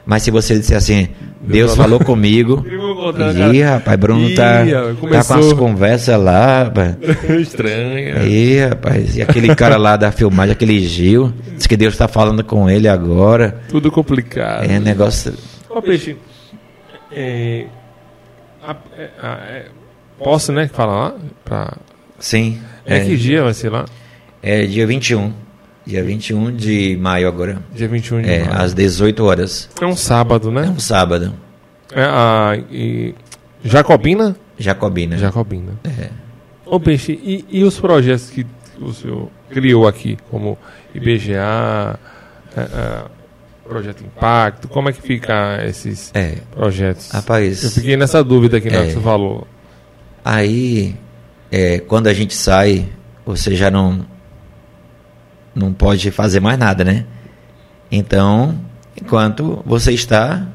[0.05, 1.09] Mas se você disser assim,
[1.41, 2.63] Deus falou comigo,
[3.53, 5.37] ih, rapaz, Bruno tá, Ih, tá com começou.
[5.39, 6.95] as conversas lá, rapaz.
[7.39, 8.23] Estranha.
[8.23, 12.43] Ih, rapaz, e aquele cara lá da filmagem, aquele Gil, diz que Deus tá falando
[12.43, 13.61] com ele agora.
[13.69, 14.63] Tudo complicado.
[14.69, 15.33] É negócio.
[15.69, 16.15] Ô, Peixe,
[17.11, 17.65] é,
[18.63, 19.65] a- é, a- é,
[20.19, 21.15] posso, né, falar lá?
[21.43, 21.73] Pra,
[22.19, 22.59] Sim.
[22.85, 23.85] é, que dia vai ser lá?
[24.45, 25.33] É dia 21.
[25.85, 27.61] Dia 21 de maio agora.
[27.73, 28.61] Dia 21 de É, maio.
[28.61, 29.69] às 18 horas.
[29.81, 30.69] É um sábado, É né?
[30.75, 31.33] um sábado.
[31.93, 33.13] É a e-
[33.63, 34.35] Jacobina?
[34.57, 35.17] Jacobina.
[35.17, 35.73] Jacobina.
[35.83, 36.09] É.
[36.65, 38.45] Ô, Peixe, e, e os projetos que
[38.81, 40.57] o senhor criou aqui, como
[40.93, 41.99] IBGA,
[42.57, 43.03] é, é,
[43.67, 46.37] Projeto Impacto, como é que fica esses É.
[46.51, 47.09] projetos?
[47.11, 48.87] Eu Rapaz, fiquei nessa dúvida aqui na hora É.
[48.89, 49.47] que você falou.
[50.23, 50.95] aí
[51.51, 52.87] é, quando a gente sai,
[53.25, 54.05] você já não
[55.55, 57.05] não pode fazer mais nada, né?
[57.91, 58.55] Então,
[59.01, 60.45] enquanto você está,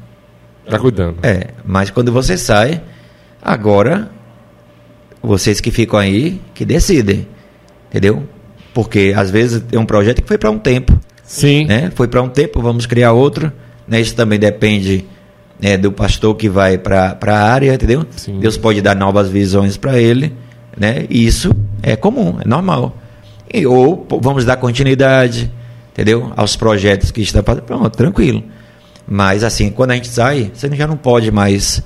[0.69, 1.17] Tá cuidando.
[1.23, 2.81] é, mas quando você sai,
[3.41, 4.09] agora
[5.21, 7.27] vocês que ficam aí que decidem,
[7.89, 8.23] entendeu?
[8.73, 11.65] Porque às vezes tem um projeto que foi para um tempo, Sim.
[11.65, 11.91] né?
[11.95, 13.51] Foi para um tempo, vamos criar outro,
[13.87, 13.99] né?
[13.99, 15.05] Isso também depende
[15.59, 18.05] né, do pastor que vai para a área, entendeu?
[18.11, 18.39] Sim.
[18.39, 20.33] Deus pode dar novas visões para ele,
[20.77, 21.05] né?
[21.09, 21.51] E isso
[21.83, 22.97] é comum, é normal.
[23.53, 25.51] E, ou vamos dar continuidade,
[25.91, 26.31] entendeu?
[26.35, 28.43] Aos projetos que estão fazendo, pronto, tranquilo.
[29.07, 31.83] Mas assim, quando a gente sai, você já não pode mais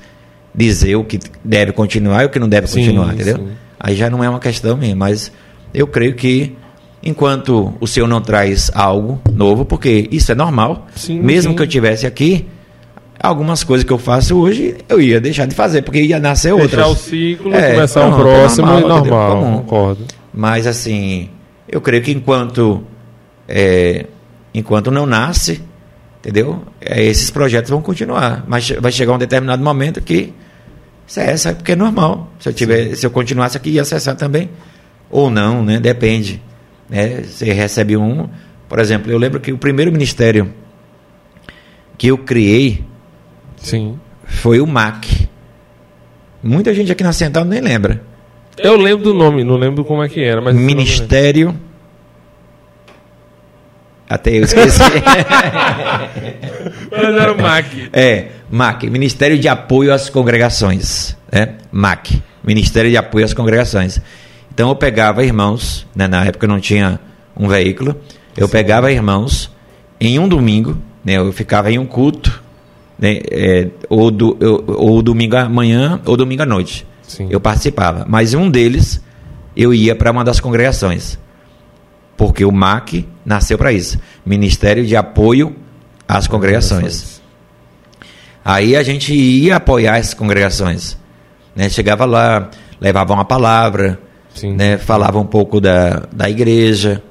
[0.54, 3.38] dizer o que deve continuar e o que não deve Sim, continuar, entendeu?
[3.38, 3.48] sim.
[3.80, 5.32] Aí já não é uma questão minha, mas
[5.74, 6.56] eu creio que
[7.04, 11.68] enquanto o Senhor não traz algo novo, porque isso é normal, Sim, mesmo que eu
[11.68, 12.46] tivesse aqui,
[13.22, 16.72] algumas coisas que eu faço hoje eu ia deixar de fazer, porque ia nascer outras.
[16.72, 19.18] Fechar o ciclo, É, começar um pronto, próximo normal, e entendeu?
[19.18, 19.54] normal.
[19.62, 20.06] Concordo.
[20.34, 21.30] Mas assim,
[21.68, 22.84] eu creio que enquanto
[23.48, 24.06] é,
[24.54, 25.62] enquanto não nasce,
[26.20, 26.64] entendeu?
[26.82, 30.34] É, esses projetos vão continuar, mas vai chegar um determinado momento que
[31.06, 32.32] cessa, porque é normal.
[32.40, 34.50] Se eu tiver, se eu continuasse aqui ia cessar também
[35.10, 35.80] ou não, né?
[35.80, 36.42] Depende.
[36.90, 37.24] Né?
[37.24, 38.28] Você recebe um,
[38.68, 40.54] por exemplo, eu lembro que o primeiro ministério
[41.98, 42.84] que eu criei
[43.58, 44.00] Sim.
[44.26, 45.30] foi o MAC.
[46.44, 48.04] Muita gente aqui na Central nem lembra.
[48.57, 50.56] Eu lembro do nome, não lembro como é que era, mas.
[50.56, 51.56] Ministério.
[54.10, 54.80] Até eu esqueci.
[56.91, 57.90] Mas era o MAC.
[57.91, 61.18] é, MAC, Ministério de Apoio às Congregações.
[61.32, 61.56] Né?
[61.72, 63.99] MAC, Ministério de Apoio às Congregações.
[64.53, 66.99] Então eu pegava irmãos, né, na época eu não tinha
[67.36, 67.95] um veículo,
[68.38, 69.52] eu pegava irmãos
[69.99, 72.41] em um domingo, né, eu ficava em um culto,
[72.98, 76.86] né, é, ou, do, eu- ou domingo à manhã ou domingo à noite.
[77.07, 77.27] Sim.
[77.30, 78.06] Eu participava.
[78.07, 79.02] Mas um deles
[79.56, 81.18] eu ia para uma das congregações.
[82.18, 85.56] Porque o MAC nasceu para isso Ministério de Apoio
[86.07, 87.22] às Congregações.
[88.44, 90.98] Aí a gente ia apoiar essas congregações.
[91.56, 91.68] Né?
[91.68, 92.49] Chegava lá,
[92.80, 93.99] levava uma palavra,
[94.34, 94.53] Sim.
[94.53, 94.77] né?
[94.77, 97.02] falava um pouco da, da igreja.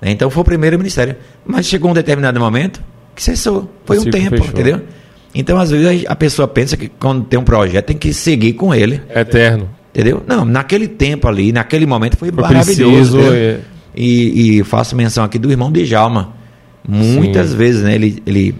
[0.00, 0.10] né?
[0.10, 1.16] Então foi o primeiro ministério.
[1.46, 2.82] Mas chegou um determinado momento
[3.14, 3.70] que cessou.
[3.84, 4.48] Foi O um tempo, fechou.
[4.48, 4.82] entendeu?
[5.34, 8.74] Então, às vezes, a pessoa pensa que quando tem um projeto tem que seguir com
[8.74, 9.00] ele.
[9.14, 9.68] Eterno.
[9.90, 10.22] Entendeu?
[10.26, 13.18] Não, naquele tempo ali, naquele momento foi, Foi maravilhoso.
[13.18, 13.34] preciso.
[13.34, 13.60] é,
[13.94, 16.34] E, e faço menção aqui do irmão Djalma.
[16.86, 17.56] Muitas Sim.
[17.56, 17.94] vezes, né?
[17.94, 18.54] Ele, ele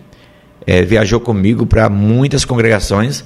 [0.66, 3.24] eh, viajou comigo para muitas congregações.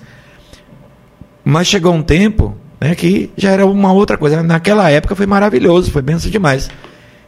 [1.45, 4.43] Mas chegou um tempo né, que já era uma outra coisa.
[4.43, 6.69] Naquela época foi maravilhoso, foi benção demais.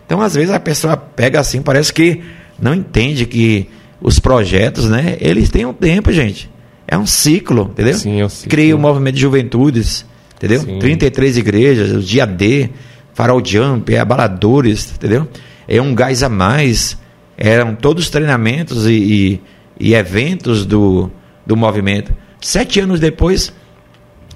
[0.06, 2.22] Então, às vezes, a pessoa pega assim, parece que
[2.60, 3.68] não entende que
[4.00, 5.16] os projetos, né?
[5.20, 6.50] Eles têm um tempo, gente.
[6.86, 7.94] É um ciclo, entendeu?
[7.94, 8.50] Sim, é um ciclo.
[8.50, 10.06] Criei o movimento de juventudes,
[10.36, 10.60] entendeu?
[10.60, 10.78] Sim.
[10.78, 12.70] 33 igrejas, o dia D,
[13.14, 15.28] Farol Jump, é abaladores, entendeu?
[15.66, 16.96] É um gás a mais.
[17.36, 19.40] Eram todos treinamentos e, e-
[19.80, 21.10] e eventos do,
[21.46, 22.12] do movimento.
[22.40, 23.52] Sete anos depois,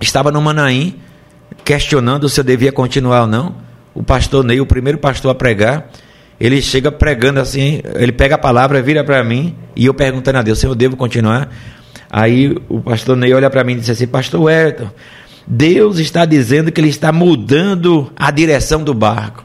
[0.00, 0.96] estava no Manaim,
[1.64, 3.54] questionando se eu devia continuar ou não.
[3.94, 5.90] O pastor Ney, o primeiro pastor a pregar,
[6.42, 10.42] ele chega pregando assim, ele pega a palavra, vira para mim, e eu perguntando a
[10.42, 11.48] Deus se eu devo continuar.
[12.10, 14.90] Aí o pastor Ney olha para mim e diz assim: Pastor Everton,
[15.46, 19.44] Deus está dizendo que ele está mudando a direção do barco.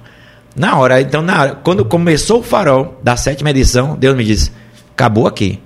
[0.56, 4.52] Na hora, então, na hora, quando começou o farol da sétima edição, Deus me disse:
[4.92, 5.62] acabou aqui.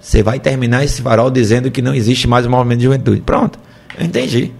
[0.00, 3.20] Você vai terminar esse farol dizendo que não existe mais o movimento de juventude.
[3.20, 3.60] Pronto,
[3.96, 4.52] eu entendi.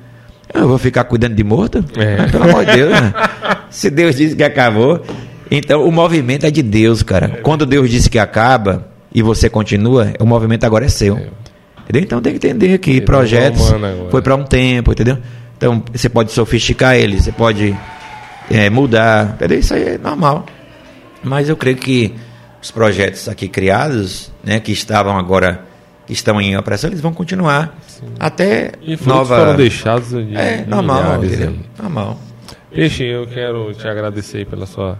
[0.55, 1.84] Eu vou ficar cuidando de morto?
[1.97, 2.28] É.
[2.28, 3.12] Pelo amor de Deus, né?
[3.68, 5.02] Se Deus disse que acabou.
[5.51, 7.40] Então, o movimento é de Deus, cara.
[7.43, 11.14] Quando Deus disse que acaba e você continua, o movimento agora é seu.
[11.89, 12.02] Entendeu?
[12.02, 13.73] Então tem que entender que tá projetos
[14.10, 15.18] foi para um tempo, entendeu?
[15.56, 17.77] Então você pode sofisticar ele, você pode
[18.51, 19.59] é, mudar, entendeu?
[19.60, 20.44] Isso aí é normal.
[21.23, 22.12] Mas eu creio que
[22.60, 25.64] os projetos aqui criados, né, que estavam agora,
[26.06, 27.78] que estão em operação, eles vão continuar
[28.18, 29.36] até E nova.
[29.39, 31.60] foram deixados de É normal, milhares aí.
[31.81, 32.20] Normal.
[32.70, 34.98] Peixe, eu quero te agradecer pela sua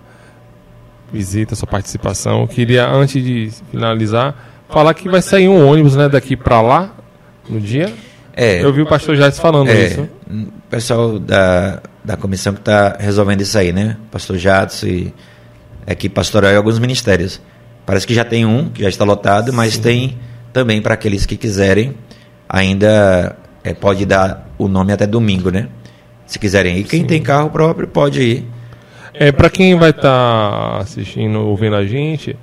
[1.13, 2.43] visita, sua participação.
[2.43, 4.35] Eu queria, antes de finalizar,
[4.69, 6.95] falar que vai sair um ônibus né, daqui para lá,
[7.49, 7.93] no dia.
[8.35, 10.09] É, Eu vi o pastor Jades falando é, isso.
[10.31, 13.97] o pessoal da, da comissão que está resolvendo isso aí, né?
[14.11, 15.15] Pastor Jadson e
[15.87, 17.41] equipe pastoral e alguns ministérios.
[17.87, 20.19] Parece que já tem um, que já está lotado, mas tem
[20.53, 21.95] também para aqueles que quiserem,
[22.49, 25.69] ainda é, pode dar o nome até domingo, né?
[26.27, 26.85] Se quiserem ir.
[26.85, 28.47] Quem tem carro próprio pode ir.
[29.19, 32.37] É, para quem vai estar assistindo, ouvindo a gente,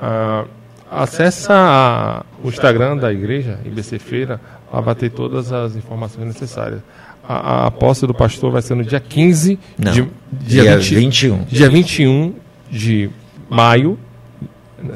[0.00, 0.44] ah,
[0.90, 4.40] acessa o Instagram da igreja, IBC Feira,
[4.70, 6.80] para bater todas as informações necessárias.
[7.26, 11.44] A, a aposta do pastor vai ser no dia 15 Não, de dia 20 21.
[11.44, 12.34] dia 21
[12.70, 13.10] de
[13.50, 13.98] maio,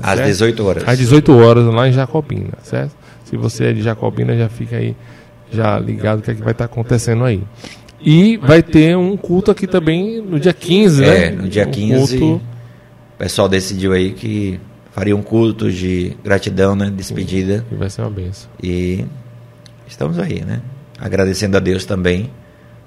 [0.03, 0.27] Às certo?
[0.29, 0.85] 18 horas.
[0.89, 2.93] às 18 horas, lá em Jacobina, certo?
[3.25, 4.95] Se você é de Jacobina, já fica aí
[5.51, 7.43] já ligado o que, é que vai estar acontecendo aí.
[8.05, 11.27] E vai ter um culto aqui também no dia 15, né?
[11.27, 12.45] É, no dia Um 15, culto-
[13.15, 14.59] o pessoal decidiu aí que
[14.91, 16.91] faria um culto de gratidão, né?
[16.95, 17.65] Despedida.
[17.69, 18.51] que vai ser uma benção.
[18.63, 19.05] E
[19.87, 20.61] estamos aí, né?
[20.99, 22.31] Agradecendo a Deus também,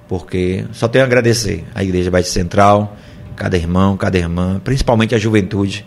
[0.07, 2.95] porque só tenho a agradecer a Igreja Batista Central,
[3.35, 5.85] cada irmão, cada irmã, principalmente a juventude,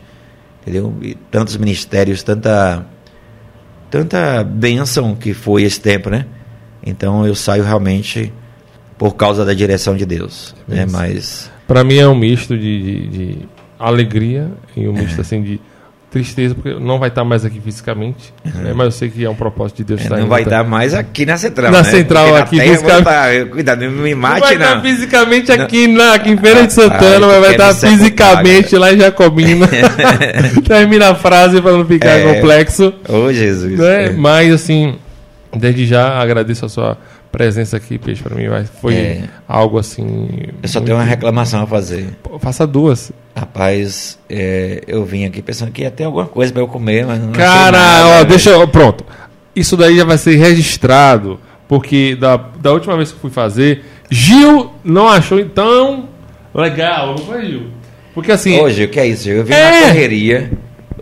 [0.62, 0.94] entendeu?
[1.02, 2.84] E tantos ministérios, tanta
[3.90, 6.26] tanta bênção que foi esse tempo, né?
[6.84, 8.32] Então eu saio realmente
[8.98, 10.84] por causa da direção de Deus, né?
[10.84, 10.92] Isso.
[10.96, 13.38] Mas Para mim é um misto de, de- de
[13.78, 15.02] alegria e um É.
[15.02, 15.60] misto assim de
[16.10, 18.72] tristeza, porque não vai estar mais aqui fisicamente, né?
[18.74, 20.64] mas eu sei que é um propósito de Deus é, estar não vai até- dar
[20.64, 21.84] mais aqui na Central, Na né?
[21.84, 24.66] Central, Porque na aqui, vou fisicamente- tá- Cuidado, não me Não mate vai não.
[24.66, 28.76] estar fisicamente aqui, na, aqui em Feira de Santana, Ai, mas vai estar me fisicamente
[28.76, 29.68] lá em Jacobina.
[30.66, 32.34] Termina a frase para não ficar É.
[32.34, 32.92] complexo.
[33.08, 33.78] Ô Jesus.
[33.78, 34.06] né?
[34.06, 34.10] É.
[34.12, 34.96] Mas assim,
[35.54, 36.98] desde já agradeço a sua
[37.30, 39.20] presença aqui, Peixe, para mim vai- foi É.
[39.46, 40.28] algo assim.
[40.62, 42.08] Eu só muito- tenho uma reclamação a fazer.
[42.22, 43.12] Pô, Faça duas.
[43.36, 47.20] Rapaz, é, eu vim aqui pensando que ia ter alguma coisa pra eu comer, mas
[47.20, 48.28] não Cara, nada, ó, velho.
[48.28, 48.66] deixa eu.
[48.66, 49.04] Pronto.
[49.54, 51.38] Isso daí já vai ser registrado.
[51.68, 56.08] Porque da, da última vez que fui fazer, Gil não achou então
[56.54, 57.62] legal, não foi, Gil?
[58.14, 58.58] Porque assim.
[58.58, 59.28] Hoje, o que é isso?
[59.28, 59.80] Eu vim É.
[59.82, 60.50] na correria,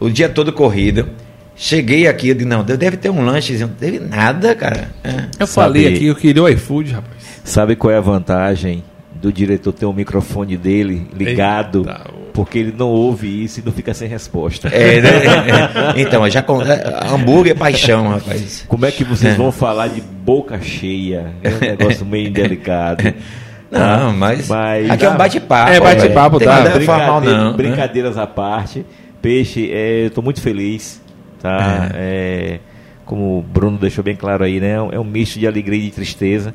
[0.00, 1.08] o dia todo corrido.
[1.56, 3.68] Cheguei aqui, eu disse, não, deve ter um lanchezinho.
[3.68, 4.90] Não teve nada, cara.
[5.02, 5.24] É.
[5.40, 7.16] eu falei sabe- aqui, eu queria o iFood, rapaz.
[7.44, 8.84] Sabe qual é a vantagem
[9.14, 11.78] do diretor ter o microfone dele ligado?
[11.80, 14.68] Eita, porque ele não ouve isso e não fica sem resposta.
[14.68, 15.10] É, né?
[15.96, 18.64] então, já com, é, hambúrguer é paixão, rapaz.
[18.68, 19.36] Como é que vocês É.
[19.36, 21.32] vão falar de boca cheia?
[21.42, 23.02] É um negócio meio indelicado.
[23.70, 25.72] Não, mas, Mas- aqui é um bate-papo.
[25.72, 27.50] É, bate-papo, tem nada formal, Brincadeira- não.
[27.50, 27.56] né?
[27.56, 28.84] brincadeiras à parte.
[29.20, 31.02] Peixe, é, eu tô muito feliz,
[31.40, 31.90] tá?
[31.94, 32.58] É,
[33.04, 34.72] como o Bruno deixou bem claro aí, né?
[34.92, 36.54] É um misto de alegria e de tristeza.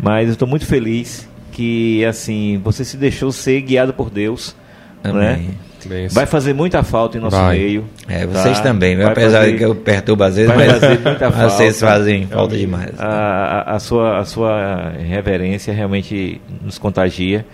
[0.00, 4.56] Mas eu estou muito feliz que, assim, você se deixou ser guiado por Deus,
[5.02, 5.10] né?
[5.34, 5.50] Amém.
[5.86, 7.58] Bem, Vai fazer muita falta em nosso Vai.
[7.58, 7.84] meio.
[8.08, 8.62] É, vocês tá?
[8.64, 8.96] também?
[8.96, 10.78] Vai apesar fazer- de que eu perturbo às vezes, mas
[11.20, 11.30] falta.
[11.50, 12.98] vocês fazem falta demais.
[12.98, 17.44] A, a, a sua, a sua reverência realmente nos contagia.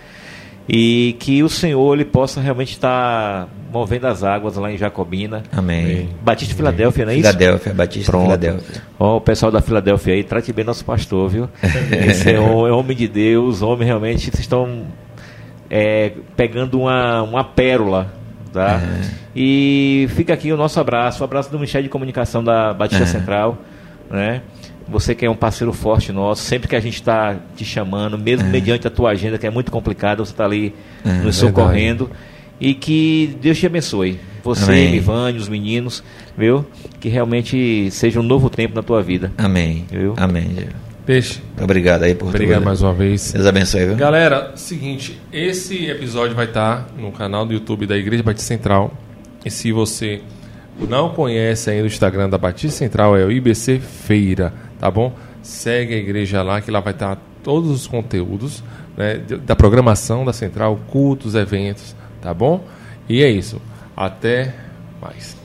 [0.69, 5.43] E que o Senhor ele possa realmente estar movendo as águas lá em Jacobina.
[5.55, 6.09] Amém.
[6.21, 7.27] Batista Filadélfia, não é isso?
[7.27, 8.25] Filadélfia, Batista Pronto.
[8.25, 8.81] Filadélfia.
[8.99, 11.49] Ó, o pessoal da Filadélfia aí, trate bem nosso pastor, viu?
[12.07, 14.83] Esse é, um, é homem de Deus, homem realmente, vocês estão
[15.69, 18.13] é, pegando uma, uma pérola,
[18.51, 18.81] tá?
[18.83, 19.09] É.
[19.35, 23.07] E fica aqui o nosso abraço, o abraço do Ministério de Comunicação da Batista É.
[23.07, 23.57] Central,
[24.09, 24.41] né?
[24.89, 28.49] Você que é um parceiro forte nosso, sempre que a gente está te chamando, mesmo
[28.49, 30.75] mediante a tua agenda, que é muito complicada, você está ali
[31.05, 32.09] É, nos socorrendo.
[32.61, 34.19] E que Deus te abençoe.
[34.43, 34.95] Você, Amém.
[34.95, 36.03] Ivane, os meninos,
[36.37, 36.63] viu?
[36.99, 39.31] Que realmente seja um novo tempo na tua vida.
[39.37, 39.85] Amém.
[39.91, 40.13] Viu?
[40.15, 40.67] Amém.
[41.05, 41.41] Peixe.
[41.59, 42.65] Obrigado aí por Obrigado tudo.
[42.65, 43.31] mais uma vez.
[43.33, 43.95] Deus abençoe, viu?
[43.95, 48.93] Galera, seguinte, esse episódio vai estar no canal do YouTube da Igreja Batista Central.
[49.43, 50.21] E se você
[50.87, 55.13] não conhece ainda o Instagram da Batista Central, é o IBC Feira, tá bom?
[55.41, 58.63] Segue a igreja lá, que lá vai estar todos os conteúdos
[58.95, 62.63] né, da programação da Central, cultos, eventos, tá bom?
[63.09, 63.61] E é isso.
[63.95, 64.53] Até
[65.01, 65.40] mais.